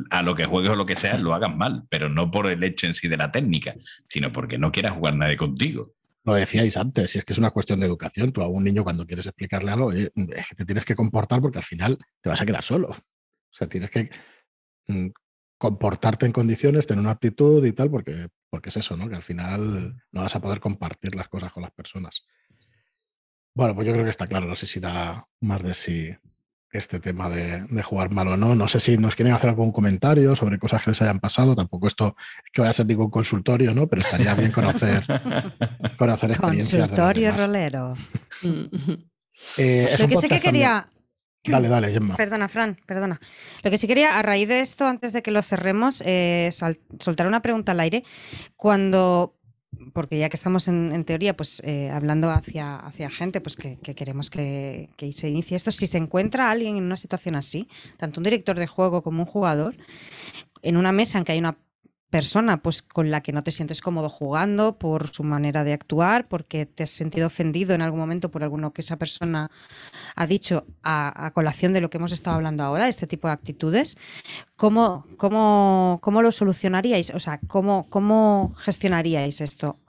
[0.10, 2.64] a lo que juegues o lo que sea lo hagas mal, pero no por el
[2.64, 3.76] hecho en sí de la técnica,
[4.08, 5.94] sino porque no quieras jugar nadie contigo.
[6.26, 8.32] Lo decíais antes, si es que es una cuestión de educación.
[8.32, 11.58] Tú a un niño cuando quieres explicarle algo, es que te tienes que comportar porque
[11.58, 12.90] al final te vas a quedar solo.
[12.90, 14.10] O sea, tienes que
[14.88, 15.08] mm,
[15.58, 19.10] comportarte en condiciones, tener una actitud y tal, porque, porque es eso, ¿no?
[19.10, 22.26] Que al final no vas a poder compartir las cosas con las personas.
[23.54, 26.10] Bueno, pues yo creo que está claro, no sé si da más de sí
[26.74, 28.56] este tema de, jugar mal o no.
[28.56, 31.56] No sé si nos quieren hacer algún comentario sobre cosas que les hayan pasado.
[31.56, 33.88] Tampoco esto es que vaya a ser ningún consultorio, ¿no?
[33.88, 35.04] Pero estaría bien conocer,
[35.98, 36.82] conocer experiencias.
[36.82, 37.94] Consultorio rolero.
[39.58, 40.88] Eh, Lo que sí que quería.
[41.44, 42.16] Dale, dale, Gemma.
[42.16, 43.20] Perdona, Fran, perdona.
[43.62, 46.50] Lo que sí quería, a raíz de esto, antes de que lo cerremos, eh,
[47.00, 48.06] soltar una pregunta al aire.
[48.56, 49.36] Cuando
[49.94, 54.30] porque ya que estamos en, teoría pues eh, hablando hacia, hacia gente pues que, queremos
[54.30, 57.68] que, se inicie esto, si se encuentra alguien en una situación así,
[57.98, 59.76] tanto un director de juego como un jugador,
[60.62, 61.58] en una mesa en que hay una
[62.14, 66.28] persona pues con la que no te sientes cómodo jugando por su manera de actuar,
[66.28, 69.50] porque te has sentido ofendido en algún momento por alguno que esa persona
[70.16, 73.98] ha dicho a, colación de lo que hemos estado hablando ahora, este tipo de actitudes,
[74.56, 77.10] ¿cómo, cómo, cómo lo solucionaríais?
[77.16, 79.80] O sea, ¿cómo, cómo gestionaríais esto?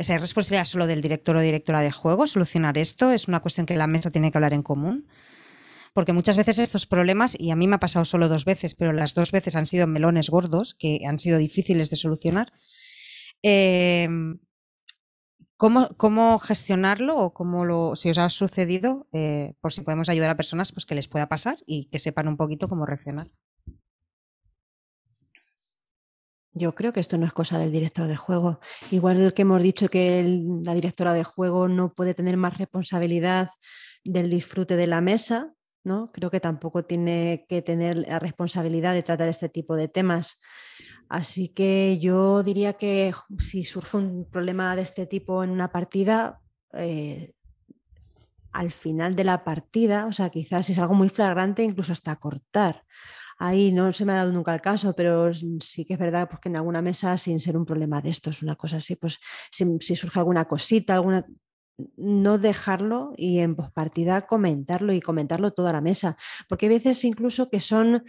[0.00, 3.12] ¿Esa es responsabilidad solo del director o directora de juego solucionar esto?
[3.12, 5.06] ¿Es una cuestión que la mesa tiene que hablar en común?
[5.92, 8.92] porque muchas veces estos problemas, y a mí me ha pasado solo dos veces, pero
[8.92, 12.52] las dos veces han sido melones gordos que han sido difíciles de solucionar.
[13.42, 14.38] Em,
[15.56, 20.36] ¿cómo, gestionarlo o cómo lo, si os ha sucedido, eh, por si podemos ayudar a
[20.36, 23.30] personas pues, que les pueda pasar y que sepan un poquito cómo reaccionar?
[26.52, 28.60] Yo creo que esto no es cosa del director de juego.
[28.90, 33.50] Igual que hemos dicho que la directora de juego no puede tener más responsabilidad
[34.04, 35.52] del disfrute de la mesa,
[35.84, 36.10] ¿no?
[36.12, 40.40] Creo que tampoco tiene que tener la responsabilidad de tratar este tipo de temas.
[41.08, 46.40] Así que yo diría que si surge un problema de este tipo en una partida,
[46.72, 47.32] eh,
[48.52, 52.16] al final de la partida, o sea, quizás si es algo muy flagrante, incluso hasta
[52.16, 52.84] cortar.
[53.42, 56.40] Ahí no se me ha dado nunca el caso, pero sí que es verdad pues,
[56.40, 59.18] que en alguna mesa, sin ser un problema de esto, es una cosa así, pues
[59.50, 61.24] si surge alguna cosita, alguna,
[61.96, 66.18] no dejarlo y en postpartida comentarlo y comentarlo toda la mesa,
[66.50, 68.04] porque hay veces incluso que son,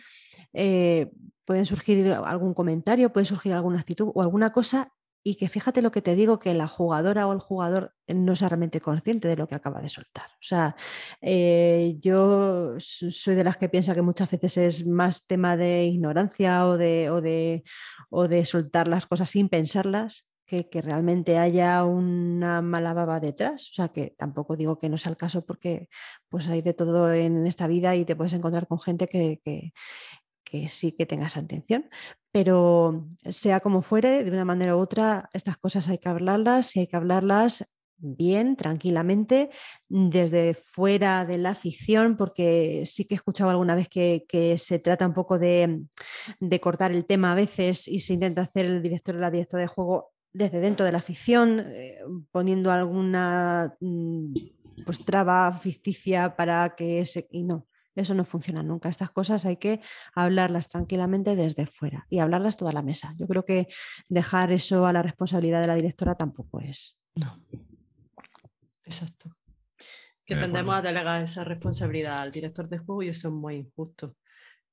[0.51, 1.09] eh,
[1.45, 4.91] pueden surgir algún comentario, puede surgir alguna actitud o alguna cosa
[5.23, 8.41] y que fíjate lo que te digo, que la jugadora o el jugador no es
[8.41, 10.25] realmente consciente de lo que acaba de soltar.
[10.33, 10.75] O sea,
[11.21, 16.67] eh, yo soy de las que piensa que muchas veces es más tema de ignorancia
[16.67, 17.63] o de, o de,
[18.09, 20.31] o de soltar las cosas sin pensarlas
[20.69, 23.69] que, realmente haya una mala baba detrás.
[23.71, 25.87] O sea, que tampoco digo que no sea el caso porque
[26.29, 29.73] pues hay de todo en esta vida y te puedes encontrar con gente que, que,
[30.69, 31.43] sí que tenga esa.
[32.31, 36.81] Pero sea como fuere, de una manera u otra, estas cosas hay que hablarlas y
[36.81, 39.49] hay que hablarlas bien, tranquilamente,
[39.87, 44.79] desde fuera de la ficción, porque sí que he escuchado alguna vez que, que se
[44.79, 45.85] trata un poco de,
[46.59, 49.67] cortar el tema a veces y se intenta hacer el director o la directora de
[49.67, 51.99] juego desde dentro de la ficción, eh,
[52.31, 54.33] poniendo alguna mm,
[54.85, 57.27] pues, traba ficticia para que se...
[57.31, 58.89] Y no, eso no funciona nunca.
[58.89, 59.81] Estas cosas hay que
[60.13, 63.13] hablarlas tranquilamente desde fuera y hablarlas toda la mesa.
[63.17, 63.67] Yo creo que
[64.07, 66.99] dejar eso a la responsabilidad de la directora tampoco es.
[67.15, 67.35] No.
[68.83, 69.35] Exacto.
[70.25, 74.15] Que tendemos a delegar esa responsabilidad al director de juego y eso es muy injusto.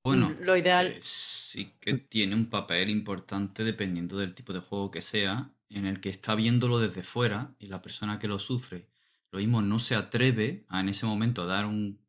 [0.05, 0.87] Bueno, lo ideal.
[0.87, 5.87] Eh, sí que tiene un papel importante dependiendo del tipo de juego que sea, en
[5.87, 8.89] el que está viéndolo desde fuera y la persona que lo sufre,
[9.33, 12.01] lo mismo no se atreve a en ese momento a dar un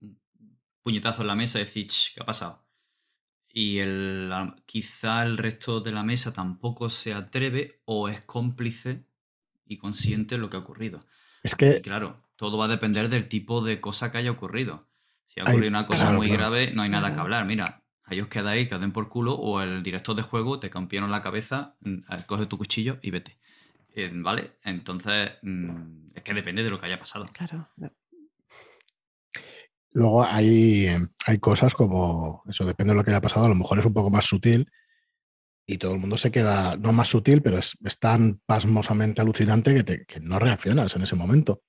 [0.82, 2.66] puñetazo en la mesa y decir, ¿qué ha pasado?
[3.52, 4.32] Y el,
[4.66, 9.06] quizá el resto de la mesa tampoco se atreve o es cómplice
[9.66, 11.00] y consciente de lo que ha ocurrido.
[11.44, 11.82] Es que.
[11.82, 14.88] claro, todo va a depender del tipo de cosa que haya ocurrido.
[15.26, 17.46] Si ha ocurrido una cosa muy grave, no hay nada que hablar.
[17.46, 21.12] Mira, ahí os quedáis, que den por culo, o el director de juego te campearon
[21.12, 23.38] la cabeza, mm, coge tu cuchillo y vete.
[23.96, 24.58] Eh, ¿Vale?
[24.64, 27.26] Entonces, mm, es que depende de lo que haya pasado.
[27.34, 27.70] Claro.
[29.92, 30.88] Luego hay,
[31.26, 33.94] hay cosas como, eso depende de lo que haya pasado, a lo mejor es un
[33.94, 34.70] poco más sutil
[35.66, 39.84] y todo el mundo se queda, no más sutil, pero es, tan pasmosamente alucinante que,
[39.84, 41.62] te, que, no reaccionas en ese momento.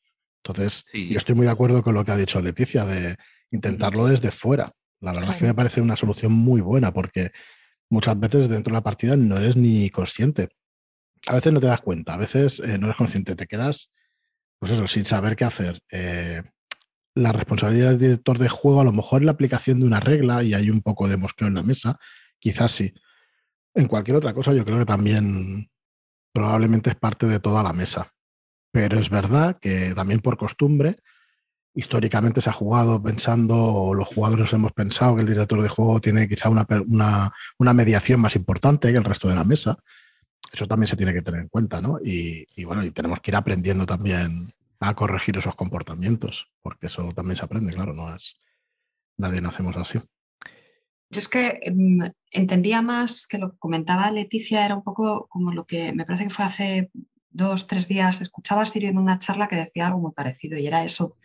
[0.43, 3.17] Entonces, yo estoy muy de acuerdo con lo que ha dicho Leticia de
[3.51, 4.73] intentarlo desde fuera.
[5.01, 7.31] La verdad es que me parece una solución muy buena porque
[7.91, 10.49] muchas veces dentro de la partida no eres ni consciente.
[11.27, 13.93] A veces no te das cuenta, a veces eh, no eres consciente, te quedas,
[14.59, 15.83] pues eso, sin saber qué hacer.
[15.91, 16.43] Eh,
[17.15, 20.43] la responsabilidad del director de juego a lo mejor es la aplicación de una regla
[20.43, 21.99] y hay un poco de mosqueo en la mesa,
[22.39, 22.93] quizás sí.
[23.75, 25.71] En cualquier otra cosa yo creo que también
[26.33, 28.13] probablemente es parte de toda la mesa.
[28.73, 30.97] Pero es verdad que también por costumbre
[31.75, 36.01] históricamente se ha jugado pensando, o los jugadores hemos pensado que el director de juego
[36.01, 36.67] tiene quizá una,
[37.59, 39.77] una, mediación más importante que el resto de la mesa.
[40.53, 41.99] Eso también se tiene que tener en cuenta, ¿no?
[42.03, 44.51] Y, bueno, y tenemos que ir aprendiendo también
[44.81, 48.41] a corregir esos comportamientos, porque eso también se aprende, claro, no es
[49.21, 49.99] nadie nacemos así.
[51.11, 52.01] Yo es que em,
[52.31, 56.25] entendía más que lo que comentaba Leticia era un poco como lo que me parece
[56.25, 56.91] que fue hace
[57.31, 60.67] dos, tres días, escuchaba a Sirio en una charla que decía algo muy parecido y
[60.67, 61.17] era eso,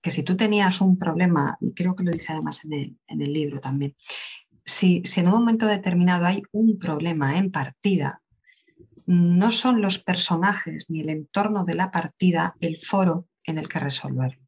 [0.00, 3.22] que si tú tenías un problema, y creo que lo dice además en el, en
[3.22, 3.94] el libro también,
[4.64, 8.22] si, si en un momento determinado hay un problema en partida,
[9.10, 13.80] no son los personajes ni el entorno de la partida el foro en el que
[13.80, 14.46] resolverlo.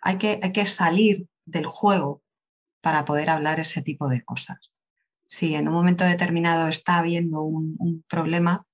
[0.00, 2.22] Hay que, hay que salir del juego
[2.80, 4.74] para poder hablar ese tipo de cosas.
[5.26, 8.66] Si en un momento determinado está habiendo un, problema,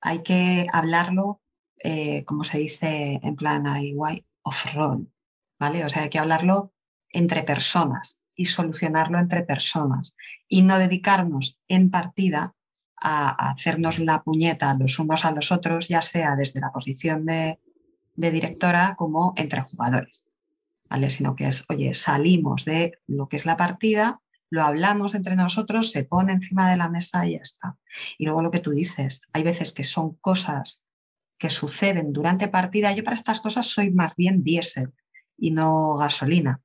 [0.00, 1.40] hay que hablarlo,
[1.84, 5.12] eh, como se dice en plan IY, off-roll,
[5.60, 5.84] ¿vale?
[5.84, 6.72] O sea, hay que hablarlo
[7.10, 10.16] entre personas y solucionarlo entre personas
[10.48, 12.56] y no dedicarnos en partida
[13.00, 17.58] a, hacernos la puñeta los unos a los otros, ya sea desde la posición de,
[18.14, 20.24] directora como entre jugadores.
[20.88, 21.08] ¿Vale?
[21.10, 24.20] Sino que es, oye, salimos de lo que es la partida,
[24.50, 27.78] lo hablamos entre nosotros, se pone encima de la mesa y ya está.
[28.18, 30.84] Y luego lo que tú dices, hay veces que son cosas
[31.38, 32.92] que suceden durante partida.
[32.92, 34.92] Yo para estas cosas soy más bien diésel
[35.38, 36.60] y no gasolina.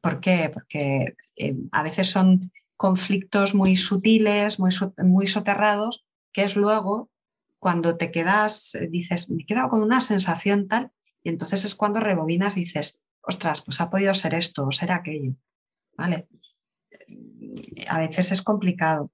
[0.00, 0.50] ¿Por qué?
[0.52, 7.10] Porque eh, a veces son conflictos muy sutiles, muy, muy soterrados, que es luego
[7.58, 10.92] cuando te quedas, dices, me he quedado con una sensación tal,
[11.22, 14.92] y entonces es cuando rebobinas y dices, ostras, pues ha podido ser esto o ser
[14.92, 15.34] aquello.
[15.96, 16.28] ¿Vale?
[17.88, 19.10] A veces es complicado,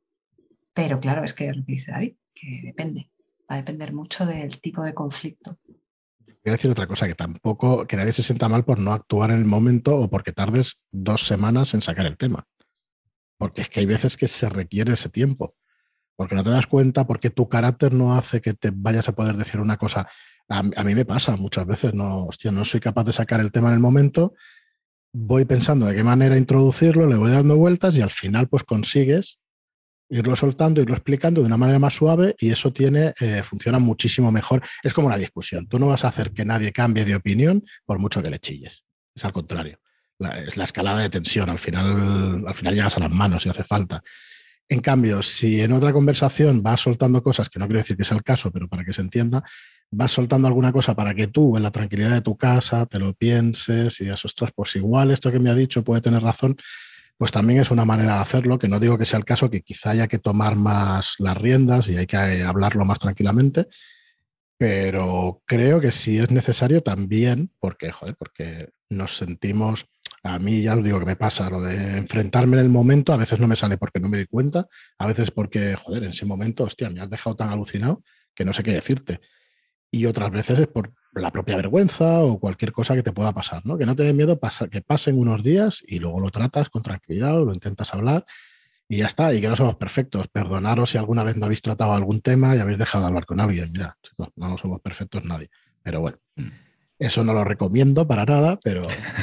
[0.74, 3.10] pero claro, es que lo que dice David, que depende.
[3.50, 5.58] Va a depender mucho del tipo de conflicto.
[5.66, 9.30] Voy a decir otra cosa, que tampoco, que nadie se sienta mal por no actuar
[9.30, 12.46] en el momento o porque tardes dos semanas en sacar el tema.
[13.42, 15.56] Porque es que hay veces que se requiere ese tiempo.
[16.14, 19.36] Porque no te das cuenta, porque tu carácter no hace que te vayas a poder
[19.36, 20.08] decir una cosa.
[20.48, 23.66] A, mí me pasa muchas veces, no, hostia, no soy capaz de sacar el tema
[23.70, 24.34] en el momento.
[25.12, 29.40] Voy pensando de qué manera introducirlo, le voy dando vueltas y al final pues consigues
[30.08, 34.30] irlo soltando, irlo explicando de una manera más suave y eso tiene, eh, funciona muchísimo
[34.30, 34.62] mejor.
[34.84, 35.66] Es como una discusión.
[35.66, 38.84] Tú no vas a hacer que nadie cambie de opinión por mucho que le chilles.
[39.16, 39.81] Es al contrario.
[40.30, 41.50] Es la escalada de tensión.
[41.50, 44.02] Al final, al final llegas a las manos si hace falta.
[44.68, 48.16] En cambio, si en otra conversación vas soltando cosas, que no quiero decir que sea
[48.16, 49.42] el caso, pero para que se entienda,
[49.90, 53.12] vas soltando alguna cosa para que tú, en la tranquilidad de tu casa, te lo
[53.12, 56.56] pienses y digas, ostras, pues igual esto que me ha dicho puede tener razón,
[57.18, 59.62] pues también es una manera de hacerlo, que no digo que sea el caso, que
[59.62, 63.66] quizá haya que tomar más las riendas y hay que eh, hablarlo más tranquilamente,
[64.56, 69.86] pero creo que si es necesario también, porque, joder, porque nos sentimos,
[70.22, 73.16] a mí ya os digo que me pasa lo de enfrentarme en el momento, a
[73.16, 74.66] veces no me sale porque no me doy cuenta,
[74.98, 78.02] a veces porque, joder, en ese momento, hostia, me has dejado tan alucinado
[78.34, 79.20] que no sé qué decirte.
[79.90, 83.62] Y otras veces es por la propia vergüenza o cualquier cosa que te pueda pasar,
[83.66, 83.76] ¿no?
[83.76, 84.40] Que no te dé miedo
[84.70, 88.24] que pasen unos días y luego lo tratas con tranquilidad o lo intentas hablar
[88.88, 90.28] y ya está, y que no somos perfectos.
[90.28, 93.40] Perdonaros si alguna vez no habéis tratado algún tema y habéis dejado de hablar con
[93.40, 93.70] alguien.
[93.72, 95.50] Mira, chicos, no somos perfectos nadie.
[95.82, 96.61] Pero bueno, mm.
[97.02, 98.82] Eso no lo recomiendo para nada, pero,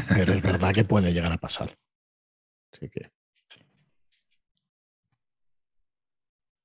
[0.09, 1.77] pero es verdad que puede llegar a pasar.
[2.73, 3.09] Así que.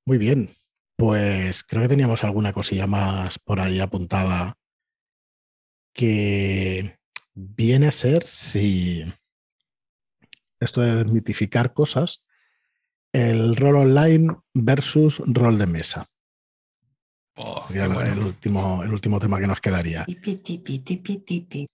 [0.05, 0.49] Muy bien.
[0.97, 4.57] Pues creo que teníamos alguna cosilla más por ahí apuntada
[5.93, 6.97] que
[7.33, 9.03] viene a ser, si
[10.59, 12.25] esto de mitificar cosas,
[13.13, 16.09] el rol online versus rol de mesa.
[17.37, 20.05] Oh, el, último, el último tema que nos quedaría.
[20.05, 21.67] ¿Quieres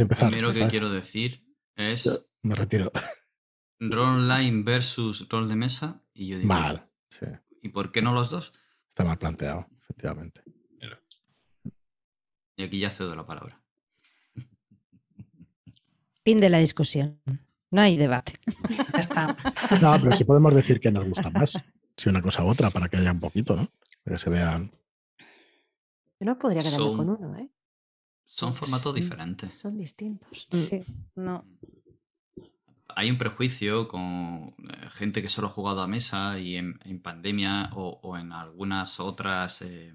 [0.00, 0.26] empezar?
[0.26, 1.44] Lo primero que quiero decir
[1.74, 2.08] es.
[2.42, 2.92] me retiro.
[3.80, 6.02] Rol online versus rol de mesa.
[6.14, 6.48] Y yo digo.
[6.48, 6.88] Mal.
[7.62, 8.52] ¿Y por qué no los dos?
[8.88, 10.42] Está mal planteado, efectivamente.
[12.56, 13.60] Y aquí ya cedo la palabra.
[16.24, 17.20] Fin de la discusión.
[17.70, 18.32] No hay debate.
[18.92, 19.36] Ya está.
[19.80, 21.62] No, pero sí podemos decir que nos gusta más,
[21.98, 23.68] si una cosa u otra, para que haya un poquito, ¿no?
[24.02, 24.72] Para que se vean.
[26.18, 27.50] Yo no podría quedarme con uno, ¿eh?
[28.24, 29.58] Son formatos diferentes.
[29.58, 30.48] Son distintos.
[30.50, 30.82] Sí,
[31.14, 31.44] no.
[32.88, 37.70] Hay un prejuicio con eh, gente que solo ha jugado a mesa y en, pandemia
[37.74, 39.94] o, en algunas otras eh,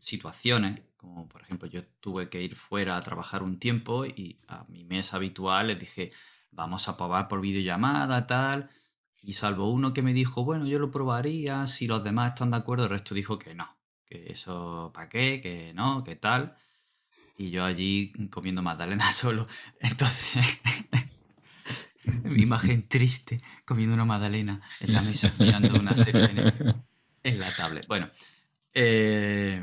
[0.00, 4.64] situaciones como por ejemplo, yo tuve que ir fuera a trabajar un tiempo y a
[4.68, 6.10] mi mesa habitual les dije,
[6.50, 8.70] vamos a probar por videollamada, tal.
[9.24, 12.58] Y salvo uno que me dijo, bueno, yo lo probaría, si los demás están de
[12.58, 15.40] acuerdo, el resto dijo que no, que eso, ¿para qué?
[15.42, 16.56] Que no, que tal.
[17.38, 19.46] y yo allí comiendo magdalena solo.
[19.80, 20.60] Entonces,
[22.24, 26.28] mi imagen triste comiendo una magdalena en la mesa, mirando una serie
[27.22, 27.86] en la tablet.
[27.88, 28.10] Bueno,
[28.74, 29.62] eh,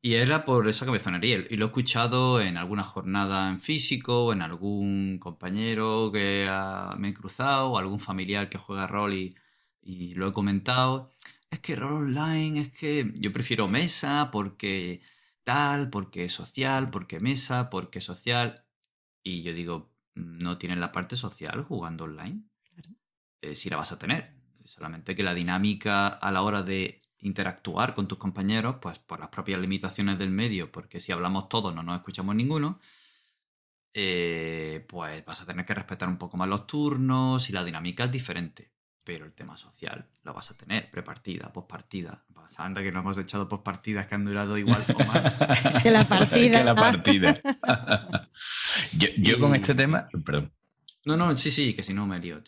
[0.00, 1.44] y era por esa cabezonería.
[1.50, 6.48] Y lo he escuchado en alguna jornada en físico, en algún compañero que
[6.98, 9.36] me he cruzado, o algún familiar que juega rol y,
[9.82, 11.10] y lo he comentado.
[11.50, 15.00] Es que rol online, es que yo prefiero mesa porque
[15.44, 18.64] tal, porque social, porque mesa, porque social.
[19.22, 22.42] Y yo digo, no tienes la parte social jugando online.
[23.40, 24.34] Eh, si la vas a tener.
[24.64, 29.28] Solamente que la dinámica a la hora de interactuar con tus compañeros, pues por las
[29.28, 32.78] propias limitaciones del medio, porque si hablamos todos no nos escuchamos ninguno,
[33.94, 38.04] eh, pues vas a tener que respetar un poco más los turnos y la dinámica
[38.04, 38.70] es diferente.
[39.02, 42.24] Pero el tema social lo vas a tener, prepartida, postpartida.
[42.32, 45.34] Pues anda que no hemos echado postpartidas que han durado igual o más.
[45.82, 46.58] que la partida.
[46.58, 47.40] que la partida.
[49.16, 50.52] yo, con este tema, perdón.
[51.04, 52.42] No, no, sí, sí, que si no me lío.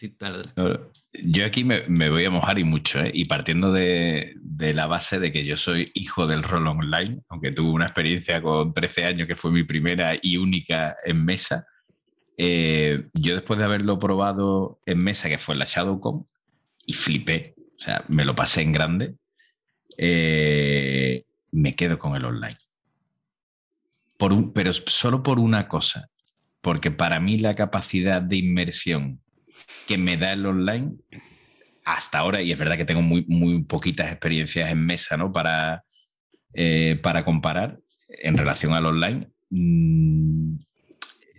[1.12, 3.10] Yo aquí me, voy a mojar y mucho, ¿eh?
[3.14, 7.70] y partiendo de, la base de que yo soy hijo del rol online, aunque tuve
[7.70, 11.66] una experiencia con 13 años que fue mi primera y única en mesa,
[12.36, 16.27] eh, yo después de haberlo probado en mesa, que fue la ShadowCon,
[16.86, 19.14] y flipé, o sea, me lo pasé en grande,
[19.97, 22.56] eh, me quedo con el online.
[24.16, 26.10] Por un, pero solo por una cosa,
[26.61, 29.20] porque para mí la capacidad de inmersión
[29.87, 30.93] que me da el online,
[31.85, 35.32] hasta ahora, y es verdad que tengo muy, muy poquitas experiencias en mesa ¿no?
[35.32, 35.85] para,
[36.55, 37.78] eh, para comparar
[38.09, 40.57] en relación al online, mm,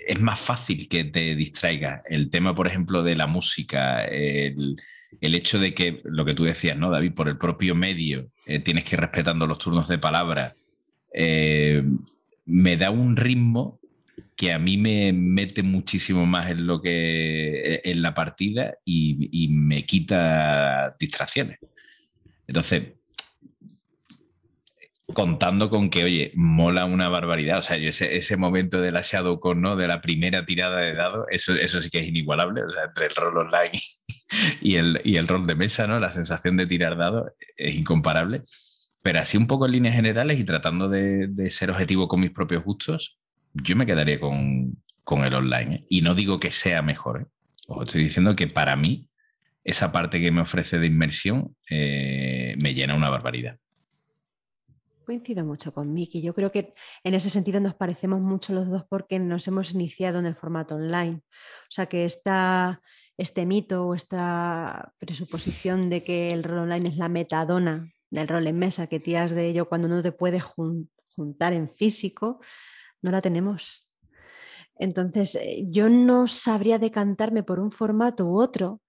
[0.07, 2.01] es más fácil que te distraiga.
[2.09, 4.77] El tema, por ejemplo, de la música, el,
[5.21, 7.13] hecho de que, lo que tú decías, ¿no, David?
[7.13, 10.55] Por el propio medio eh, tienes que ir respetando los turnos de palabra,
[11.13, 11.83] eh,
[12.45, 13.79] me da un ritmo
[14.41, 19.85] que a mí me mete muchísimo más en lo que en la partida y, me
[19.85, 21.59] quita distracciones.
[22.47, 22.93] Entonces,
[25.13, 27.59] contando con que, oye, mola una barbaridad.
[27.59, 29.03] O sea, ese, momento de la
[29.39, 29.75] con ¿no?
[29.75, 32.63] De la primera tirada de dados, eso, eso sí que es inigualable.
[32.63, 33.79] O sea, entre el rol online
[34.61, 35.99] y el, y el rol de mesa, ¿no?
[35.99, 38.41] La sensación de tirar dados es incomparable.
[39.03, 42.31] Pero así un poco en líneas generales y tratando de, de ser objetivo con mis
[42.31, 43.19] propios gustos,
[43.53, 44.77] yo me quedaría con,
[45.25, 45.75] el online.
[45.75, 45.85] ¿eh?
[45.89, 47.21] Y no digo que sea mejor.
[47.21, 47.25] ¿eh?
[47.67, 49.09] Os estoy diciendo que para mí
[49.63, 53.57] esa parte que me ofrece de inmersión eh, me llena una barbaridad.
[55.05, 56.21] Coincido mucho con Miki.
[56.21, 56.73] Yo creo que
[57.03, 60.75] en ese sentido nos parecemos mucho los dos porque nos hemos iniciado en el formato
[60.75, 61.21] online.
[61.23, 62.81] O sea que esta,
[63.17, 68.47] este mito o esta presuposición de que el rol online es la metadona del rol
[68.47, 72.39] en mesa, que tiras de ello cuando no te puedes juntar en físico,
[73.01, 73.87] no la tenemos.
[74.75, 78.81] Entonces, eh, yo no sabría decantarme por un formato u otro,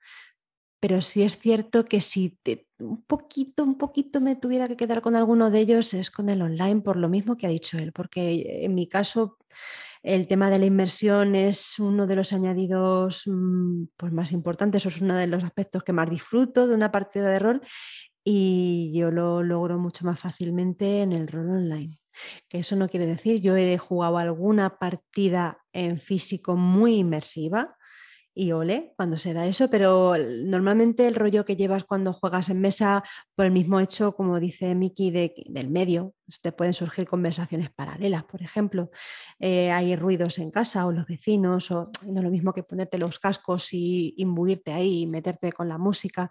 [0.80, 2.38] pero sí es cierto que si
[2.80, 6.42] un poquito, un poquito me tuviera que quedar con alguno de ellos es con el
[6.42, 9.38] online, por lo mismo que ha dicho él, porque en mi caso
[10.02, 15.00] el tema de la inmersión es uno de los añadidos mm, pues, más importantes, es
[15.00, 17.62] uno de los aspectos que más disfruto de una partida de rol
[18.24, 22.01] y yo lo logro mucho más fácilmente en el rol online.
[22.48, 27.76] Que eso no quiere decir, yo he jugado alguna partida en físico muy inmersiva
[28.34, 32.60] y ole cuando se da eso, pero normalmente el rollo que llevas cuando juegas en
[32.60, 38.24] mesa, por el mismo hecho, como dice Miki, del medio, te pueden surgir conversaciones paralelas,
[38.24, 38.90] por ejemplo,
[39.38, 42.96] eh, hay ruidos en casa o los vecinos, o no es lo mismo que ponerte
[42.96, 46.30] los cascos y imbuirte ahí y meterte con la música.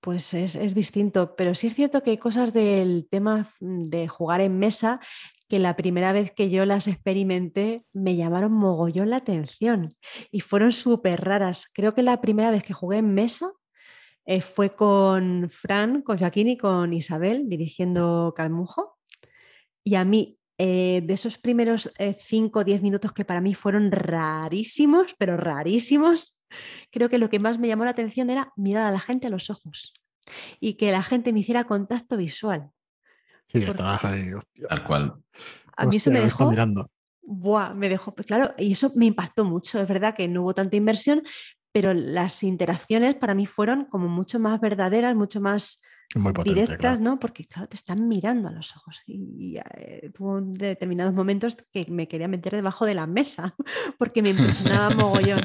[0.00, 4.58] Pues es, distinto, pero sí es cierto que hay cosas del tema de jugar en
[4.58, 5.00] mesa
[5.48, 9.88] que la primera vez que yo las experimenté me llamaron mogollón la atención
[10.30, 11.70] y fueron súper raras.
[11.72, 13.52] Creo que la primera vez que jugué en mesa
[14.26, 18.98] eh, fue con Fran, con Joaquín y con Isabel dirigiendo Calmujo.
[19.84, 23.90] Y a mí, eh, de esos primeros 5 o 10 minutos que para mí fueron
[23.90, 26.41] rarísimos, pero rarísimos,
[26.90, 29.30] creo que lo que más me llamó la atención era mirar a la gente a
[29.30, 29.94] los ojos
[30.60, 32.70] y que la gente me hiciera contacto visual.
[33.48, 34.30] Sí, estaba ahí,
[34.68, 35.14] Tal cual.
[35.76, 36.48] A mí eso me dejó.
[36.48, 36.90] Mirando.
[37.22, 39.80] Buah, me dejó, pues claro, y eso me impactó mucho.
[39.80, 41.22] Es verdad que no hubo tanta inversión,
[41.72, 45.82] pero las interacciones para mí fueron como mucho más verdaderas, mucho más
[46.44, 47.18] directas, ¿no?
[47.18, 49.02] Porque, claro, te están mirando a los ojos.
[49.06, 53.54] Y, eh, tuvo determinados momentos que me quería meter debajo de la mesa
[53.98, 55.40] porque me impresionaba mogollón.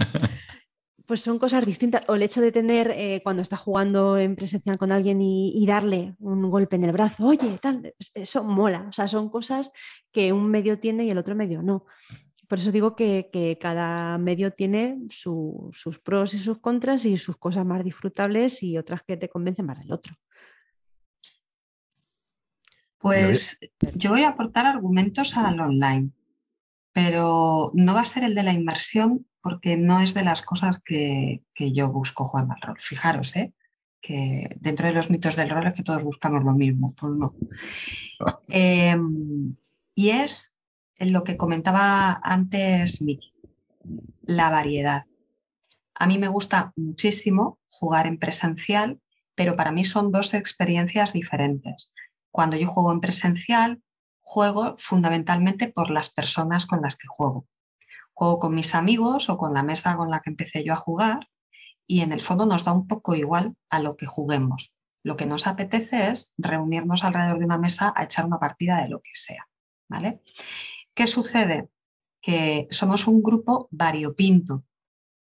[1.08, 2.04] Pues son cosas distintas.
[2.10, 6.16] O el hecho de tener, eh, cuando está jugando en presencial con alguien y, darle
[6.20, 8.86] un golpe en el brazo, oye, tal, eso mola.
[8.90, 9.72] O sea, son cosas
[10.12, 11.86] que un medio tiene y el otro medio no.
[12.50, 17.66] Por eso digo que, cada medio tiene sus pros y sus contras y sus cosas
[17.66, 20.14] más disfrutables y otras que te convencen más del otro.
[22.98, 23.60] Pues
[23.94, 26.12] yo voy a aportar argumentos al online,
[26.98, 30.82] pero no va a ser el de la inmersión porque no es de las cosas
[30.84, 32.78] que, yo busco jugando al rol.
[32.80, 33.54] Fijaros, ¿eh?
[34.02, 37.36] que dentro de los mitos del rol es que todos buscamos lo mismo, pues no.
[38.48, 39.56] Em,
[39.94, 40.58] y es
[40.98, 43.32] lo que comentaba antes Miki,
[44.24, 45.06] la variedad.
[45.94, 49.00] A mí me gusta muchísimo jugar en presencial,
[49.36, 51.94] pero para mí son dos experiencias diferentes.
[52.32, 53.84] Cuando yo juego en presencial,
[54.28, 57.48] juego fundamentalmente por las personas con las que juego.
[58.14, 61.30] Juego con mis amigos o con la mesa con la que empecé yo a jugar
[61.88, 64.74] y en el fondo nos da un poco igual a lo que juguemos.
[65.02, 68.90] Lo que nos apetece es reunirnos alrededor de una mesa a echar una partida de
[68.90, 69.48] lo que sea.
[69.88, 70.22] ¿vale?
[70.94, 71.70] ¿Qué sucede?
[72.22, 74.66] Que somos un grupo variopinto,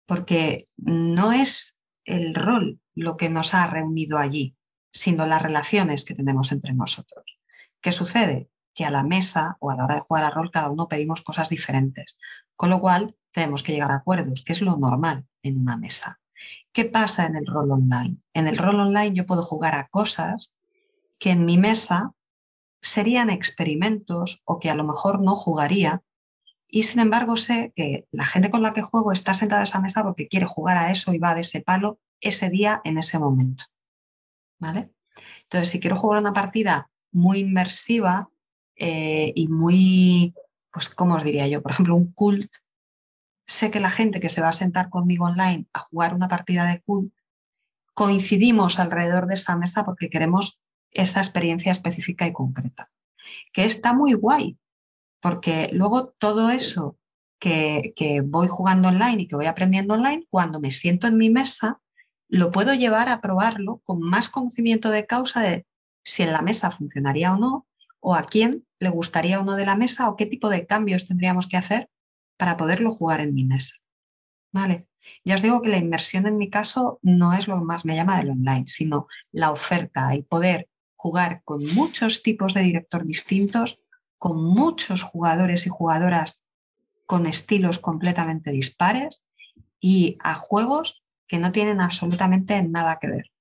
[0.05, 4.57] porque no es el rol lo que nos ha reunido allí,
[4.91, 7.39] sino las relaciones que tenemos entre nosotros.
[7.80, 8.51] ¿Qué sucede?
[8.73, 11.22] Que a la mesa o a la hora de jugar a rol cada uno pedimos
[11.22, 12.18] cosas diferentes,
[12.56, 16.19] con lo cual tenemos que llegar a acuerdos, que es lo normal en una mesa.
[16.72, 18.18] ¿Qué pasa en el rol online?
[18.34, 20.57] En el rol online yo puedo jugar a cosas
[21.19, 22.14] que en mi mesa
[22.81, 26.02] serían experimentos o que a lo mejor no jugaría
[26.68, 29.81] y sin embargo sé que la gente con la que juego está sentada a esa
[29.81, 33.19] mesa porque quiere jugar a eso y va de ese palo ese día en ese
[33.19, 33.65] momento.
[34.61, 34.91] ¿vale?
[35.43, 38.30] Entonces, si quiero jugar una partida muy inmersiva
[38.84, 40.34] eh, y muy,
[40.74, 41.62] pues, ¿cómo os diría yo?
[41.62, 42.52] Por ejemplo, un cult,
[43.45, 46.66] sé que la gente que se va a sentar conmigo online a jugar una partida
[46.66, 47.14] de cult,
[47.94, 50.60] coincidimos alrededor de esa mesa porque queremos
[50.90, 52.90] esa experiencia específica y concreta.
[53.53, 54.58] Que está muy guay,
[55.22, 56.98] porque luego todo eso
[57.40, 61.30] que, que voy jugando online y que voy aprendiendo online, cuando me siento en mi
[61.30, 61.80] mesa,
[62.30, 65.68] lo puedo llevar a probarlo con más conocimiento de causa de
[66.03, 67.68] si en la mesa funcionaría o no,
[67.99, 71.48] o a quién le gustaría uno de la mesa, o qué tipo de cambios tendríamos
[71.48, 71.90] que hacer
[72.36, 73.76] para poderlo jugar en mi mesa.
[74.52, 74.88] ¿Vale?
[75.24, 77.95] Ya os digo que la inversión en mi caso no es lo que más me
[77.95, 83.80] llama del online, sino la oferta, y poder jugar con muchos tipos de director distintos,
[84.18, 86.44] con muchos jugadores y jugadoras
[87.06, 89.24] con estilos completamente dispares
[89.80, 93.32] y a juegos que no tienen absolutamente nada que ver.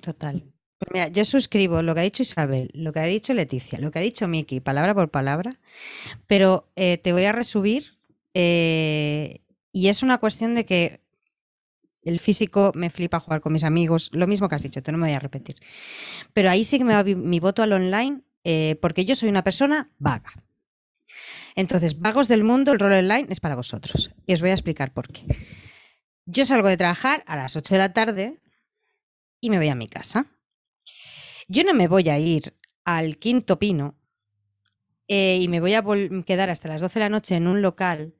[0.00, 0.52] Total.
[0.80, 3.90] Pues mira, yo suscribo lo que ha dicho Isabel, lo que ha dicho Leticia, lo
[3.90, 5.60] que ha dicho Miki, palabra por palabra,
[6.26, 7.98] pero eh, te voy a resumir
[8.32, 9.42] eh,
[9.72, 11.02] y es una cuestión de que
[12.02, 14.96] el físico me flipa jugar con mis amigos, lo mismo que has dicho, te no
[14.96, 15.56] me voy a repetir.
[16.32, 19.44] Pero ahí sí que me va mi voto al online eh, porque yo soy una
[19.44, 20.32] persona vaga.
[21.56, 24.12] Entonces, vagos del mundo, el rol online es para vosotros.
[24.26, 25.26] Y os voy a explicar por qué.
[26.24, 28.40] Yo salgo de trabajar a las 8 de la tarde
[29.42, 30.26] y me voy a mi casa.
[31.52, 32.54] Yo no me voy a ir
[32.84, 33.98] al quinto pino
[35.08, 35.82] eh, y me voy a
[36.24, 38.14] quedar hasta las 12 de la noche en un local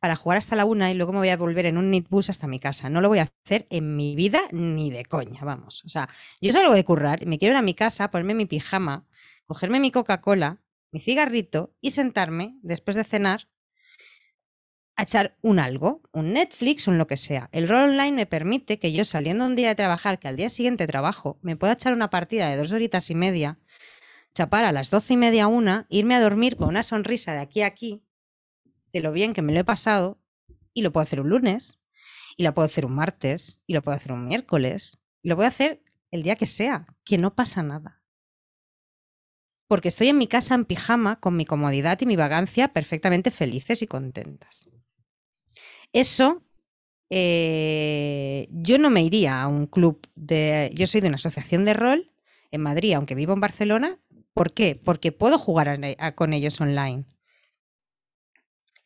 [0.00, 2.46] para jugar hasta la una y luego me voy a volver en un nitbus hasta
[2.46, 2.90] mi casa.
[2.90, 5.82] No lo voy a hacer en mi vida ni de coña, vamos.
[5.86, 6.10] O sea,
[6.42, 9.06] yo salgo de currar me quiero ir a mi casa, ponerme mi pijama,
[9.46, 13.48] cogerme mi Coca-Cola mi cigarrito y sentarme después de cenar
[14.98, 17.48] a echar un algo, un Netflix, un lo que sea.
[17.52, 20.48] El rol online me permite que yo saliendo un día de trabajar, que al día
[20.48, 23.60] siguiente trabajo, me pueda echar una partida de dos horitas y media,
[24.34, 27.62] chapar a las doce y media una, irme a dormir con una sonrisa de aquí
[27.62, 28.02] a aquí,
[28.92, 30.18] de lo bien que me lo he pasado,
[30.74, 31.78] y lo puedo hacer un lunes,
[32.36, 35.46] y lo puedo hacer un martes, y lo puedo hacer un miércoles, y lo puedo
[35.46, 35.80] hacer
[36.10, 38.02] el día que sea, que no pasa nada
[39.68, 43.82] porque estoy en mi casa en pijama con mi comodidad y mi vagancia perfectamente felices
[43.82, 44.66] y contentas.
[45.92, 46.42] Eso,
[47.10, 50.70] eh, yo no me iría a un club de...
[50.74, 52.10] Yo soy de una asociación de rol
[52.50, 53.98] en Madrid, aunque vivo en Barcelona.
[54.34, 54.80] ¿Por qué?
[54.82, 55.78] Porque puedo jugar
[56.14, 57.04] con ellos online.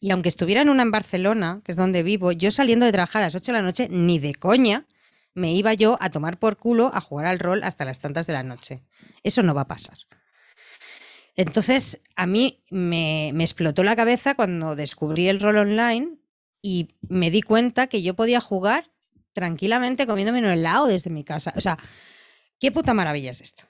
[0.00, 3.22] Y aunque estuviera en una en Barcelona, que es donde vivo, yo saliendo de trabajar
[3.22, 4.86] a las 8 de la noche, ni de coña,
[5.34, 8.32] me iba yo a tomar por culo a jugar al rol hasta las tantas de
[8.32, 8.82] la noche.
[9.22, 9.98] Eso no va a pasar.
[11.36, 16.18] Entonces, a mí me, explotó la cabeza cuando descubrí el rol online
[16.62, 18.90] y me di cuenta que yo podía jugar
[19.32, 21.52] tranquilamente comiéndome un helado desde mi casa.
[21.56, 21.76] O sea,
[22.58, 23.64] qué puta maravilla es esto.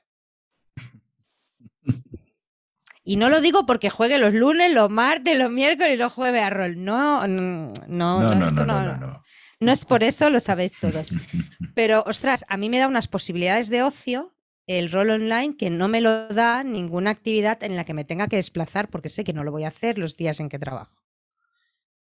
[3.05, 6.43] Y no lo digo porque juegue los lunes, los martes, los miércoles y los jueves
[6.43, 6.85] a rol.
[6.85, 9.23] No, no, no, no, no, no,
[9.59, 11.11] no es por eso, lo sabéis todos.
[11.75, 14.35] Pero, ostras, a mí me da unas posibilidades de ocio
[14.69, 18.29] el rol online que no me lo da ninguna actividad en la que me tenga
[18.29, 21.02] que desplazar porque sé que no lo voy a hacer los días en que trabajo.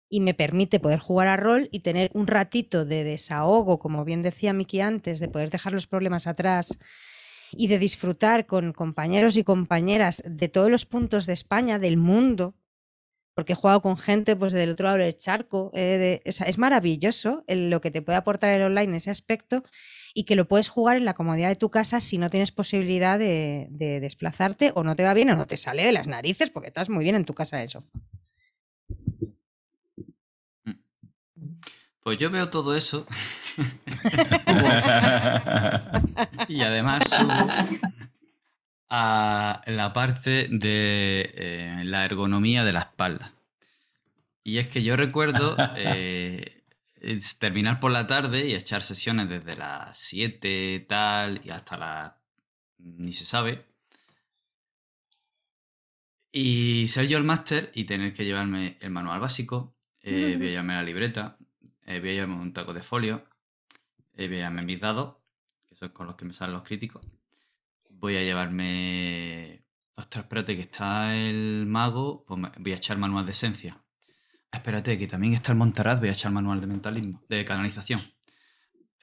[0.09, 4.23] Y me permite poder jugar a rol y tener un ratito de desahogo, como bien
[4.23, 6.79] decía Miki antes, de poder dejar los problemas atrás
[7.53, 12.55] y de disfrutar con compañeros y compañeras de todos los puntos de España, del mundo,
[13.35, 15.71] porque he jugado con gente pues del otro lado del charco.
[15.73, 19.63] Eh, es maravilloso lo que te puede aportar el online en ese aspecto
[20.13, 23.17] y que lo puedes jugar en la comodidad de tu casa si no tienes posibilidad
[23.17, 26.67] de, desplazarte o no te va bien o no te sale de las narices porque
[26.67, 28.01] estás muy bien en tu casa del sofá.
[32.09, 33.07] Pues yo veo todo eso.
[36.49, 37.03] y además
[38.89, 43.35] a la parte de eh, la ergonomía de la espalda.
[44.43, 46.65] Y es que yo recuerdo eh,
[47.39, 52.13] terminar por la tarde y echar sesiones desde las 7 tal y hasta las...
[52.79, 53.67] ni se sabe.
[56.33, 60.51] Y ser yo el máster y tener que llevarme el manual básico, eh, voy a
[60.53, 61.37] llevarme la libreta,
[62.01, 63.25] voy a llevarme un taco de folio,
[64.15, 65.17] voy a llevarme mis dados,
[65.67, 67.07] que son con los que me salen los críticos
[67.99, 69.65] voy a llevarme.
[69.97, 72.25] Ostras, espérate, que está el mago.
[72.27, 73.83] Pues voy a echar manual de esencia.
[74.51, 76.01] Espérate, que también está el Montaraz.
[76.01, 78.01] Voy a echar manual de mentalismo, de canalización.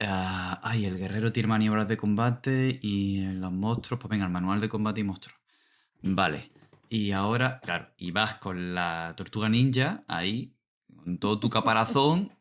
[0.00, 4.60] Ah, ay, el guerrero tiene maniobras de combate y los monstruos, pues venga, el manual
[4.60, 5.38] de combate y monstruos.
[6.02, 6.52] Vale.
[6.88, 10.54] Y ahora, claro, y vas con la tortuga ninja ahí,
[10.94, 12.35] con todo tu caparazón,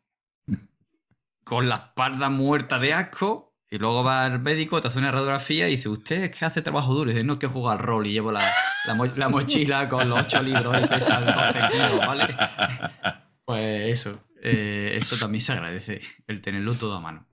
[1.46, 5.68] con la espalda muerta de asco, y luego va al médico, te hace una radiografía
[5.68, 7.10] y dice, usted es que hace trabajo duro.
[7.10, 8.42] Y dice, no, es que juega al rol y llevo la,
[9.30, 12.36] mochila con los ocho libros y pesa 12 kilos, ¿vale?
[13.46, 17.28] Pues eso, eh, eso también se agradece, el tenerlo todo a mano.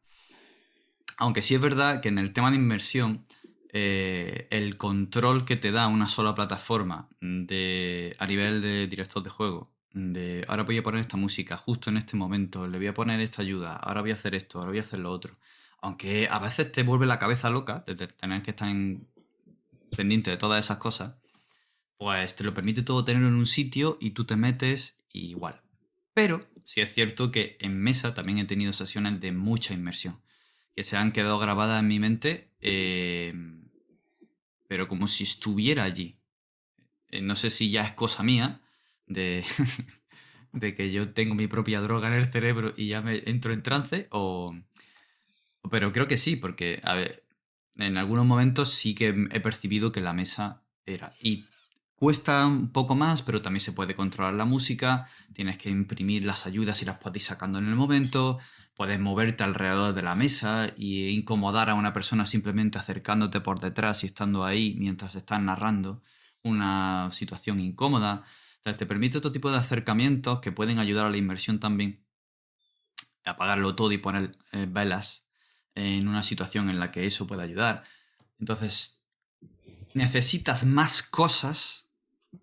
[1.17, 3.25] Aunque sí es verdad que en el tema de inversión,
[3.73, 9.31] eh, el control que te da una sola plataforma de, a nivel de director de
[9.31, 12.95] juego, de ahora voy a poner esta música justo en este momento, le voy a
[12.95, 15.33] poner esta ayuda, ahora voy a hacer esto, ahora voy a hacer lo otro
[15.83, 18.73] aunque a veces te vuelve la cabeza loca de tener que estar
[19.95, 21.17] pendiente de todas esas cosas,
[21.99, 25.61] pues te lo permite todo tenerlo en un sitio y tú te metes igual.
[26.15, 30.21] Pero sí es cierto que en mesa también he tenido sesiones de mucha inmersión,
[30.77, 33.69] que se han quedado grabadas en mi mente, em,
[34.69, 36.17] pero como si estuviera allí.
[37.09, 38.62] Eh, no sé si ya es cosa mía
[40.53, 43.63] de, que yo tengo mi propia droga en el cerebro y ya me entro en
[43.63, 44.55] trance o
[45.71, 46.83] pero creo que sí, porque,
[47.77, 51.13] en algunos momentos sí que he percibido que la mesa era.
[51.21, 51.45] Y
[51.95, 56.47] cuesta un poco más, pero también se puede controlar la música, tienes que imprimir las
[56.47, 58.39] ayudas y las puedes sacando en el momento,
[58.75, 64.03] puedes moverte alrededor de la mesa e incomodar a una persona simplemente acercándote por detrás
[64.03, 66.03] y estando ahí mientras estás narrando
[66.43, 68.25] una situación incómoda.
[68.63, 72.05] Te permite otro tipo de acercamientos que pueden ayudar a la inversión también.
[73.25, 75.27] Apagarlo todo y poner eh, velas
[75.75, 77.85] en una situación en la que eso puede ayudar.
[78.39, 79.05] Entonces,
[79.95, 81.91] necesitas más cosas,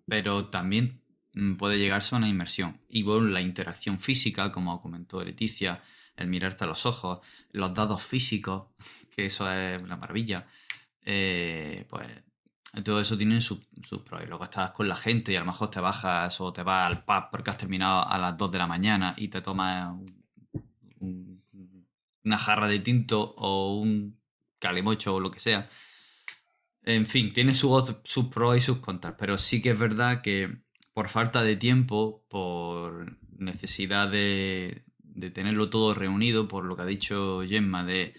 [0.07, 1.01] pero también
[1.33, 2.81] mm, puede llegarse a una inmersión.
[2.89, 5.81] Y bueno, la interacción física, como comentó Leticia,
[6.17, 7.19] el mirarte a los ojos,
[7.51, 8.67] los dados físicos,
[9.15, 10.47] que eso es una maravilla,
[11.05, 12.07] eh, pues
[12.83, 13.59] todo eso tiene sus
[14.05, 14.23] pros.
[14.23, 16.87] Y luego estás con la gente y a lo mejor te bajas o te vas
[16.87, 19.95] al pub porque has terminado a las 2 de la mañana y te tomas
[20.99, 21.39] un
[22.23, 24.19] una jarra de tinto o un
[24.59, 25.67] calimocho o lo que sea.
[26.83, 27.93] En fin, tiene sus
[28.31, 30.59] pros y sus contras, pero sí que es verdad que
[30.93, 34.83] por falta de tiempo, por necesidad de,
[35.33, 38.13] tenerlo todo reunido, por lo que ha dicho Gemma, de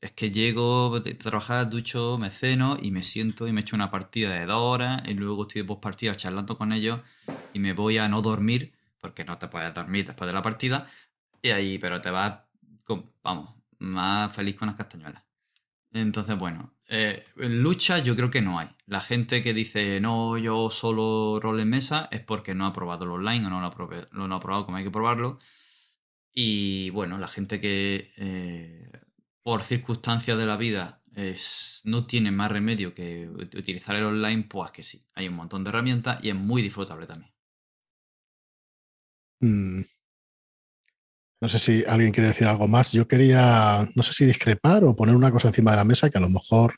[0.00, 3.90] es que llego de trabajar, ducho, me ceno y me siento y me echo una
[3.90, 7.00] partida de dos horas y luego estoy de partida charlando con ellos
[7.52, 10.86] y me voy a no dormir, porque no te puedes dormir después de la partida,
[11.42, 12.40] y ahí, pero te vas
[13.22, 15.22] vamos, más feliz con las castañuelas.
[15.92, 18.68] Entonces, bueno, eh, lucha yo creo que no hay.
[18.86, 23.04] La gente que dice, no, yo solo rol en mesa, es porque no ha probado
[23.04, 25.38] el online o no lo ha, probado como hay que probarlo.
[26.32, 28.90] Y bueno, la gente que eh,
[29.46, 31.00] por circunstancias de la vida
[31.84, 35.70] no tiene más remedio que utilizar el online, pues que sí, hay un montón de
[35.70, 37.32] herramientas y es muy disfrutable también.
[39.40, 39.82] Mm,
[41.40, 42.90] no sé si alguien quiere decir algo más.
[42.90, 46.18] Yo quería, no sé si discrepar o poner una cosa encima de la mesa que
[46.18, 46.74] a lo mejor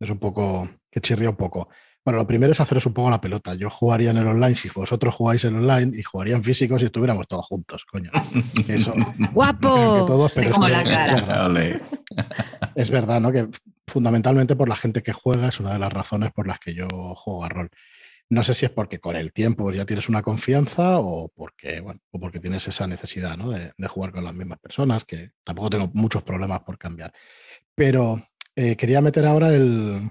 [0.00, 1.68] es un poco, que chirría un poco.
[2.04, 3.54] Bueno, lo primero es haceros un poco la pelota.
[3.54, 6.86] Yo jugaría en el online si vosotros jugáis en online y jugaría en físico si
[6.86, 8.10] estuviéramos todos juntos, coño.
[8.68, 8.94] Eso,
[9.32, 10.06] ¡Guapo!
[10.06, 11.14] todos, pero Como es, la es cara.
[11.14, 11.80] verdad,
[12.74, 13.30] es verdad, ¿no?
[13.30, 13.48] Que
[13.86, 16.88] fundamentalmente por la gente que juega es una de las razones por las que yo
[16.88, 17.70] juego a rol.
[18.30, 22.00] No sé si es porque con el tiempo ya tienes una confianza o porque, bueno,
[22.12, 23.50] o porque tienes esa necesidad ¿no?
[23.50, 27.12] de, de jugar con las mismas personas, que tampoco tengo muchos problemas por cambiar.
[27.74, 28.22] Pero
[28.54, 30.10] eh, quería meter ahora el,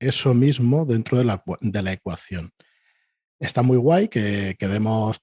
[0.00, 2.50] eso mismo dentro de la, de la ecuación.
[3.38, 5.20] Está muy guay que quedemos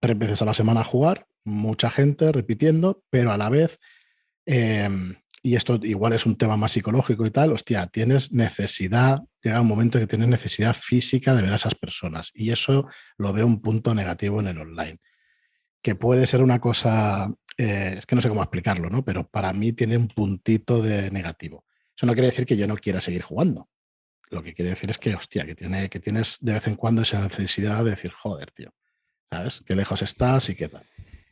[0.00, 3.78] tres veces a la semana a jugar, mucha gente repitiendo, pero a la vez,
[4.46, 4.88] eh,
[5.42, 9.68] y esto igual es un tema más psicológico y tal, hostia, tienes necesidad, llega un
[9.68, 12.30] momento que tienes necesidad física de ver a esas personas.
[12.34, 12.86] Y eso
[13.16, 14.98] lo veo un punto negativo en el online.
[15.82, 19.04] Que puede ser una cosa, eh, es que no sé cómo explicarlo, ¿no?
[19.04, 21.64] Pero para mí tiene un puntito de negativo.
[21.96, 23.68] Eso no quiere decir que yo no quiera seguir jugando.
[24.30, 27.02] Lo que quiere decir es que, hostia, que, tiene, que tienes de vez en cuando
[27.02, 28.72] esa necesidad de decir, joder, tío,
[29.30, 29.62] ¿sabes?
[29.66, 30.82] Qué lejos estás y qué tal.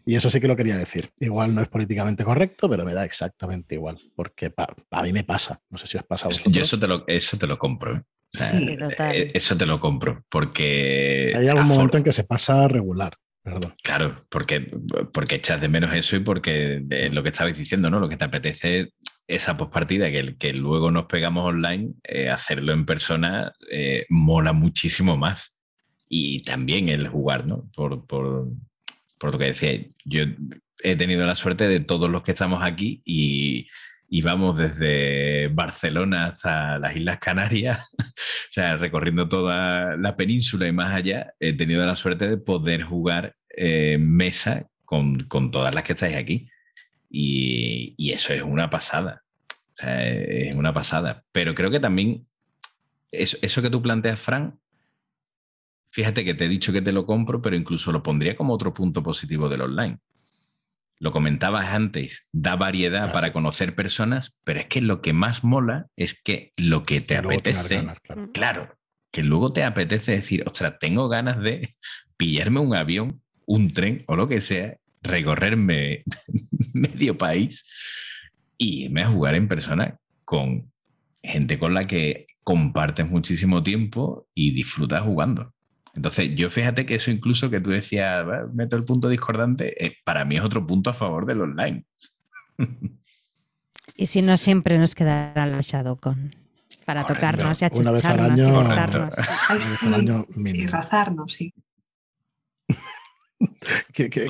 [0.04, 1.10] Y eso sí que lo quería decir.
[1.18, 5.24] Igual no es políticamente correcto, pero me da exactamente igual, porque pa- a mí me
[5.24, 5.60] pasa.
[5.68, 6.54] No sé si os pasa a vosotros.
[6.54, 7.96] Yo eso te lo, eso te lo compro.
[7.96, 8.02] ¿eh?
[8.34, 9.16] O sea, Sí, total.
[9.16, 10.24] eh, Eso te lo compro.
[10.28, 11.32] Porque.
[11.36, 13.14] Hay algún momento en que se pasa regular,
[13.82, 14.72] Claro, porque,
[15.12, 18.00] porque echas de menos eso y porque eh, lo que estabais diciendo, ¿no?
[18.00, 18.92] Lo que te apetece
[19.28, 25.16] esa postpartida, que, que luego nos pegamos online, eh, hacerlo en persona eh, mola muchísimo
[25.16, 25.54] más.
[26.08, 27.68] Y también el jugar, ¿no?
[27.74, 28.48] Por, por,
[29.18, 30.24] por lo que decía, yo
[30.82, 33.66] he tenido la suerte de todos los que estamos aquí y,
[34.08, 40.72] y vamos desde Barcelona hasta las Islas Canarias, o sea, recorriendo toda la península y
[40.72, 45.84] más allá, he tenido la suerte de poder jugar eh, mesa con, con todas las
[45.84, 46.48] que estáis aquí.
[47.10, 49.22] Y, y eso es una pasada.
[49.50, 51.24] O sea, es una pasada.
[51.32, 52.26] Pero creo que también
[53.10, 54.58] eso, eso que tú planteas, Fran,
[55.90, 58.72] fíjate que te he dicho que te lo compro, pero incluso lo pondría como otro
[58.72, 59.98] punto positivo del online.
[60.98, 63.12] Lo comentabas antes, da variedad Claro.
[63.12, 67.14] para conocer personas, pero es que lo que más mola es que lo que te
[67.14, 68.30] Y luego tener apetece, ganas, claro.
[68.32, 68.78] claro,
[69.12, 71.68] que luego te apetece decir, ostras, tengo ganas de
[72.16, 76.02] pillarme un avión, un tren o lo que sea, recorrerme
[76.74, 77.64] medio país
[78.58, 80.72] y irme a jugar en persona con
[81.22, 85.52] gente con la que compartes muchísimo tiempo y disfrutas jugando.
[85.96, 89.96] Entonces, yo fíjate que eso incluso que tú decías, "Va, meto el punto discordante, eh,
[90.04, 91.86] para mí es otro punto a favor del online.
[93.96, 96.34] Y si no, siempre nos quedará la ShadowCon
[96.84, 97.26] para Correcto.
[97.26, 99.14] tocarnos y achucharnos y besarnos.
[99.48, 100.70] Ay, sí, y mínimo.
[100.70, 101.54] razarnos, sí.
[103.94, 104.26] ¿Qué, qué-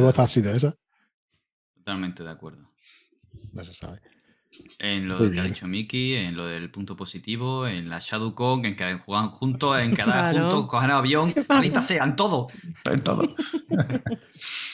[0.00, 0.76] voz ha sido esa?
[1.76, 2.70] Totalmente de acuerdo.
[3.52, 4.00] No se sabe.
[4.78, 8.64] En lo Muy que ha dicho Miki, en lo del punto positivo, en la ShadowCon,
[8.66, 10.40] en que juegan juntos, en quedar Claro.
[10.50, 12.46] juntos, coger avión, ahorita sean todo.
[12.84, 13.34] En todo.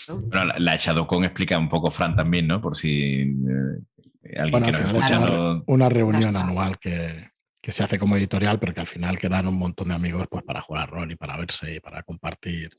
[0.08, 2.60] bueno, la, la ShadowCon explica un poco Fran también, ¿no?
[2.60, 6.36] Por si eh, alguien Bueno, que al nos final es escucha una, no- una reunión
[6.36, 7.30] anual que,
[7.60, 10.42] que se hace como editorial, pero que al final quedan un montón de amigos pues,
[10.44, 12.70] para jugar rol y para verse y para compartir.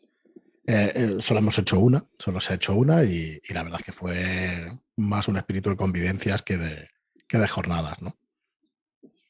[0.65, 3.79] Eh, eh, solo hemos hecho una, solo se ha hecho una y, y la verdad
[3.81, 6.87] es que fue más un espíritu de convivencias que de,
[7.33, 8.15] que de jornadas, ¿no?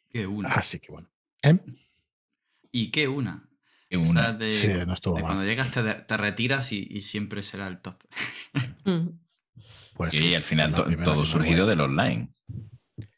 [0.09, 0.49] Qué una.
[0.49, 1.09] Así que bueno.
[1.41, 1.57] ¿Eh?
[2.69, 3.49] ¿Y qué una?
[3.89, 4.33] Esa una.
[4.33, 5.31] de, Sí, no estuvo de mal.
[5.31, 8.03] cuando llegas te, te retiras y, y siempre será el top.
[9.95, 12.33] Pues y al final to- todo surgido del online,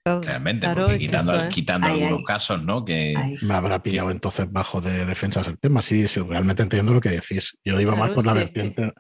[0.04, 2.26] realmente, Claro, porque es que quitando, eso quitando Ay, algunos ay.
[2.26, 2.84] casos, ¿no?
[2.84, 5.82] Que, Ay, Me habrá pillado entonces bajo de defensas el tema.
[5.82, 7.58] Sí, sí, realmente entiendo lo que decís.
[7.64, 8.82] Yo iba más por la sí, que- vertiente.
[8.82, 8.94] Que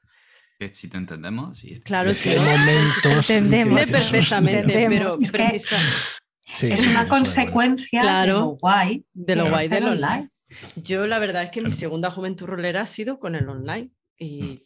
[0.71, 1.63] si te entendemos.
[1.63, 2.37] y- Claro, Sí, sí.
[2.37, 3.29] hay momentos.
[3.29, 3.91] Entendemos.
[3.91, 4.89] perfectamente, entendemos.
[4.89, 5.79] pero Es que- precisa-
[6.53, 8.33] Sí, es sí, una consecuencia de Claro.
[8.39, 9.03] lo guay.
[9.13, 10.29] de lo guay del el online.
[10.75, 14.61] Yo la verdad es que mi segunda juventud rolera ha sido con el online y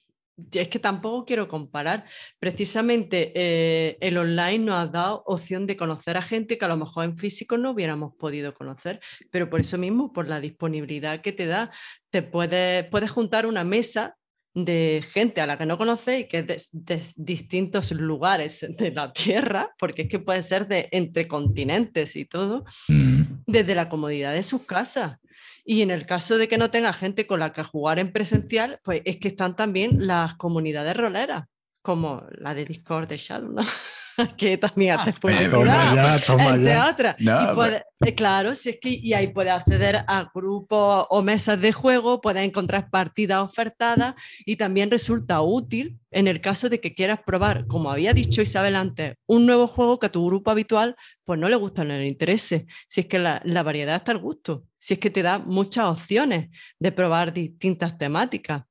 [0.52, 2.06] es que tampoco quiero comparar.
[2.38, 6.78] Precisamente eh, el online nos ha dado opción de conocer a gente que a lo
[6.78, 9.00] mejor en físico no hubiéramos podido conocer,
[9.32, 11.72] pero por eso mismo, por la disponibilidad que te da,
[12.12, 14.16] te puedes, puedes juntar una mesa
[14.54, 18.92] de gente a la que no conoces y que es de, de distintos lugares de
[18.92, 23.90] la Tierra, porque es que puede ser de entre continentes y todo, Mm, desde la
[23.90, 25.18] comodidad de sus casas.
[25.66, 28.80] Y en el caso de que no tenga gente con la que jugar en presencial,
[28.84, 31.46] pues es que están también las comunidades roleras,
[31.82, 33.62] como la de Discord de Shadow, ¿no?
[34.38, 35.52] que también hace pero- publicidad.
[35.52, 36.90] Toma ya, toma entre ya.
[36.90, 37.16] otras.
[37.20, 41.22] No, y puede- eh, claro, si es que y ahí puedes acceder a grupos o
[41.22, 44.16] mesas de juego, puedes encontrar partidas ofertadas
[44.46, 48.76] y también resulta útil en el caso de que quieras probar, como había dicho Isabel
[48.76, 52.08] antes, un nuevo juego que a tu grupo habitual pues no le gusta, no le
[52.08, 52.66] interese.
[52.88, 55.86] Si es que la, la variedad está al gusto, si es que te da muchas
[55.86, 58.64] opciones de probar distintas temáticas.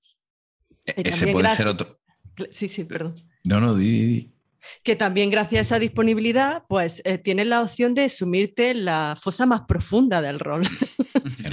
[0.97, 1.99] Y Ese puede gracias- ser otro.
[2.51, 3.15] Sí, sí, perdón
[3.45, 4.35] No, no, di, di.
[4.83, 9.17] Que también gracias a esa disponibilidad, pues eh, tienes la opción de sumirte en la
[9.21, 10.63] fosa más profunda del rol.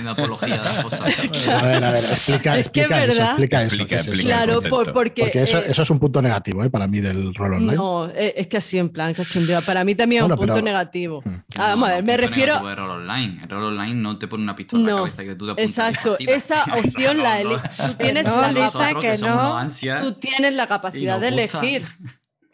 [0.00, 1.00] Una apología de las cosas.
[1.48, 3.74] A ver, a ver, explica, Es que explica eso, verdad- explica eso.
[3.74, 4.10] Explica, ¿qué es eso?
[4.12, 4.36] explica.
[4.44, 6.70] claro, por- porque, Porque eso, eh, eso es un punto negativo ¿eh?
[6.70, 7.76] para mí del rol online.
[7.76, 9.60] no, eh, es que así en plan cachondeo.
[9.62, 11.22] Para mí también es Bueno, un punto pero- negativo.
[11.24, 11.34] Hmm.
[11.56, 12.66] Ah, vamos a ver, me refiero.
[12.66, 13.40] de rol online.
[13.42, 15.52] El rol online no te pone una pistola en No, la cabeza que tú te
[15.52, 17.50] apuntas Exacto, esa opción No, la no.
[17.52, 20.02] eli- Tú tienes, No, la, Lisa, que no.
[20.02, 21.84] tú tienes la capacidad de elegir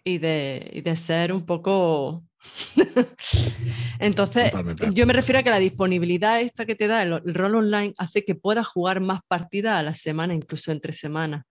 [0.04, 2.22] y de, y de ser un poco.
[3.98, 4.90] Entonces, Totalmente.
[4.92, 7.92] yo me refiero a que la disponibilidad esta que te da el, el rol online
[7.98, 11.44] hace que puedas jugar más partidas a la semana, incluso entre semanas,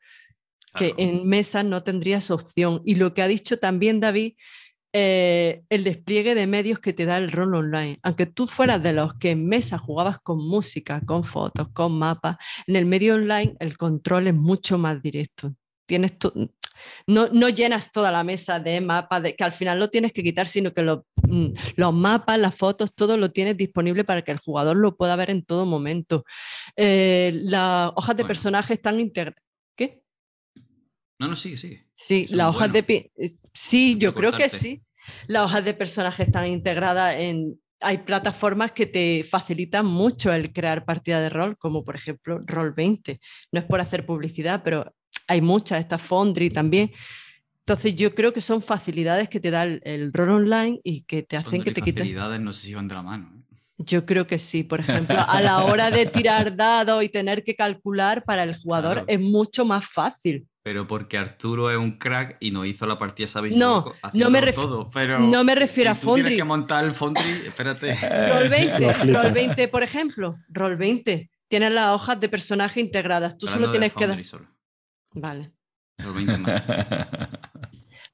[0.76, 2.82] que en mesa no tendrías opción.
[2.86, 4.34] Y lo que ha dicho también David,
[4.95, 7.98] eh, el despliegue de medios que te da el rol online.
[8.03, 12.38] Aunque tú fueras de los que en mesa jugabas con música, con fotos, con mapas,
[12.68, 15.56] en el medio online el control es mucho más directo.
[15.88, 16.14] Tienes
[17.08, 20.24] no, no llenas toda la mesa de mapas, de, que al final lo tienes que
[20.24, 21.48] quitar, sino que lo- mm,
[21.78, 25.30] los mapas, las fotos, todo lo tienes disponible para que el jugador lo pueda ver
[25.30, 26.24] en todo momento.
[26.76, 28.28] Eh, las hojas de Bueno.
[28.28, 29.41] personajes están integradas.
[29.76, 30.02] ¿Qué?
[31.20, 31.88] No, no, sigue, sigue.
[31.94, 32.86] Sí, Eso las hojas bueno.
[32.88, 33.12] de...
[33.18, 34.82] eh, Sí, No yo creo que sí.
[35.28, 37.60] Las hojas de personajes están integradas en...
[37.82, 43.20] Hay plataformas que te facilitan mucho el crear partida de rol, como por ejemplo Roll20.
[43.52, 44.94] No es por hacer publicidad, pero
[45.34, 46.92] hay muchas, está Foundry también.
[47.66, 51.24] Entonces yo creo que son facilidades que te da el, el rol online y que
[51.24, 52.04] te hacen que te quiten...
[52.04, 53.32] facilidades no sé si van de la mano.
[53.38, 53.44] ¿eh?
[53.78, 54.64] Yo creo que sí.
[54.64, 58.94] Por ejemplo, a la hora de tirar dados y tener que calcular para el jugador
[58.94, 59.08] Claro.
[59.08, 60.46] es mucho más fácil.
[60.62, 63.58] Pero porque Arturo es un crack y nos hizo la partida, ¿sabéis?
[63.58, 67.48] No, no me todo, pero no me refiero a tú tienes que montar el Foundry,
[67.48, 67.96] espérate.
[68.30, 69.24] Roll 20, Lo flipas.
[69.24, 71.30] Roll 20, por ejemplo, Roll 20.
[71.50, 73.38] Tienes las hojas de personaje integradas.
[73.38, 74.24] Tú solo Hablando tienes que dar.
[74.24, 74.48] Solo.
[75.14, 75.53] Vale.
[75.98, 76.64] Los 20 más.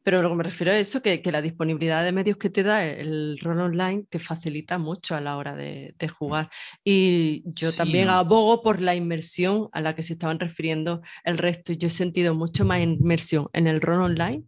[0.04, 2.64] Pero lo que me refiero es eso, que, que la disponibilidad de medios que te
[2.64, 6.50] da el rol online te facilita mucho a la hora de, de jugar.
[6.84, 11.38] Y yo Sí, también abogo por la inmersión a la que se estaban refiriendo el
[11.38, 11.74] resto.
[11.74, 14.44] Yo he sentido mucho más inmersión en el rol online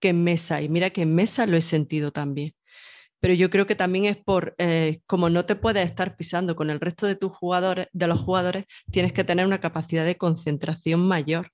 [0.00, 0.62] que en mesa.
[0.62, 2.54] Y mira que en mesa lo he sentido también.
[3.20, 6.70] Pero yo creo que también es por, eh, como no te puedes estar pisando con
[6.70, 11.06] el resto de tus jugadores, de los jugadores, tienes que tener una capacidad de concentración
[11.06, 11.50] mayor.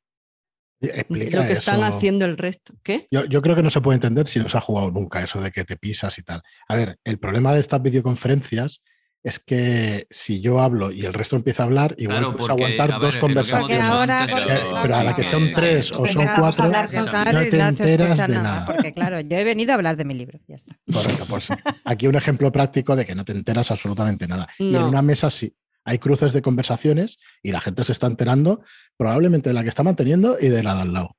[0.80, 1.86] Explica lo que están eso.
[1.96, 2.74] haciendo el resto.
[2.82, 3.06] ¿Qué?
[3.10, 5.40] Yo, yo creo que no se puede entender si no se ha jugado nunca eso
[5.40, 6.42] de que te pisas y tal.
[6.68, 8.82] A ver, el problema de estas videoconferencias
[9.22, 12.64] es que si yo hablo y el resto empieza a hablar, igual Claro, puedes porque,
[12.76, 13.80] aguantar ver, dos conversaciones.
[13.84, 17.40] Ahora, Eh, pero a la que son tres o son cuatro, hablar no te no
[17.40, 18.64] enteras escucha de nada, nada.
[18.66, 20.76] porque claro, yo he venido a hablar de mi libro, ya está.
[20.92, 21.48] Correcto, pues
[21.84, 24.46] aquí un ejemplo práctico de que no te enteras absolutamente nada.
[24.60, 25.52] Y en una mesa sí.
[25.86, 28.62] Hay cruces de conversaciones y la gente se está enterando
[28.98, 31.16] probablemente de la que está manteniendo y de la de al lado.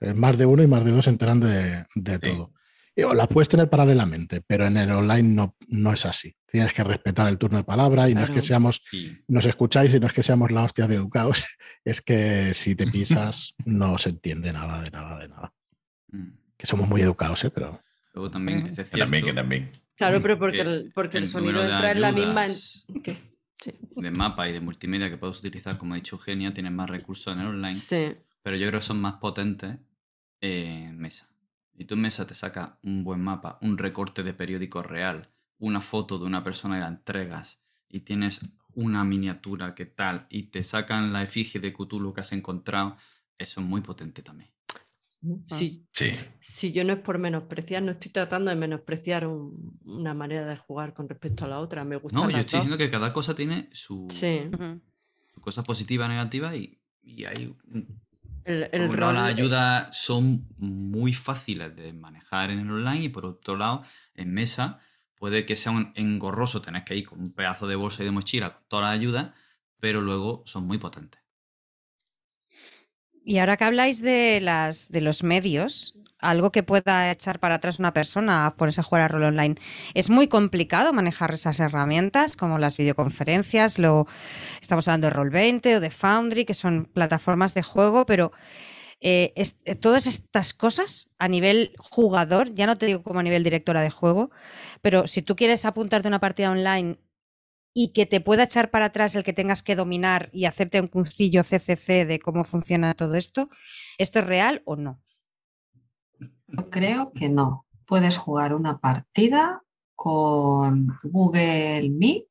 [0.00, 2.18] Eh, Más de uno y más de dos se enteran de, de Sí.
[2.20, 2.52] todo.
[2.94, 6.36] Y, o las puedes tener paralelamente, pero en el online no, no es así.
[6.46, 8.82] Tienes que respetar el turno de palabra y no es que seamos,
[9.28, 11.42] nos escucháis y no es que seamos la hostia de educados,
[11.86, 15.52] es que si te pisas no se entiende nada de nada de nada.
[16.08, 17.50] mm, Que somos muy educados, ¿eh?
[17.50, 17.80] pero
[18.12, 19.70] luego también es Que cierto también, que también.
[19.96, 22.46] Claro, pero porque que el, porque el, el sonido entra en la misma.
[23.62, 23.72] Sí.
[23.94, 27.32] de mapa y de multimedia que puedes utilizar, como ha dicho Eugenia, tienes más recursos
[27.32, 28.16] en el online, sí.
[28.42, 29.78] pero yo creo que son más potentes
[30.40, 31.28] en mesa.
[31.74, 35.80] Y tú en mesa te sacas un buen mapa, un recorte de periódico real, una
[35.80, 38.40] foto de una persona y la entregas, y tienes
[38.74, 42.96] una miniatura que tal, y te sacan la efigie de Cthulhu que has encontrado,
[43.38, 44.50] eso es muy potente también.
[45.44, 46.12] Sí, Sí.
[46.40, 50.56] Si yo no es por menospreciar, no estoy tratando de menospreciar un- una manera de
[50.56, 51.84] jugar con respecto a la otra.
[51.84, 52.18] Me gusta.
[52.18, 54.42] No, yo estoy diciendo que cada cosa tiene su, Sí,
[55.34, 58.00] su cosa positiva, negativa, y, y hay un-
[58.44, 59.14] el, Por el un lado, rol.
[59.14, 63.82] las ayudas son muy fáciles de manejar en el online y por otro lado,
[64.16, 64.80] en mesa
[65.14, 68.10] puede que sea un engorroso tener que ir con un pedazo de bolsa y de
[68.10, 69.30] mochila con todas las ayudas,
[69.78, 71.21] pero luego son muy potentes.
[73.24, 77.78] Y ahora que habláis de, las, de los medios, algo que pueda echar para atrás
[77.78, 79.56] una persona a ponerse a jugar a rol online,
[79.94, 84.06] es muy complicado manejar esas herramientas como las videoconferencias, lo,
[84.60, 88.32] estamos hablando de Roll20 o de Foundry, que son plataformas de juego, pero
[89.00, 93.42] eh, eh, todas estas cosas a nivel jugador, ya no te digo como a nivel
[93.42, 94.30] directora de juego,
[94.80, 96.98] pero si tú quieres apuntarte a una partida online
[97.74, 100.88] y que te pueda echar para atrás el que tengas que dominar y hacerte un
[100.88, 103.48] cuncillo CCC de cómo funciona todo esto,
[103.98, 105.00] ¿esto es real o no?
[106.46, 107.66] Yo creo que no.
[107.86, 109.62] Puedes jugar una partida
[109.94, 112.28] con Google Meet,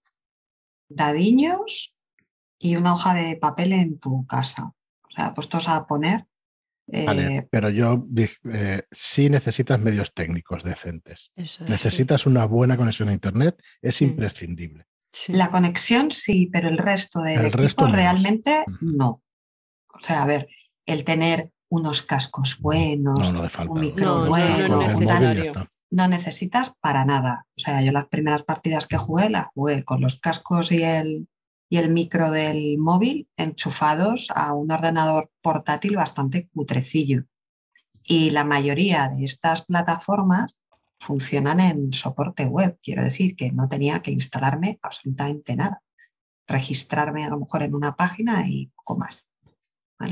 [0.89, 1.95] dadiños
[2.59, 4.73] y una hoja de papel en tu casa.
[5.03, 6.25] O sea, puestos a poner.
[6.87, 8.05] Eh, pero yo
[8.53, 11.31] eh, sí necesitas medios técnicos decentes.
[11.67, 14.85] necesitas una buena conexión a Internet, es imprescindible.
[15.27, 19.21] La conexión sí, pero el resto del equipo realmente no.
[19.93, 20.47] O sea, a ver,
[20.85, 23.31] el tener unos cascos buenos,
[23.69, 24.81] un micro bueno,
[25.89, 27.45] no, necesitas para nada.
[27.57, 31.27] O sea, yo las primeras partidas que jugué las jugué con los cascos y el,
[31.69, 37.23] y el micro del móvil enchufados a un ordenador portátil bastante cutrecillo.
[38.03, 40.57] Y la mayoría de estas plataformas
[41.01, 42.77] funcionan en soporte web.
[42.81, 45.81] Quiero decir que no tenía que instalarme absolutamente nada.
[46.47, 49.27] Registrarme a lo mejor en una página y poco más.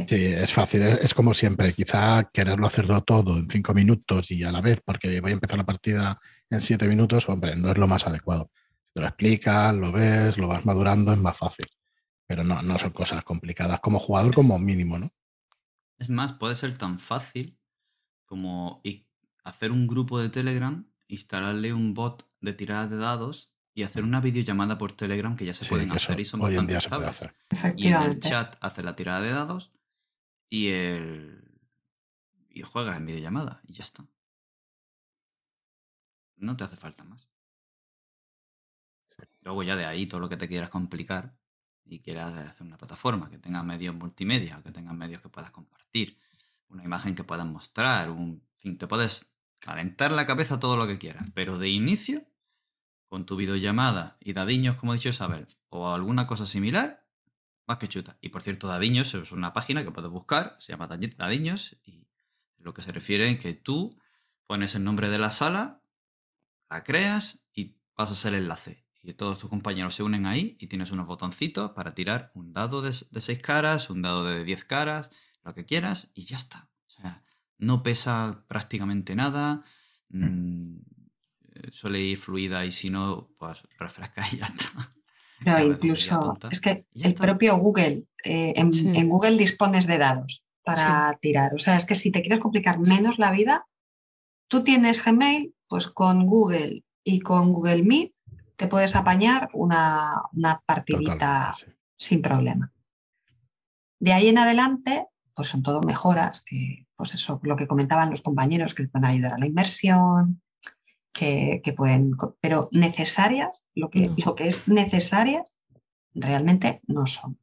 [0.07, 1.73] Sí, es fácil, es como siempre.
[1.73, 5.57] Quizá quererlo hacerlo todo en cinco minutos y a la vez, porque voy a empezar
[5.57, 6.17] la partida
[6.49, 8.51] en siete minutos, hombre, no es lo más adecuado.
[8.83, 11.65] Si te lo explican, lo ves, lo vas madurando, es más fácil.
[12.27, 15.09] Pero no, no son cosas complicadas como jugador, como mínimo, ¿no?
[15.97, 17.57] Es más, puede ser tan fácil
[18.25, 18.81] como
[19.43, 24.19] hacer un grupo de Telegram, instalarle un bot de tirada de dados y hacer una
[24.19, 27.29] videollamada por Telegram que ya se pueden hacer y son bastante estables.
[27.77, 29.71] Y en el chat hace la tirada de dados
[30.49, 31.49] y el
[32.49, 34.05] y juegas en videollamada y ya está.
[36.35, 37.29] No te hace falta más.
[39.41, 41.35] Luego ya de ahí todo lo que te quieras complicar
[41.85, 46.17] y quieras hacer una plataforma que tenga medios multimedia, que tenga medios que puedas compartir,
[46.69, 51.29] una imagen que puedas mostrar, un, te puedes calentar la cabeza todo lo que quieras,
[51.33, 52.25] pero de inicio,
[53.07, 57.05] con tu videollamada y dadiños, como ha dicho Isabel, o alguna cosa similar,
[57.67, 58.17] más que chuta.
[58.21, 62.07] Y por cierto, Dadiños es una página que puedes buscar, se llama Dadiños, y
[62.57, 63.99] lo que se refiere es que tú
[64.47, 65.83] pones el nombre de la sala,
[66.69, 68.85] la creas y pasas el enlace.
[69.01, 72.81] Y todos tus compañeros se unen ahí y tienes unos botoncitos para tirar un dado
[72.81, 75.11] de, de 6 caras, un dado de 10 caras,
[75.43, 76.69] lo que quieras, y ya está.
[76.87, 77.23] O sea,
[77.59, 79.63] no pesa prácticamente nada,
[80.09, 80.77] mm,
[81.53, 84.95] eh, suele ir fluida y si no, pues refresca y ya está.
[85.43, 91.53] Pero incluso, es que el propio Google, eh, en, Google dispones de dados para tirar.
[91.55, 93.65] O sea, es que si te quieres complicar menos la vida,
[94.49, 98.13] tú tienes Gmail, pues con Google y con Google Meet
[98.57, 100.21] te puedes apañar una,
[100.65, 101.55] partidita
[101.95, 102.73] sin problema.
[103.99, 108.21] De ahí en adelante, pues son todo mejoras que, pues eso, lo que comentaban los
[108.21, 110.41] compañeros, que pueden ayudar a la inversión,
[111.13, 112.11] que, pueden,
[112.41, 115.55] pero necesarias, lo que, lo que es necesarias,
[116.13, 117.39] realmente no son.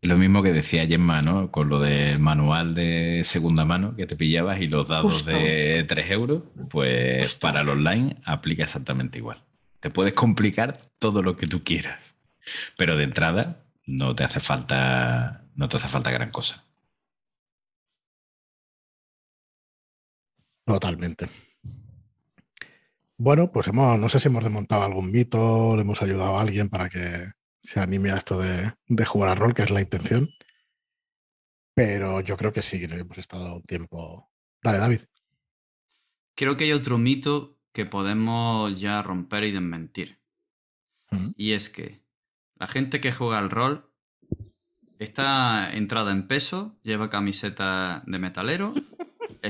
[0.00, 1.50] Lo mismo que decía Gemma, ¿no?
[1.50, 6.10] Con lo del manual de segunda mano que te pillabas y los dados de 3
[6.12, 9.36] euros, pues para el online aplica exactamente igual.
[9.80, 12.16] Te puedes complicar todo lo que tú quieras,
[12.78, 16.64] pero de entrada no te hace falta, no te hace falta gran cosa.
[20.64, 21.28] Totalmente.
[23.18, 26.68] Bueno, pues hemos, no sé si hemos desmontado algún mito, le hemos ayudado a alguien
[26.68, 27.26] para que
[27.62, 28.74] se anime a esto de,
[29.06, 30.28] jugar a rol, que es la intención.
[31.74, 34.28] Pero yo creo que sí, que hemos estado un tiempo.
[34.62, 35.00] Dale, David.
[36.34, 40.20] Creo que hay otro mito que podemos ya romper y desmentir.
[41.10, 41.30] Mm.
[41.36, 42.02] Y es que
[42.56, 43.90] la gente que juega al rol
[44.98, 48.74] está entrada en peso, lleva camiseta de metalero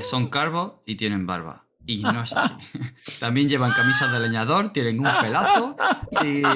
[0.01, 1.65] son carvos y tienen barba.
[1.85, 2.53] Y no es así.
[3.19, 5.75] También llevan camisas de leñador, tienen un pelazo
[6.23, 6.41] y...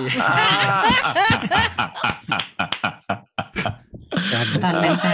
[4.53, 5.07] Totalmente.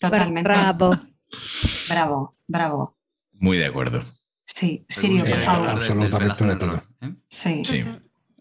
[0.00, 0.48] Totalmente.
[0.48, 0.98] Bravo.
[1.88, 2.96] Bravo, bravo.
[3.32, 4.02] Muy de acuerdo.
[4.44, 5.68] Sí, Sirio, por favor.
[5.68, 6.44] Absolutamente
[7.02, 7.14] ¿eh?
[7.28, 7.64] Sí.
[7.64, 7.84] sí.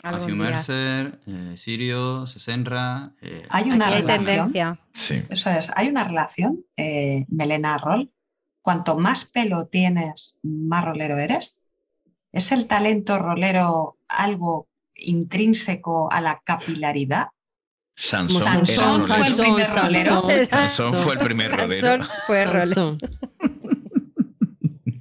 [0.03, 3.13] Asiu Mercer, eh, Sirio, Sesenra.
[3.21, 4.79] Eh, hay una relación.
[4.93, 5.23] Sí.
[5.29, 6.65] Eso es, hay una relación,
[7.29, 8.11] Melena Roll,
[8.67, 11.57] cuanto más pelo tienes, más rolero eres.
[12.33, 17.27] ¿Es el talento rolero algo intrínseco a la capilaridad?
[17.95, 18.67] Sansón,
[19.01, 20.47] fue el primer rolero.
[20.49, 21.81] Sansón fue el primer rolero.
[21.81, 22.97] Sansón fue rolero.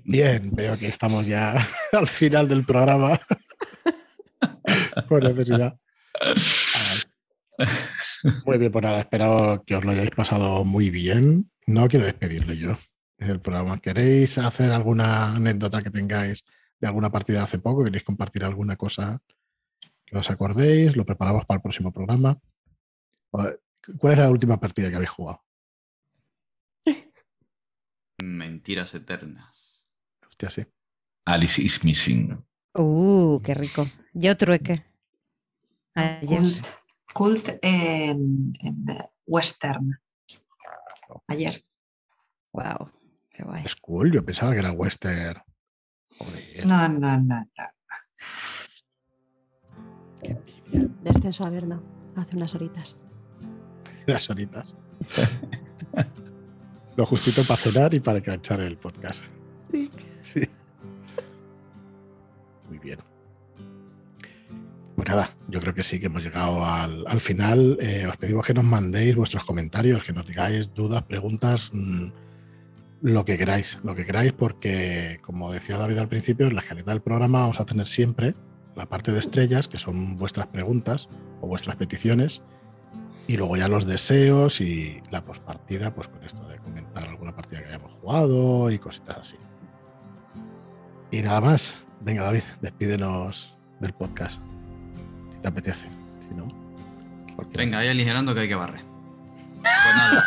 [0.05, 3.20] Bien, veo que estamos ya al final del programa.
[5.09, 5.76] Por necesidad.
[8.44, 12.56] Muy bien, pues nada, espero que os lo hayáis pasado muy bien no quiero despedirle
[12.56, 12.76] yo
[13.18, 13.78] el programa.
[13.78, 16.44] ¿Queréis hacer alguna anécdota que tengáis
[16.80, 17.84] de alguna partida hace poco?
[17.84, 19.20] ¿Queréis compartir alguna cosa
[20.05, 20.97] que os acordéis?
[20.97, 22.38] Lo preparamos para el próximo programa.
[23.30, 25.43] ¿Cuál es la última partida que habéis jugado?
[28.22, 29.84] Mentiras eternas.
[30.26, 30.66] Hostia, sí.
[31.24, 32.44] Alice is Missing.
[32.74, 33.84] Uh, qué rico.
[34.12, 34.84] Yo trueque.
[36.26, 36.66] Cult,
[37.12, 38.52] cult en,
[39.26, 39.98] western.
[41.28, 41.64] Ayer.
[42.52, 42.90] Wow,
[43.36, 43.62] qué guay.
[43.64, 45.40] Es cool, yo pensaba que era western.
[46.64, 47.46] No, no, no, no.
[51.02, 51.80] Descenso a Berna,
[52.16, 52.96] hace unas horitas.
[53.84, 54.76] Hace unas horitas.
[56.96, 59.22] Lo justito para cenar y para enganchar el podcast.
[59.70, 59.90] Sí.
[60.22, 60.48] Sí.
[62.68, 62.98] Muy bien.
[64.96, 67.76] Pues nada, yo creo que sí que hemos llegado al, final.
[67.80, 72.08] Eh, os pedimos que nos mandéis vuestros comentarios, que nos digáis dudas, preguntas, mm,
[73.02, 76.90] lo que queráis, lo que queráis, porque como decía David al principio, en la escaleta
[76.90, 78.35] del programa vamos a tener siempre
[78.74, 81.09] la parte de estrellas, que son vuestras preguntas
[81.40, 82.43] o vuestras peticiones,
[83.28, 87.60] y luego ya los deseos y la pospartida, pues con esto de comentar alguna partida
[87.60, 89.36] que hayamos jugado y cositas así.
[91.10, 91.86] Y nada más.
[92.01, 94.40] Venga, David, despídenos del podcast.
[95.32, 95.89] Si te apetece.
[96.20, 96.47] Si no.
[97.55, 98.95] Venga, vaya aligerando que hay que barrer.
[99.84, 100.24] Pues nada.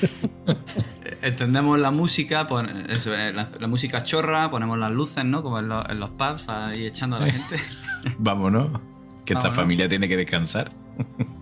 [1.22, 2.48] Entendemos la música,
[2.86, 5.42] eh, la, música chorra, ponemos las luces, ¿no?
[5.42, 7.56] Como en, los pubs, ahí echando a la gente.
[8.18, 8.80] Vámonos
[9.24, 10.70] que esta familia tiene que descansar.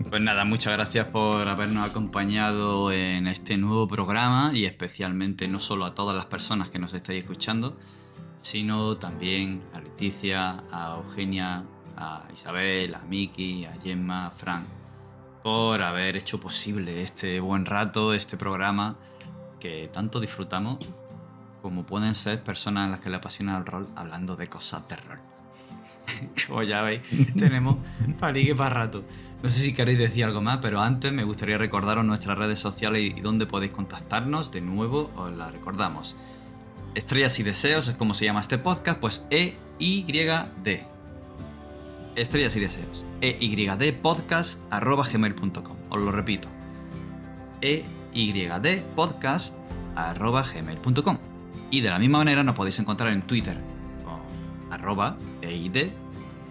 [0.08, 5.84] Pues nada, muchas gracias por habernos acompañado en este nuevo programa y especialmente no solo
[5.84, 7.76] a todas las personas que nos estáis escuchando,
[8.38, 11.64] sino también a Leticia, a Eugenia,
[11.96, 14.66] a Isabel, a Miki, a Gemma, a Frank,
[15.42, 18.96] por haber hecho posible este buen rato, este programa
[19.60, 20.78] que tanto disfrutamos
[21.62, 24.96] como pueden ser personas a las que le apasiona el rol hablando de cosas de
[24.96, 25.18] rol.
[26.46, 27.02] Como ya veis,
[27.38, 27.76] tenemos
[28.18, 29.04] palique para rato.
[29.42, 33.02] No sé si queréis decir algo más, pero antes me gustaría recordaros nuestras redes sociales
[33.02, 34.50] y dónde podéis contactarnos.
[34.50, 36.16] De nuevo, os la recordamos.
[36.94, 40.97] Estrellas y Deseos es como se llama este podcast, pues E-Y-D.
[42.18, 43.04] Estrellas y Deseos.
[43.20, 45.76] E-Y-D podcast arroba gmail.com.
[45.88, 46.48] Os lo repito.
[47.60, 49.56] E-Y-D podcast
[49.94, 51.18] arroba gmail.com.
[51.70, 53.56] Y de la misma manera nos podéis encontrar en Twitter
[54.70, 55.90] arroba EID,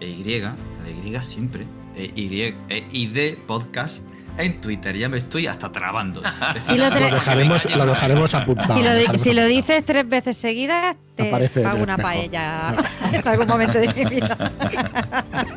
[0.00, 0.56] EY, la
[1.04, 1.66] Y siempre,
[1.96, 4.08] EID podcast
[4.38, 4.96] en Twitter.
[4.96, 6.22] Ya me estoy hasta trabando.
[6.68, 8.78] Y lo, dejaremos, lo dejaremos apuntado.
[9.12, 12.74] Y si lo dices tres veces seguidas, te Aparece pago una paella
[13.12, 14.52] en algún momento de mi vida.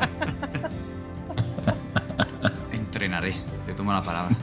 [2.72, 3.36] Entrenaré,
[3.66, 4.36] te tomo la palabra.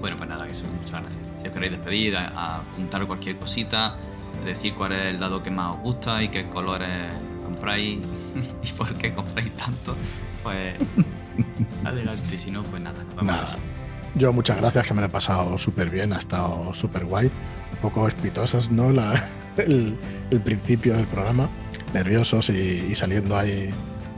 [0.00, 1.22] bueno, pues nada, eso, muchas gracias.
[1.42, 3.96] Si os queréis despedir, apuntar cualquier cosita,
[4.44, 7.10] decir cuál es el dado que más os gusta y qué colores
[7.44, 7.98] compráis
[8.62, 9.96] y por qué compráis tanto,
[10.44, 10.74] pues
[11.84, 12.38] adelante.
[12.38, 13.56] Si no, pues nada, vamos
[14.14, 17.26] Yo muchas gracias, que me lo he pasado súper bien, ha estado súper guay.
[17.72, 18.92] Un poco espitosas, ¿no?
[18.92, 19.24] La,
[19.56, 19.98] el,
[20.44, 21.48] principio del programa,
[21.92, 23.70] nerviosos y, saliendo ahí.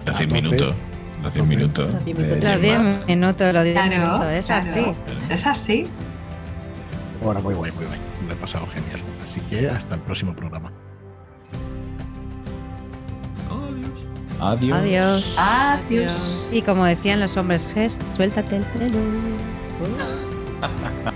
[0.07, 0.75] Hace 100 minutos.
[1.23, 1.89] Los 10 minutos.
[1.89, 4.85] Los 10 minutos, los 10 minutos, es así.
[5.31, 5.89] Es así.
[7.23, 7.99] Bueno, muy guay, muy guay.
[8.27, 9.01] Me he pasado genial.
[9.23, 10.71] Así que hasta el próximo programa.
[14.41, 14.79] Adiós.
[14.79, 15.37] Adiós.
[15.39, 16.51] Adiós.
[16.53, 18.99] Y como decían los hombres G, suéltate el pelo.